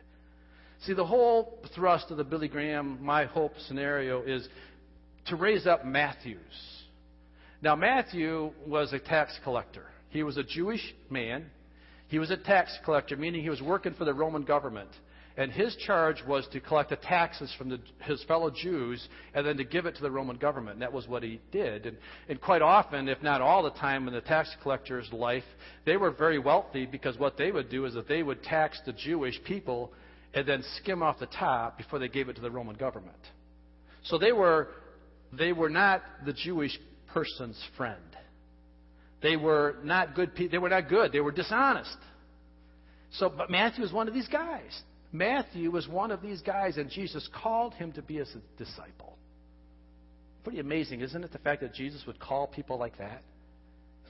See, 0.85 0.95
the 0.95 1.05
whole 1.05 1.59
thrust 1.75 2.11
of 2.11 2.17
the 2.17 2.25
Billy 2.25 2.49
Graham 2.49 2.99
My 3.03 3.25
Hope 3.25 3.53
scenario 3.67 4.23
is 4.23 4.49
to 5.27 5.37
raise 5.37 5.67
up 5.67 5.85
Matthews. 5.85 6.39
Now, 7.61 7.75
Matthew 7.75 8.53
was 8.67 8.93
a 8.93 9.01
tax 9.01 9.37
collector. 9.43 9.87
He 10.11 10.23
was 10.23 10.37
a 10.37 10.45
Jewish 10.45 10.95
man. 11.11 11.47
He 12.07 12.19
was 12.19 12.31
a 12.31 12.37
tax 12.37 12.77
collector, 12.85 13.17
meaning 13.17 13.43
he 13.43 13.51
was 13.51 13.61
working 13.61 13.95
for 13.95 14.05
the 14.05 14.15
Roman 14.15 14.45
government. 14.45 14.91
And 15.37 15.53
his 15.53 15.77
charge 15.77 16.23
was 16.27 16.49
to 16.53 16.61
collect 16.61 16.91
the 16.91 16.97
taxes 16.97 17.53
from 17.59 17.69
the, 17.69 17.79
his 18.01 18.23
fellow 18.25 18.51
Jews 18.51 19.07
and 19.35 19.47
then 19.47 19.57
to 19.57 19.65
give 19.65 19.87
it 19.87 19.95
to 19.97 20.03
the 20.03 20.11
Roman 20.11 20.37
government. 20.37 20.75
And 20.75 20.83
that 20.83 20.93
was 20.93 21.07
what 21.07 21.23
he 21.23 21.41
did. 21.53 21.87
And, 21.87 21.97
and 22.29 22.41
quite 22.41 22.63
often, 22.63 23.09
if 23.09 23.23
not 23.23 23.41
all 23.41 23.63
the 23.63 23.71
time 23.71 24.09
in 24.09 24.15
the 24.15 24.21
tax 24.21 24.51
collector's 24.63 25.13
life, 25.13 25.45
they 25.85 25.97
were 25.97 26.11
very 26.11 26.41
wealthy 26.41 26.87
because 26.87 27.19
what 27.19 27.37
they 27.37 27.53
would 27.53 27.69
do 27.69 27.85
is 27.85 27.95
that 27.95 28.09
they 28.09 28.23
would 28.23 28.43
tax 28.43 28.81
the 28.85 28.93
Jewish 28.93 29.41
people 29.45 29.93
and 30.39 30.49
then 30.49 30.63
skim 30.77 31.03
off 31.03 31.19
the 31.19 31.27
top 31.27 31.77
before 31.77 31.99
they 31.99 32.09
gave 32.09 32.29
it 32.29 32.37
to 32.37 32.41
the 32.41 32.51
Roman 32.51 32.77
government. 32.77 33.19
So 34.05 34.19
they 34.19 34.31
were, 34.31 34.69
they 35.33 35.53
were 35.53 35.69
not 35.69 36.03
the 36.25 36.33
Jewish 36.33 36.79
person's 37.09 37.61
friend. 37.77 38.01
They 39.21 39.37
were 39.37 39.77
not 39.83 40.15
good 40.15 40.35
people. 40.35 40.53
They 40.53 40.59
were 40.59 40.69
not 40.69 40.89
good. 40.89 41.11
They 41.11 41.21
were 41.21 41.33
dishonest. 41.33 41.97
So, 43.15 43.29
but 43.29 43.51
Matthew 43.51 43.83
was 43.83 43.93
one 43.93 44.07
of 44.07 44.15
these 44.15 44.29
guys. 44.29 44.81
Matthew 45.11 45.73
was 45.73 45.89
one 45.89 46.13
of 46.13 46.23
these 46.23 46.41
guys, 46.43 46.77
and 46.77 46.89
Jesus 46.89 47.29
called 47.43 47.75
him 47.75 47.91
to 47.93 48.03
be 48.03 48.17
his 48.17 48.29
disciple. 48.59 49.17
Pretty 50.45 50.61
amazing, 50.61 51.01
isn't 51.01 51.25
it, 51.25 51.33
the 51.33 51.39
fact 51.39 51.63
that 51.63 51.75
Jesus 51.75 52.07
would 52.07 52.21
call 52.21 52.47
people 52.47 52.79
like 52.79 52.97
that? 52.99 53.23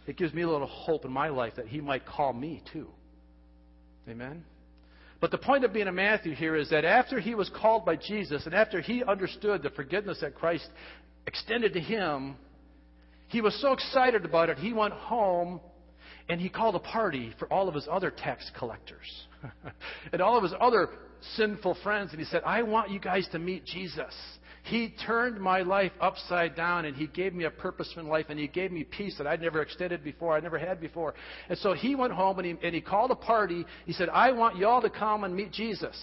It 0.06 0.16
gives 0.16 0.34
me 0.34 0.42
a 0.42 0.48
little 0.48 0.66
hope 0.66 1.04
in 1.04 1.12
my 1.12 1.28
life 1.28 1.54
that 1.56 1.68
he 1.68 1.80
might 1.80 2.04
call 2.04 2.32
me 2.32 2.62
too. 2.72 2.88
Amen? 4.08 4.44
But 5.20 5.30
the 5.30 5.38
point 5.38 5.64
of 5.64 5.72
being 5.72 5.88
a 5.88 5.92
Matthew 5.92 6.34
here 6.34 6.54
is 6.54 6.70
that 6.70 6.84
after 6.84 7.18
he 7.18 7.34
was 7.34 7.50
called 7.50 7.84
by 7.84 7.96
Jesus 7.96 8.46
and 8.46 8.54
after 8.54 8.80
he 8.80 9.02
understood 9.02 9.62
the 9.62 9.70
forgiveness 9.70 10.18
that 10.20 10.34
Christ 10.34 10.68
extended 11.26 11.72
to 11.74 11.80
him, 11.80 12.36
he 13.26 13.40
was 13.40 13.60
so 13.60 13.72
excited 13.72 14.24
about 14.24 14.48
it, 14.48 14.58
he 14.58 14.72
went 14.72 14.94
home 14.94 15.60
and 16.28 16.40
he 16.40 16.48
called 16.48 16.74
a 16.76 16.80
party 16.80 17.34
for 17.38 17.52
all 17.52 17.68
of 17.68 17.74
his 17.74 17.88
other 17.90 18.10
tax 18.10 18.50
collectors 18.58 19.26
and 20.12 20.22
all 20.22 20.36
of 20.36 20.42
his 20.42 20.54
other 20.60 20.88
sinful 21.36 21.76
friends. 21.82 22.12
And 22.12 22.20
he 22.20 22.26
said, 22.26 22.42
I 22.44 22.62
want 22.62 22.90
you 22.90 23.00
guys 23.00 23.26
to 23.32 23.38
meet 23.38 23.64
Jesus. 23.64 24.14
He 24.68 24.94
turned 25.06 25.40
my 25.40 25.62
life 25.62 25.92
upside 25.98 26.54
down 26.54 26.84
and 26.84 26.94
he 26.94 27.06
gave 27.06 27.32
me 27.32 27.44
a 27.44 27.50
purpose 27.50 27.90
in 27.96 28.06
life 28.06 28.26
and 28.28 28.38
he 28.38 28.48
gave 28.48 28.70
me 28.70 28.84
peace 28.84 29.16
that 29.16 29.26
I'd 29.26 29.40
never 29.40 29.62
extended 29.62 30.04
before, 30.04 30.36
I'd 30.36 30.42
never 30.42 30.58
had 30.58 30.78
before. 30.78 31.14
And 31.48 31.58
so 31.58 31.72
he 31.72 31.94
went 31.94 32.12
home 32.12 32.38
and 32.38 32.46
he, 32.46 32.66
and 32.66 32.74
he 32.74 32.82
called 32.82 33.10
a 33.10 33.16
party. 33.16 33.64
He 33.86 33.94
said, 33.94 34.10
I 34.10 34.30
want 34.32 34.58
y'all 34.58 34.82
to 34.82 34.90
come 34.90 35.24
and 35.24 35.34
meet 35.34 35.52
Jesus. 35.52 35.96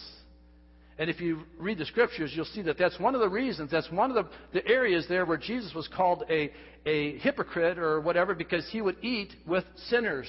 And 0.97 1.11
if 1.11 1.21
you 1.21 1.41
read 1.59 1.77
the 1.77 1.85
scriptures, 1.85 2.31
you'll 2.33 2.45
see 2.45 2.63
that 2.63 2.77
that's 2.79 2.99
one 2.99 3.13
of 3.13 3.21
the 3.21 3.29
reasons, 3.29 3.69
that's 3.69 3.91
one 3.91 4.09
of 4.09 4.25
the, 4.25 4.31
the 4.59 4.67
areas 4.67 5.05
there 5.07 5.25
where 5.25 5.37
Jesus 5.37 5.73
was 5.75 5.87
called 5.87 6.23
a, 6.29 6.51
a 6.87 7.19
hypocrite 7.19 7.77
or 7.77 8.01
whatever 8.01 8.33
because 8.33 8.67
he 8.71 8.81
would 8.81 8.97
eat 9.03 9.31
with 9.45 9.63
sinners 9.89 10.27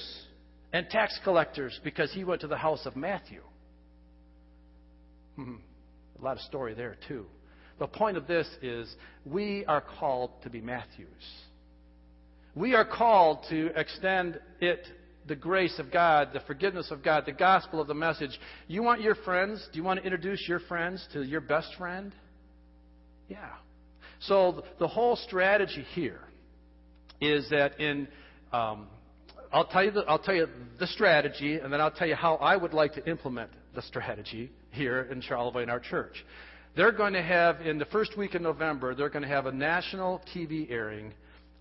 and 0.73 0.87
tax 0.91 1.19
collectors 1.23 1.79
because 1.83 2.13
he 2.13 2.23
went 2.23 2.41
to 2.41 2.47
the 2.47 2.57
house 2.57 2.85
of 2.85 2.95
Matthew. 2.95 3.41
Hmm. 5.37 5.55
A 6.19 6.23
lot 6.23 6.35
of 6.37 6.41
story 6.43 6.75
there, 6.75 6.97
too. 7.07 7.25
The 7.79 7.87
point 7.87 8.17
of 8.17 8.27
this 8.27 8.47
is 8.61 8.93
we 9.25 9.65
are 9.65 9.81
called 9.81 10.31
to 10.43 10.49
be 10.49 10.61
Matthews. 10.61 11.07
We 12.55 12.73
are 12.73 12.85
called 12.85 13.45
to 13.49 13.67
extend 13.79 14.39
it 14.59 14.87
the 15.27 15.35
grace 15.35 15.77
of 15.77 15.91
God, 15.91 16.29
the 16.33 16.39
forgiveness 16.41 16.89
of 16.89 17.03
God, 17.03 17.25
the 17.25 17.33
gospel 17.33 17.81
of 17.81 17.87
the 17.87 17.93
message. 17.93 18.39
You 18.67 18.81
want 18.81 19.01
your 19.01 19.15
friends? 19.15 19.67
Do 19.71 19.77
you 19.77 19.83
want 19.83 19.99
to 19.99 20.05
introduce 20.05 20.47
your 20.47 20.59
friends 20.61 21.05
to 21.13 21.21
your 21.21 21.41
best 21.41 21.75
friend? 21.77 22.13
Yeah. 23.27 23.49
So 24.21 24.63
the 24.79 24.87
whole 24.87 25.15
strategy 25.15 25.85
here 25.93 26.21
is 27.19 27.49
that 27.49 27.79
in 27.79 28.07
um, 28.51 28.87
I'll 29.51 29.67
tell 29.67 29.83
you 29.83 29.91
the, 29.91 30.01
I'll 30.01 30.19
tell 30.19 30.35
you 30.35 30.47
the 30.79 30.87
strategy, 30.87 31.55
and 31.59 31.71
then 31.71 31.79
I'll 31.79 31.91
tell 31.91 32.07
you 32.07 32.15
how 32.15 32.35
I 32.35 32.55
would 32.55 32.73
like 32.73 32.93
to 32.93 33.09
implement 33.09 33.51
the 33.75 33.81
strategy 33.81 34.51
here 34.71 35.07
in 35.11 35.21
Charlevoix 35.21 35.63
in 35.63 35.69
our 35.69 35.79
church. 35.79 36.25
They're 36.77 36.91
going 36.91 37.13
to 37.13 37.23
have 37.23 37.61
in 37.61 37.79
the 37.79 37.85
first 37.85 38.15
week 38.15 38.35
in 38.35 38.43
November. 38.43 38.93
They're 38.93 39.09
going 39.09 39.23
to 39.23 39.27
have 39.27 39.47
a 39.47 39.51
national 39.51 40.21
TV 40.31 40.69
airing 40.69 41.11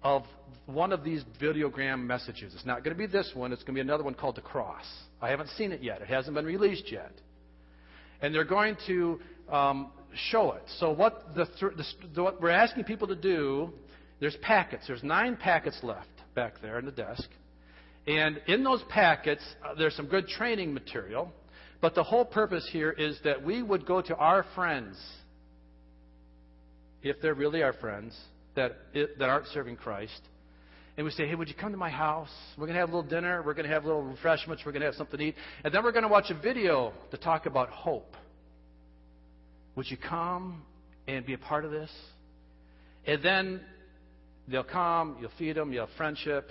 of 0.03 0.25
one 0.67 0.93
of 0.93 1.05
these 1.05 1.25
videogram 1.41 2.05
messages. 2.05 2.55
It's 2.55 2.67
not 2.67 2.85
going 2.85 2.95
to 2.95 2.99
be 2.99 3.07
this 3.07 3.31
one, 3.33 3.51
it's 3.51 3.63
going 3.63 3.75
to 3.75 3.79
be 3.79 3.81
another 3.81 4.05
one 4.05 4.13
called 4.13 4.37
The 4.37 4.43
Cross. 4.43 4.85
I 5.23 5.31
haven't 5.31 5.49
seen 5.57 5.73
it 5.73 5.83
yet, 5.83 6.03
it 6.03 6.09
hasn't 6.09 6.35
been 6.35 6.45
released 6.45 6.93
yet. 6.93 7.13
And 8.21 8.35
they're 8.35 8.45
going 8.45 8.77
to 8.89 9.19
um, 9.51 9.91
show 10.31 10.53
it. 10.53 10.65
So, 10.81 10.91
what, 10.91 11.35
the, 11.35 11.49
the, 12.15 12.23
what 12.23 12.39
we're 12.43 12.51
asking 12.51 12.85
people 12.85 13.09
to 13.09 13.17
do, 13.17 13.73
there's 14.21 14.37
packets. 14.43 14.87
There's 14.87 15.03
nine 15.03 15.39
packets 15.39 15.79
left 15.83 16.11
back 16.35 16.61
there 16.61 16.79
in 16.79 16.85
the 16.85 16.93
desk. 16.93 17.29
And 18.07 18.39
in 18.49 18.63
those 18.63 18.83
packets, 18.91 19.43
uh, 19.65 19.75
there's 19.77 19.97
some 19.97 20.09
good 20.09 20.29
training 20.29 20.75
material. 20.75 21.33
But 21.87 21.95
the 21.95 22.03
whole 22.03 22.25
purpose 22.25 22.69
here 22.73 22.91
is 22.91 23.17
that 23.23 23.45
we 23.45 23.63
would 23.63 23.87
go 23.87 24.03
to 24.03 24.17
our 24.17 24.45
friends, 24.57 24.99
if 27.01 27.23
they're 27.23 27.33
really 27.33 27.63
our 27.63 27.75
friends, 27.75 28.13
that, 28.57 28.73
that 28.93 29.29
aren't 29.29 29.47
serving 29.55 29.77
Christ. 29.77 30.21
And 30.97 31.05
we 31.05 31.13
say, 31.13 31.29
hey, 31.29 31.37
would 31.37 31.47
you 31.47 31.55
come 31.55 31.71
to 31.71 31.79
my 31.79 31.89
house? 31.89 32.33
We're 32.59 32.67
going 32.67 32.75
to 32.75 32.81
have 32.81 32.89
a 32.89 32.97
little 32.97 33.09
dinner. 33.09 33.41
We're 33.41 33.55
going 33.55 33.69
to 33.69 33.73
have 33.73 33.85
little 33.85 34.03
refreshments. 34.03 34.65
We're 34.67 34.73
going 34.73 34.81
to 34.81 34.87
have 34.87 34.97
something 34.97 35.17
to 35.17 35.27
eat. 35.27 35.37
And 35.63 35.73
then 35.73 35.85
we're 35.85 35.93
going 35.93 36.03
to 36.03 36.09
watch 36.09 36.29
a 36.29 36.35
video 36.35 36.93
to 37.13 37.19
talk 37.19 37.47
about 37.47 37.69
hope. 37.69 38.17
Would 39.77 39.89
you 39.89 39.97
come 39.97 40.65
and 41.07 41.25
be 41.25 41.35
a 41.35 41.39
part 41.39 41.65
of 41.65 41.71
this? 41.71 41.91
And 43.07 43.23
then 43.23 43.61
they'll 44.49 44.65
come, 44.65 45.19
you'll 45.21 45.31
feed 45.39 45.55
them, 45.55 45.73
you'll 45.73 45.87
have 45.87 45.97
friendship. 45.97 46.51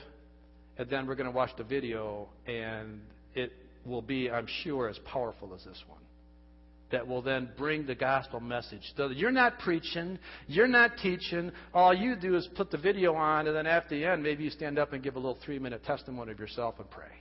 And 0.77 0.89
then 0.89 1.05
we're 1.05 1.15
going 1.15 1.29
to 1.29 1.35
watch 1.35 1.51
the 1.57 1.65
video, 1.65 2.29
and 2.47 3.01
it 3.33 3.51
will 3.85 4.01
be, 4.01 4.29
I'm 4.29 4.47
sure, 4.63 4.89
as 4.89 4.97
powerful 4.99 5.53
as 5.53 5.63
this 5.63 5.81
one 5.87 5.99
that 6.91 7.07
will 7.07 7.21
then 7.21 7.49
bring 7.57 7.85
the 7.85 7.95
gospel 7.95 8.39
message. 8.39 8.81
So 8.95 9.09
you're 9.09 9.31
not 9.31 9.59
preaching, 9.59 10.19
you're 10.47 10.67
not 10.67 10.91
teaching. 11.01 11.51
All 11.73 11.93
you 11.93 12.15
do 12.15 12.35
is 12.35 12.47
put 12.55 12.71
the 12.71 12.77
video 12.77 13.15
on, 13.15 13.47
and 13.47 13.55
then 13.55 13.65
at 13.65 13.89
the 13.89 14.05
end, 14.05 14.23
maybe 14.23 14.43
you 14.43 14.49
stand 14.49 14.77
up 14.77 14.93
and 14.93 15.03
give 15.03 15.15
a 15.15 15.19
little 15.19 15.37
three 15.43 15.59
minute 15.59 15.83
testimony 15.83 16.31
of 16.31 16.39
yourself 16.39 16.75
and 16.79 16.89
pray. 16.89 17.11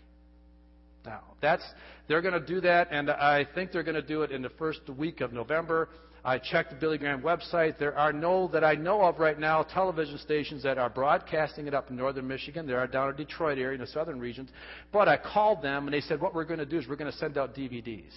Now, 1.04 1.22
that's 1.42 1.64
they're 2.08 2.22
going 2.22 2.40
to 2.40 2.46
do 2.46 2.60
that, 2.62 2.88
and 2.90 3.10
I 3.10 3.46
think 3.54 3.72
they're 3.72 3.82
going 3.82 3.94
to 3.94 4.02
do 4.02 4.22
it 4.22 4.30
in 4.30 4.42
the 4.42 4.50
first 4.50 4.80
week 4.96 5.20
of 5.20 5.32
November. 5.32 5.88
I 6.24 6.38
checked 6.38 6.70
the 6.70 6.76
Billy 6.76 6.96
Graham 6.96 7.20
website. 7.20 7.78
There 7.78 7.96
are 7.98 8.12
no 8.12 8.48
that 8.48 8.64
I 8.64 8.74
know 8.74 9.02
of 9.02 9.18
right 9.18 9.38
now 9.38 9.62
television 9.62 10.16
stations 10.18 10.62
that 10.62 10.78
are 10.78 10.88
broadcasting 10.88 11.66
it 11.66 11.74
up 11.74 11.90
in 11.90 11.96
northern 11.96 12.26
Michigan. 12.26 12.66
There 12.66 12.78
are 12.78 12.86
down 12.86 13.10
in 13.10 13.16
Detroit 13.16 13.58
area 13.58 13.74
in 13.74 13.80
the 13.80 13.86
southern 13.86 14.18
regions. 14.18 14.48
But 14.90 15.06
I 15.06 15.18
called 15.18 15.60
them 15.60 15.86
and 15.86 15.92
they 15.92 16.00
said 16.00 16.22
what 16.22 16.34
we're 16.34 16.46
going 16.46 16.60
to 16.60 16.66
do 16.66 16.78
is 16.78 16.88
we're 16.88 16.96
going 16.96 17.12
to 17.12 17.18
send 17.18 17.36
out 17.36 17.54
DVDs. 17.54 18.12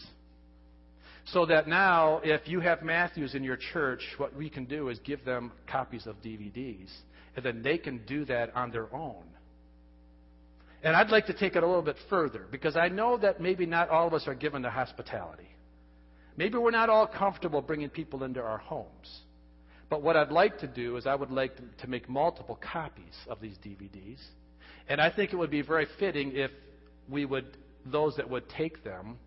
So 1.33 1.45
that 1.47 1.67
now, 1.67 2.21
if 2.23 2.47
you 2.47 2.61
have 2.61 2.81
Matthews 2.81 3.35
in 3.35 3.43
your 3.43 3.57
church, 3.57 4.01
what 4.15 4.33
we 4.33 4.49
can 4.49 4.63
do 4.63 4.87
is 4.87 4.97
give 4.99 5.25
them 5.25 5.51
copies 5.69 6.07
of 6.07 6.15
DVDs, 6.21 6.89
and 7.35 7.43
then 7.43 7.61
they 7.61 7.77
can 7.77 8.05
do 8.05 8.23
that 8.25 8.55
on 8.55 8.71
their 8.71 8.93
own. 8.95 9.23
And 10.83 10.95
I'd 10.95 11.09
like 11.09 11.25
to 11.25 11.33
take 11.33 11.57
it 11.57 11.63
a 11.63 11.67
little 11.67 11.81
bit 11.81 11.97
further, 12.09 12.45
because 12.49 12.77
I 12.77 12.87
know 12.87 13.17
that 13.17 13.41
maybe 13.41 13.65
not 13.65 13.89
all 13.89 14.07
of 14.07 14.13
us 14.13 14.25
are 14.25 14.35
given 14.35 14.61
to 14.61 14.69
hospitality. 14.69 15.49
Maybe 16.37 16.57
we're 16.57 16.71
not 16.71 16.89
all 16.89 17.07
comfortable 17.07 17.61
bringing 17.61 17.89
people 17.89 18.23
into 18.23 18.41
our 18.41 18.59
homes. 18.59 19.21
But 19.89 20.01
what 20.01 20.15
I'd 20.15 20.31
like 20.31 20.59
to 20.59 20.67
do 20.67 20.97
is 20.97 21.07
I 21.07 21.15
would 21.15 21.31
like 21.31 21.53
to 21.79 21.87
make 21.87 22.07
multiple 22.07 22.59
copies 22.61 23.15
of 23.27 23.41
these 23.41 23.57
DVDs. 23.57 24.19
And 24.87 25.01
I 25.01 25.09
think 25.09 25.33
it 25.33 25.35
would 25.35 25.51
be 25.51 25.61
very 25.61 25.87
fitting 25.99 26.33
if 26.35 26.51
we 27.09 27.25
would, 27.25 27.57
those 27.85 28.15
that 28.17 28.29
would 28.29 28.47
take 28.49 28.83
them, 28.83 29.17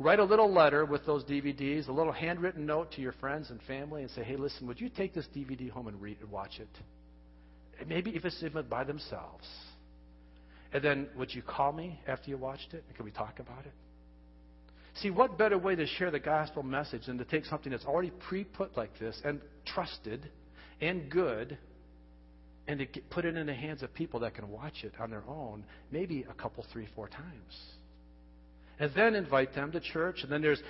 Write 0.00 0.18
a 0.18 0.24
little 0.24 0.50
letter 0.50 0.86
with 0.86 1.04
those 1.04 1.24
DVDs, 1.24 1.86
a 1.88 1.92
little 1.92 2.12
handwritten 2.12 2.64
note 2.64 2.90
to 2.92 3.02
your 3.02 3.12
friends 3.12 3.50
and 3.50 3.60
family, 3.64 4.00
and 4.00 4.10
say, 4.10 4.24
hey, 4.24 4.36
listen, 4.36 4.66
would 4.66 4.80
you 4.80 4.88
take 4.88 5.12
this 5.12 5.26
DVD 5.36 5.68
home 5.68 5.88
and 5.88 6.00
read 6.00 6.16
and 6.22 6.30
watch 6.30 6.58
it? 6.58 6.70
And 7.78 7.86
maybe 7.86 8.16
if 8.16 8.24
it's 8.24 8.42
even 8.42 8.64
by 8.64 8.82
themselves. 8.82 9.46
And 10.72 10.82
then 10.82 11.06
would 11.18 11.34
you 11.34 11.42
call 11.42 11.72
me 11.72 12.00
after 12.08 12.30
you 12.30 12.38
watched 12.38 12.72
it? 12.72 12.82
And 12.88 12.96
can 12.96 13.04
we 13.04 13.10
talk 13.10 13.40
about 13.40 13.66
it? 13.66 13.72
See, 15.00 15.10
what 15.10 15.38
better 15.38 15.58
way 15.58 15.76
to 15.76 15.86
share 15.86 16.10
the 16.10 16.20
gospel 16.20 16.62
message 16.62 17.06
than 17.06 17.18
to 17.18 17.24
take 17.24 17.44
something 17.46 17.72
that's 17.72 17.84
already 17.84 18.12
pre 18.28 18.44
put 18.44 18.76
like 18.76 18.98
this 18.98 19.20
and 19.24 19.40
trusted 19.66 20.28
and 20.80 21.10
good 21.10 21.58
and 22.66 22.78
to 22.78 22.86
get, 22.86 23.08
put 23.10 23.24
it 23.24 23.36
in 23.36 23.46
the 23.46 23.54
hands 23.54 23.82
of 23.82 23.92
people 23.94 24.20
that 24.20 24.34
can 24.34 24.48
watch 24.48 24.84
it 24.84 24.92
on 25.00 25.10
their 25.10 25.24
own, 25.26 25.64
maybe 25.90 26.26
a 26.28 26.34
couple, 26.34 26.64
three, 26.72 26.88
four 26.94 27.08
times 27.08 27.56
and 28.80 28.90
then 28.96 29.14
invite 29.14 29.54
them 29.54 29.70
to 29.70 29.78
church. 29.78 30.22
And 30.22 30.32
then 30.32 30.42
there's 30.42 30.60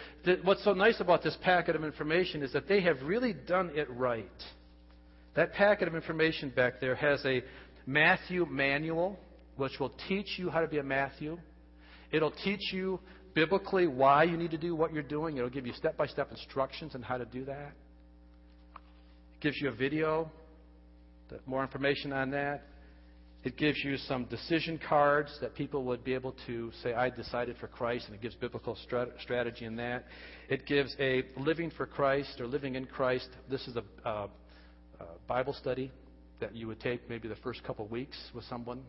what's 0.43 0.65
so 0.65 0.75
nice 0.75 1.01
about 1.01 1.23
this 1.23 1.37
packet 1.43 1.77
of 1.77 1.85
information 1.85 2.43
is 2.43 2.53
that 2.53 2.69
they 2.69 2.83
have 2.83 3.01
really 3.03 3.33
done 3.33 3.71
it 3.75 3.89
right. 3.89 4.27
That 5.37 5.53
packet 5.53 5.87
of 5.87 5.95
information 5.95 6.51
back 6.51 6.81
there 6.81 6.97
has 6.97 7.25
a 7.25 7.43
Matthew 7.87 8.47
manual, 8.47 9.19
which 9.57 9.79
will 9.79 9.93
teach 10.09 10.39
you 10.39 10.51
how 10.51 10.61
to 10.61 10.67
be 10.67 10.79
a 10.79 10.83
Matthew. 10.83 11.39
It'll 12.11 12.33
teach 12.33 12.73
you 12.73 12.99
biblically 13.35 13.87
why 13.87 14.25
you 14.25 14.37
need 14.37 14.51
to 14.51 14.59
do 14.59 14.75
what 14.75 14.93
you're 14.93 15.03
doing. 15.03 15.37
It'll 15.37 15.51
give 15.51 15.67
you 15.67 15.73
step 15.75 15.97
by 15.97 16.07
step 16.07 16.31
instructions 16.31 16.95
on 16.95 17.03
how 17.03 17.17
to 17.17 17.25
do 17.25 17.45
that. 17.45 17.73
It 19.35 19.41
gives 19.41 19.61
you 19.61 19.69
a 19.69 19.73
video, 19.73 20.31
more 21.47 21.63
information 21.63 22.13
on 22.13 22.31
that. 22.31 22.63
It 23.43 23.57
gives 23.57 23.83
you 23.83 23.97
some 23.97 24.25
decision 24.25 24.79
cards 24.87 25.35
that 25.41 25.55
people 25.55 25.85
would 25.85 26.05
be 26.05 26.13
able 26.13 26.35
to 26.47 26.71
say, 26.83 26.93
I 26.93 27.09
decided 27.09 27.57
for 27.59 27.69
Christ, 27.69 28.07
and 28.07 28.15
it 28.15 28.21
gives 28.21 28.35
biblical 28.35 28.77
strat- 28.87 29.19
strategy 29.23 29.65
in 29.65 29.77
that. 29.77 30.05
It 30.51 30.67
gives 30.67 30.95
a 31.01 31.23
living 31.39 31.71
for 31.75 31.87
Christ 31.87 32.39
or 32.39 32.47
living 32.47 32.75
in 32.75 32.85
Christ. 32.85 33.29
This 33.51 33.67
is 33.67 33.77
a, 33.77 33.85
uh, 34.07 34.27
a 35.01 35.05
Bible 35.27 35.55
study 35.55 35.91
that 36.41 36.55
you 36.55 36.67
would 36.67 36.81
take 36.81 37.09
maybe 37.09 37.29
the 37.29 37.37
first 37.37 37.65
couple 37.65 37.87
weeks 37.87 38.19
with 38.35 38.45
someone. 38.45 38.83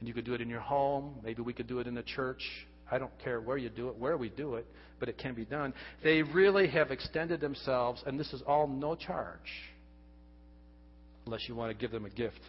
And 0.00 0.08
you 0.08 0.14
could 0.14 0.24
do 0.24 0.34
it 0.34 0.40
in 0.40 0.48
your 0.48 0.60
home. 0.60 1.14
Maybe 1.22 1.42
we 1.42 1.52
could 1.52 1.68
do 1.68 1.78
it 1.78 1.86
in 1.86 1.94
the 1.94 2.02
church. 2.02 2.42
I 2.90 2.98
don't 2.98 3.16
care 3.22 3.40
where 3.40 3.56
you 3.56 3.70
do 3.70 3.88
it, 3.88 3.96
where 3.96 4.16
we 4.16 4.28
do 4.28 4.54
it, 4.54 4.66
but 5.00 5.08
it 5.08 5.18
can 5.18 5.34
be 5.34 5.44
done. 5.44 5.72
They 6.02 6.22
really 6.22 6.68
have 6.68 6.90
extended 6.90 7.40
themselves, 7.40 8.02
and 8.06 8.18
this 8.18 8.32
is 8.32 8.42
all 8.46 8.66
no 8.66 8.94
charge, 8.94 9.38
unless 11.26 11.48
you 11.48 11.54
want 11.54 11.70
to 11.70 11.80
give 11.80 11.90
them 11.90 12.04
a 12.04 12.10
gift 12.10 12.40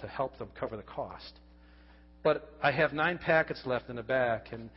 to 0.00 0.06
help 0.06 0.38
them 0.38 0.48
cover 0.58 0.76
the 0.76 0.82
cost. 0.82 1.32
But 2.22 2.50
I 2.62 2.72
have 2.72 2.92
nine 2.92 3.18
packets 3.18 3.62
left 3.64 3.88
in 3.88 3.96
the 3.96 4.02
back, 4.02 4.48
and 4.52 4.68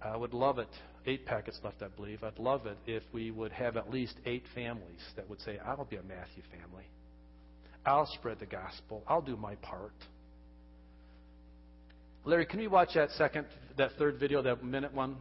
I 0.00 0.16
would 0.16 0.32
love 0.32 0.58
it. 0.58 0.68
Eight 1.06 1.26
packets 1.26 1.58
left, 1.62 1.82
I 1.82 1.88
believe. 1.88 2.24
I'd 2.24 2.38
love 2.38 2.66
it 2.66 2.78
if 2.86 3.02
we 3.12 3.30
would 3.30 3.52
have 3.52 3.76
at 3.76 3.90
least 3.90 4.14
eight 4.24 4.44
families 4.54 5.00
that 5.16 5.28
would 5.28 5.40
say, 5.40 5.58
I'll 5.64 5.84
be 5.84 5.96
a 5.96 6.02
Matthew 6.02 6.42
family. 6.50 6.84
I'll 7.84 8.06
spread 8.14 8.40
the 8.40 8.46
gospel. 8.46 9.04
I'll 9.06 9.22
do 9.22 9.36
my 9.36 9.54
part. 9.56 9.92
Larry, 12.26 12.44
can 12.44 12.58
we 12.58 12.66
watch 12.66 12.94
that 12.96 13.12
second, 13.12 13.46
that 13.78 13.92
third 14.00 14.18
video, 14.18 14.42
that 14.42 14.64
minute 14.64 14.92
one? 14.92 15.16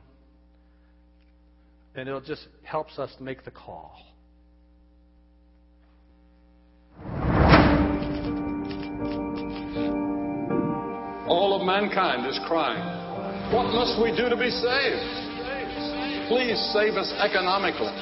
And 1.94 2.10
it'll 2.10 2.20
just 2.20 2.48
helps 2.64 2.98
us 2.98 3.14
make 3.20 3.46
the 3.46 3.52
call. 3.52 3.96
All 11.28 11.56
of 11.60 11.66
mankind 11.66 12.26
is 12.26 12.40
crying. 12.48 12.82
What 13.54 13.72
must 13.72 14.02
we 14.02 14.10
do 14.10 14.28
to 14.28 14.36
be 14.36 14.50
saved? 14.50 16.28
Please 16.28 16.58
save 16.74 16.96
us 16.96 17.14
economically. 17.20 17.94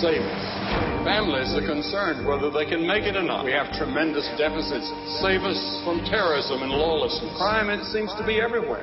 Save 0.00 0.20
us. 0.20 0.85
Families 1.06 1.54
are 1.54 1.62
concerned 1.62 2.26
whether 2.26 2.50
they 2.50 2.66
can 2.66 2.82
make 2.84 3.04
it 3.06 3.14
or 3.14 3.22
not. 3.22 3.44
We 3.44 3.52
have 3.52 3.70
tremendous 3.78 4.26
deficits. 4.34 4.90
Save 5.22 5.46
us 5.46 5.54
from 5.86 6.02
terrorism 6.02 6.66
and 6.66 6.72
lawlessness. 6.74 7.30
Crime, 7.38 7.70
it 7.70 7.86
seems 7.94 8.10
to 8.18 8.26
be 8.26 8.42
everywhere. 8.42 8.82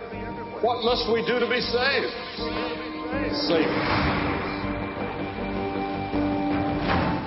What 0.64 0.88
must 0.88 1.12
we 1.12 1.20
do 1.28 1.36
to 1.36 1.50
be 1.52 1.60
saved? 1.60 2.16
Save 3.44 3.68
us. 3.68 3.92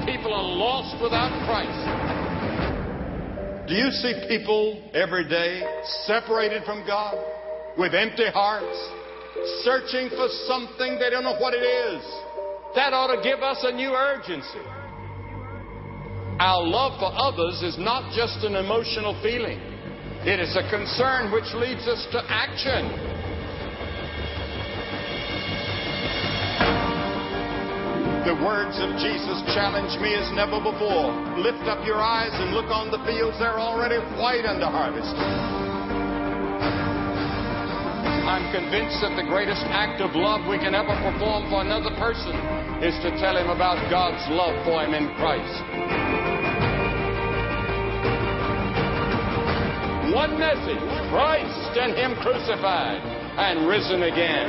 People 0.08 0.32
are 0.32 0.48
lost 0.56 0.96
without 0.96 1.28
Christ. 1.44 1.76
Do 3.68 3.76
you 3.76 3.92
see 4.00 4.16
people 4.32 4.80
every 4.96 5.28
day 5.28 5.60
separated 6.08 6.64
from 6.64 6.86
God 6.86 7.20
with 7.76 7.92
empty 7.92 8.32
hearts, 8.32 8.80
searching 9.60 10.08
for 10.08 10.32
something 10.48 10.96
they 10.96 11.10
don't 11.12 11.24
know 11.24 11.36
what 11.36 11.52
it 11.52 11.60
is? 11.60 12.00
That 12.74 12.96
ought 12.96 13.12
to 13.12 13.20
give 13.20 13.44
us 13.44 13.60
a 13.60 13.76
new 13.76 13.92
urgency. 13.92 14.64
Our 16.38 16.68
love 16.68 17.00
for 17.00 17.08
others 17.16 17.62
is 17.62 17.78
not 17.80 18.12
just 18.12 18.44
an 18.44 18.56
emotional 18.56 19.16
feeling. 19.22 19.56
It 20.28 20.36
is 20.36 20.52
a 20.52 20.68
concern 20.68 21.32
which 21.32 21.48
leads 21.56 21.88
us 21.88 22.04
to 22.12 22.20
action. 22.28 22.92
The 28.28 28.36
words 28.44 28.76
of 28.82 29.00
Jesus 29.00 29.38
challenge 29.56 29.96
me 30.02 30.12
as 30.12 30.28
never 30.36 30.60
before. 30.60 31.14
Lift 31.40 31.64
up 31.70 31.86
your 31.86 32.02
eyes 32.02 32.34
and 32.34 32.52
look 32.52 32.68
on 32.68 32.90
the 32.90 32.98
fields, 33.08 33.38
they're 33.38 33.56
already 33.56 33.96
white 34.20 34.44
under 34.44 34.66
harvest. 34.66 35.14
I'm 38.26 38.50
convinced 38.52 39.00
that 39.00 39.14
the 39.16 39.24
greatest 39.30 39.62
act 39.70 40.02
of 40.02 40.12
love 40.12 40.44
we 40.50 40.58
can 40.58 40.74
ever 40.74 40.92
perform 41.00 41.48
for 41.48 41.62
another 41.62 41.94
person 41.96 42.34
is 42.82 42.98
to 43.06 43.14
tell 43.22 43.38
him 43.38 43.48
about 43.48 43.78
God's 43.88 44.26
love 44.28 44.58
for 44.66 44.84
him 44.84 44.92
in 44.92 45.14
Christ. 45.14 46.15
One 50.16 50.38
message 50.38 50.78
Christ 51.10 51.76
and 51.76 51.92
Him 51.92 52.14
crucified 52.22 53.02
and 53.36 53.68
risen 53.68 54.02
again. 54.02 54.48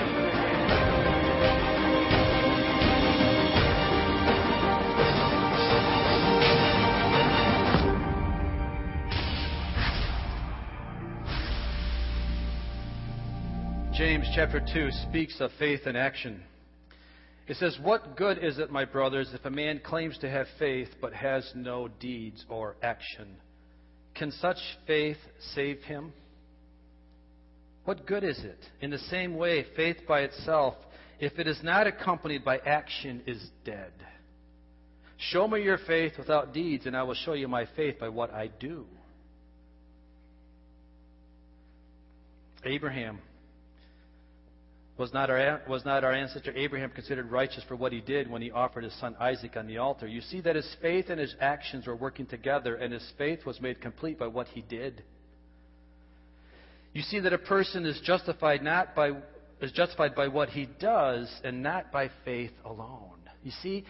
James 13.93 14.25
chapter 14.33 14.65
2 14.73 14.89
speaks 15.09 15.41
of 15.41 15.51
faith 15.59 15.85
in 15.85 15.97
action. 15.97 16.43
It 17.49 17.57
says, 17.57 17.77
What 17.83 18.15
good 18.15 18.37
is 18.41 18.57
it, 18.57 18.71
my 18.71 18.85
brothers, 18.85 19.31
if 19.33 19.43
a 19.43 19.49
man 19.51 19.81
claims 19.83 20.17
to 20.19 20.29
have 20.29 20.47
faith 20.57 20.95
but 21.01 21.11
has 21.11 21.51
no 21.53 21.89
deeds 21.89 22.45
or 22.47 22.77
action? 22.81 23.35
Can 24.17 24.31
such 24.31 24.57
faith 24.85 25.17
save 25.53 25.81
him? 25.83 26.11
What 27.85 28.05
good 28.05 28.23
is 28.23 28.39
it? 28.39 28.59
In 28.81 28.89
the 28.89 28.97
same 28.97 29.37
way, 29.37 29.65
faith 29.75 29.97
by 30.07 30.21
itself, 30.21 30.75
if 31.19 31.39
it 31.39 31.47
is 31.47 31.59
not 31.63 31.87
accompanied 31.87 32.43
by 32.43 32.57
action, 32.57 33.21
is 33.25 33.41
dead. 33.63 33.91
Show 35.17 35.47
me 35.47 35.63
your 35.63 35.77
faith 35.77 36.13
without 36.17 36.53
deeds, 36.53 36.85
and 36.85 36.95
I 36.97 37.03
will 37.03 37.15
show 37.15 37.33
you 37.33 37.47
my 37.47 37.65
faith 37.75 37.99
by 37.99 38.09
what 38.09 38.33
I 38.33 38.47
do. 38.59 38.85
Abraham 42.65 43.19
was 44.97 45.13
not, 45.13 45.29
our, 45.29 45.61
was 45.67 45.85
not 45.85 46.03
our 46.03 46.11
ancestor 46.11 46.51
Abraham 46.55 46.89
considered 46.89 47.29
righteous 47.31 47.63
for 47.67 47.75
what 47.75 47.91
he 47.91 48.01
did 48.01 48.29
when 48.29 48.41
he 48.41 48.49
offered 48.49 48.83
his 48.83 48.99
son 48.99 49.15
Isaac 49.19 49.55
on 49.55 49.67
the 49.67 49.77
altar? 49.77 50.07
You 50.07 50.21
see 50.21 50.41
that 50.41 50.55
his 50.55 50.75
faith 50.81 51.05
and 51.09 51.19
his 51.19 51.35
actions 51.39 51.85
were 51.85 51.95
working 51.95 52.25
together, 52.25 52.75
and 52.75 52.91
his 52.91 53.07
faith 53.17 53.45
was 53.45 53.61
made 53.61 53.79
complete 53.79 54.17
by 54.17 54.27
what 54.27 54.47
he 54.47 54.61
did. 54.61 55.03
You 56.93 57.03
see 57.03 57.19
that 57.19 57.33
a 57.33 57.37
person 57.37 57.85
is 57.85 57.99
justified 58.03 58.63
not 58.63 58.95
by 58.95 59.11
is 59.61 59.71
justified 59.71 60.15
by 60.15 60.27
what 60.27 60.49
he 60.49 60.67
does 60.79 61.31
and 61.43 61.63
not 61.63 61.91
by 61.91 62.09
faith 62.23 62.51
alone. 62.63 63.17
You 63.43 63.51
see, 63.63 63.85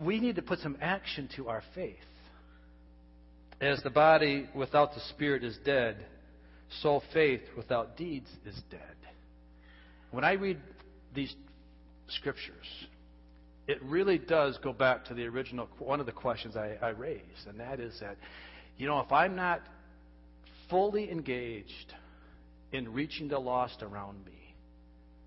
we 0.00 0.20
need 0.20 0.36
to 0.36 0.42
put 0.42 0.58
some 0.60 0.76
action 0.80 1.28
to 1.36 1.48
our 1.48 1.62
faith. 1.74 1.96
As 3.60 3.82
the 3.82 3.90
body 3.90 4.48
without 4.54 4.94
the 4.94 5.00
spirit 5.10 5.42
is 5.42 5.56
dead, 5.64 5.96
so 6.82 7.02
faith 7.14 7.40
without 7.56 7.96
deeds 7.96 8.28
is 8.44 8.60
dead. 8.70 8.95
When 10.16 10.24
I 10.24 10.32
read 10.32 10.56
these 11.14 11.34
scriptures, 12.08 12.64
it 13.68 13.82
really 13.82 14.16
does 14.16 14.56
go 14.64 14.72
back 14.72 15.04
to 15.08 15.14
the 15.14 15.26
original 15.26 15.68
one 15.78 16.00
of 16.00 16.06
the 16.06 16.12
questions 16.12 16.56
I, 16.56 16.78
I 16.80 16.88
raised, 16.88 17.46
and 17.46 17.60
that 17.60 17.80
is 17.80 18.00
that, 18.00 18.16
you 18.78 18.86
know, 18.86 18.98
if 19.00 19.12
I'm 19.12 19.36
not 19.36 19.60
fully 20.70 21.10
engaged 21.10 21.92
in 22.72 22.94
reaching 22.94 23.28
the 23.28 23.38
lost 23.38 23.82
around 23.82 24.24
me, 24.24 24.54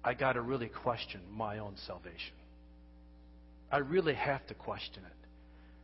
I 0.03 0.15
got 0.15 0.33
to 0.33 0.41
really 0.41 0.69
question 0.69 1.21
my 1.29 1.59
own 1.59 1.75
salvation. 1.85 2.33
I 3.71 3.77
really 3.77 4.15
have 4.15 4.47
to 4.47 4.55
question 4.55 5.03
it. 5.05 5.27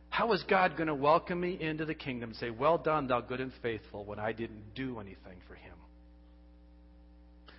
How 0.08 0.32
is 0.32 0.42
God 0.50 0.76
going 0.76 0.88
to 0.88 0.96
welcome 0.96 1.40
me 1.40 1.56
into 1.60 1.84
the 1.84 1.94
kingdom 1.94 2.30
and 2.30 2.38
say, 2.40 2.50
Well 2.50 2.76
done, 2.76 3.06
thou 3.06 3.20
good 3.20 3.40
and 3.40 3.52
faithful, 3.62 4.04
when 4.04 4.18
I 4.18 4.32
didn't 4.32 4.74
do 4.74 4.98
anything 4.98 5.38
for 5.46 5.54
him? 5.54 5.76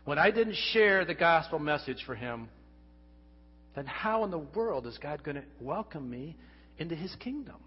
When 0.08 0.18
I 0.18 0.32
didn't 0.32 0.56
share 0.72 1.04
the 1.04 1.14
gospel 1.14 1.60
message 1.60 2.02
for 2.06 2.16
him, 2.16 2.48
then 3.76 3.86
how 3.86 4.24
in 4.24 4.32
the 4.32 4.38
world 4.38 4.88
is 4.88 4.98
God 5.00 5.22
going 5.22 5.36
to 5.36 5.44
welcome 5.60 6.10
me 6.10 6.38
into 6.78 6.96
his 6.96 7.14
kingdom? 7.18 7.58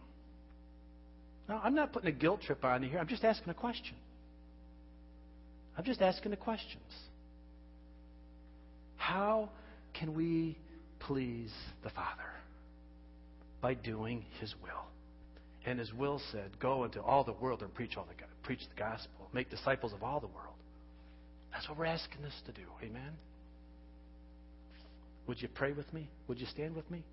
Now, 1.51 1.61
I'm 1.62 1.74
not 1.74 1.93
putting 1.93 2.09
a 2.09 2.12
guilt 2.12 2.41
trip 2.41 2.64
on 2.64 2.82
you 2.82 2.88
here. 2.88 2.99
I'm 2.99 3.09
just 3.09 3.24
asking 3.24 3.51
a 3.51 3.55
question. 3.55 3.95
I'm 5.76 5.84
just 5.84 6.01
asking 6.01 6.30
the 6.30 6.38
questions. 6.38 6.80
How 8.97 9.51
can 9.93 10.14
we 10.14 10.57
please 10.99 11.53
the 11.82 11.91
Father? 11.91 12.30
By 13.61 13.74
doing 13.74 14.24
His 14.41 14.55
will. 14.62 14.86
And 15.66 15.78
His 15.78 15.93
will 15.93 16.22
said, 16.32 16.59
Go 16.59 16.84
into 16.84 17.03
all 17.03 17.22
the 17.22 17.34
world 17.34 17.61
and 17.61 17.74
preach, 17.74 17.99
all 17.99 18.07
the, 18.07 18.24
preach 18.43 18.61
the 18.61 18.80
gospel. 18.80 19.28
Make 19.34 19.51
disciples 19.51 19.93
of 19.93 20.03
all 20.03 20.20
the 20.20 20.28
world. 20.28 20.55
That's 21.53 21.68
what 21.68 21.78
we're 21.78 21.86
asking 21.86 22.24
us 22.24 22.34
to 22.46 22.53
do. 22.53 22.62
Amen? 22.82 23.12
Would 25.26 25.40
you 25.40 25.48
pray 25.48 25.72
with 25.72 25.92
me? 25.92 26.09
Would 26.28 26.38
you 26.38 26.46
stand 26.46 26.74
with 26.74 26.90
me? 26.90 27.05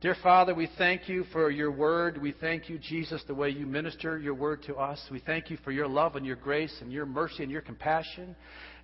Dear 0.00 0.16
Father, 0.22 0.54
we 0.54 0.68
thank 0.76 1.08
you 1.08 1.24
for 1.32 1.50
your 1.50 1.70
word. 1.70 2.20
We 2.20 2.32
thank 2.32 2.68
you, 2.68 2.78
Jesus, 2.78 3.22
the 3.26 3.34
way 3.34 3.48
you 3.48 3.64
minister 3.64 4.18
your 4.18 4.34
word 4.34 4.62
to 4.64 4.74
us. 4.74 5.00
We 5.10 5.18
thank 5.18 5.48
you 5.48 5.56
for 5.64 5.72
your 5.72 5.88
love 5.88 6.14
and 6.14 6.26
your 6.26 6.36
grace 6.36 6.76
and 6.82 6.92
your 6.92 7.06
mercy 7.06 7.42
and 7.42 7.50
your 7.50 7.62
compassion. 7.62 8.36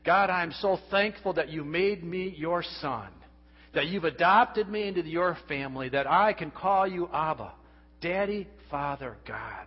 God, 0.02 0.30
I 0.30 0.42
am 0.42 0.50
so 0.50 0.78
thankful 0.90 1.34
that 1.34 1.50
you 1.50 1.62
made 1.62 2.02
me 2.02 2.34
your 2.38 2.62
son, 2.80 3.08
that 3.74 3.88
you've 3.88 4.04
adopted 4.04 4.66
me 4.66 4.88
into 4.88 5.02
your 5.02 5.36
family, 5.46 5.90
that 5.90 6.06
I 6.06 6.32
can 6.32 6.50
call 6.50 6.86
you 6.86 7.06
Abba, 7.12 7.52
Daddy, 8.00 8.48
Father 8.70 9.18
God. 9.28 9.66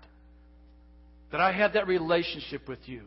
That 1.33 1.41
I 1.41 1.51
have 1.51 1.73
that 1.73 1.87
relationship 1.87 2.69
with 2.69 2.87
you. 2.87 3.01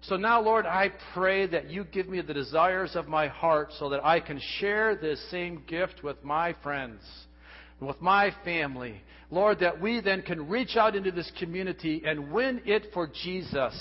So 0.00 0.16
now, 0.16 0.42
Lord, 0.42 0.66
I 0.66 0.90
pray 1.14 1.46
that 1.46 1.70
you 1.70 1.84
give 1.84 2.08
me 2.08 2.20
the 2.20 2.34
desires 2.34 2.96
of 2.96 3.06
my 3.06 3.28
heart 3.28 3.68
so 3.78 3.88
that 3.90 4.04
I 4.04 4.18
can 4.18 4.40
share 4.58 4.96
this 4.96 5.24
same 5.30 5.62
gift 5.68 6.02
with 6.02 6.24
my 6.24 6.56
friends, 6.64 7.00
with 7.80 8.00
my 8.00 8.34
family. 8.44 9.00
Lord, 9.30 9.60
that 9.60 9.80
we 9.80 10.00
then 10.00 10.22
can 10.22 10.48
reach 10.48 10.76
out 10.76 10.96
into 10.96 11.12
this 11.12 11.30
community 11.38 12.02
and 12.04 12.32
win 12.32 12.62
it 12.64 12.88
for 12.92 13.06
Jesus 13.06 13.80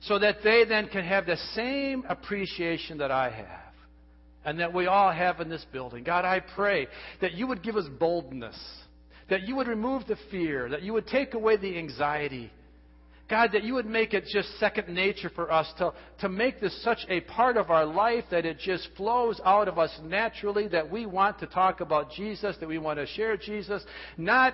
so 0.00 0.18
that 0.18 0.38
they 0.42 0.64
then 0.64 0.88
can 0.88 1.04
have 1.04 1.26
the 1.26 1.36
same 1.54 2.04
appreciation 2.08 2.96
that 2.98 3.10
I 3.10 3.28
have 3.28 3.74
and 4.46 4.58
that 4.60 4.72
we 4.72 4.86
all 4.86 5.12
have 5.12 5.40
in 5.40 5.50
this 5.50 5.66
building. 5.74 6.04
God, 6.04 6.24
I 6.24 6.40
pray 6.40 6.86
that 7.20 7.34
you 7.34 7.46
would 7.48 7.62
give 7.62 7.76
us 7.76 7.86
boldness, 8.00 8.58
that 9.28 9.42
you 9.42 9.56
would 9.56 9.68
remove 9.68 10.06
the 10.06 10.16
fear, 10.30 10.70
that 10.70 10.80
you 10.80 10.94
would 10.94 11.06
take 11.06 11.34
away 11.34 11.58
the 11.58 11.76
anxiety. 11.76 12.50
God, 13.32 13.52
that 13.52 13.64
you 13.64 13.72
would 13.72 13.86
make 13.86 14.12
it 14.12 14.26
just 14.30 14.46
second 14.60 14.94
nature 14.94 15.30
for 15.34 15.50
us 15.50 15.66
to, 15.78 15.94
to 16.20 16.28
make 16.28 16.60
this 16.60 16.84
such 16.84 16.98
a 17.08 17.22
part 17.22 17.56
of 17.56 17.70
our 17.70 17.86
life 17.86 18.24
that 18.30 18.44
it 18.44 18.58
just 18.58 18.90
flows 18.94 19.40
out 19.42 19.68
of 19.68 19.78
us 19.78 19.90
naturally, 20.04 20.68
that 20.68 20.90
we 20.90 21.06
want 21.06 21.38
to 21.38 21.46
talk 21.46 21.80
about 21.80 22.12
Jesus, 22.12 22.54
that 22.60 22.68
we 22.68 22.76
want 22.76 22.98
to 22.98 23.06
share 23.06 23.38
Jesus, 23.38 23.82
not 24.18 24.52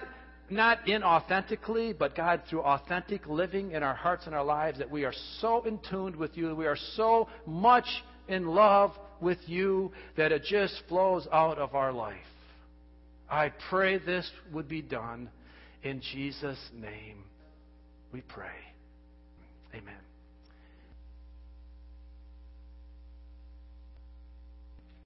not 0.48 0.86
inauthentically, 0.86 1.98
but 1.98 2.14
God, 2.14 2.42
through 2.48 2.62
authentic 2.62 3.26
living 3.26 3.72
in 3.72 3.82
our 3.82 3.96
hearts 3.96 4.26
and 4.26 4.34
our 4.34 4.44
lives, 4.44 4.78
that 4.78 4.88
we 4.88 5.04
are 5.04 5.12
so 5.40 5.64
in 5.64 5.80
tune 5.90 6.16
with 6.16 6.36
you, 6.36 6.54
we 6.54 6.68
are 6.68 6.78
so 6.94 7.28
much 7.46 7.88
in 8.28 8.46
love 8.46 8.92
with 9.20 9.38
you 9.46 9.90
that 10.16 10.30
it 10.30 10.44
just 10.44 10.80
flows 10.88 11.26
out 11.32 11.58
of 11.58 11.74
our 11.74 11.92
life. 11.92 12.16
I 13.28 13.50
pray 13.70 13.98
this 13.98 14.30
would 14.52 14.68
be 14.68 14.82
done 14.82 15.30
in 15.82 16.00
Jesus' 16.14 16.64
name. 16.72 17.24
We 18.12 18.20
pray. 18.20 18.67
Amen. 19.74 20.07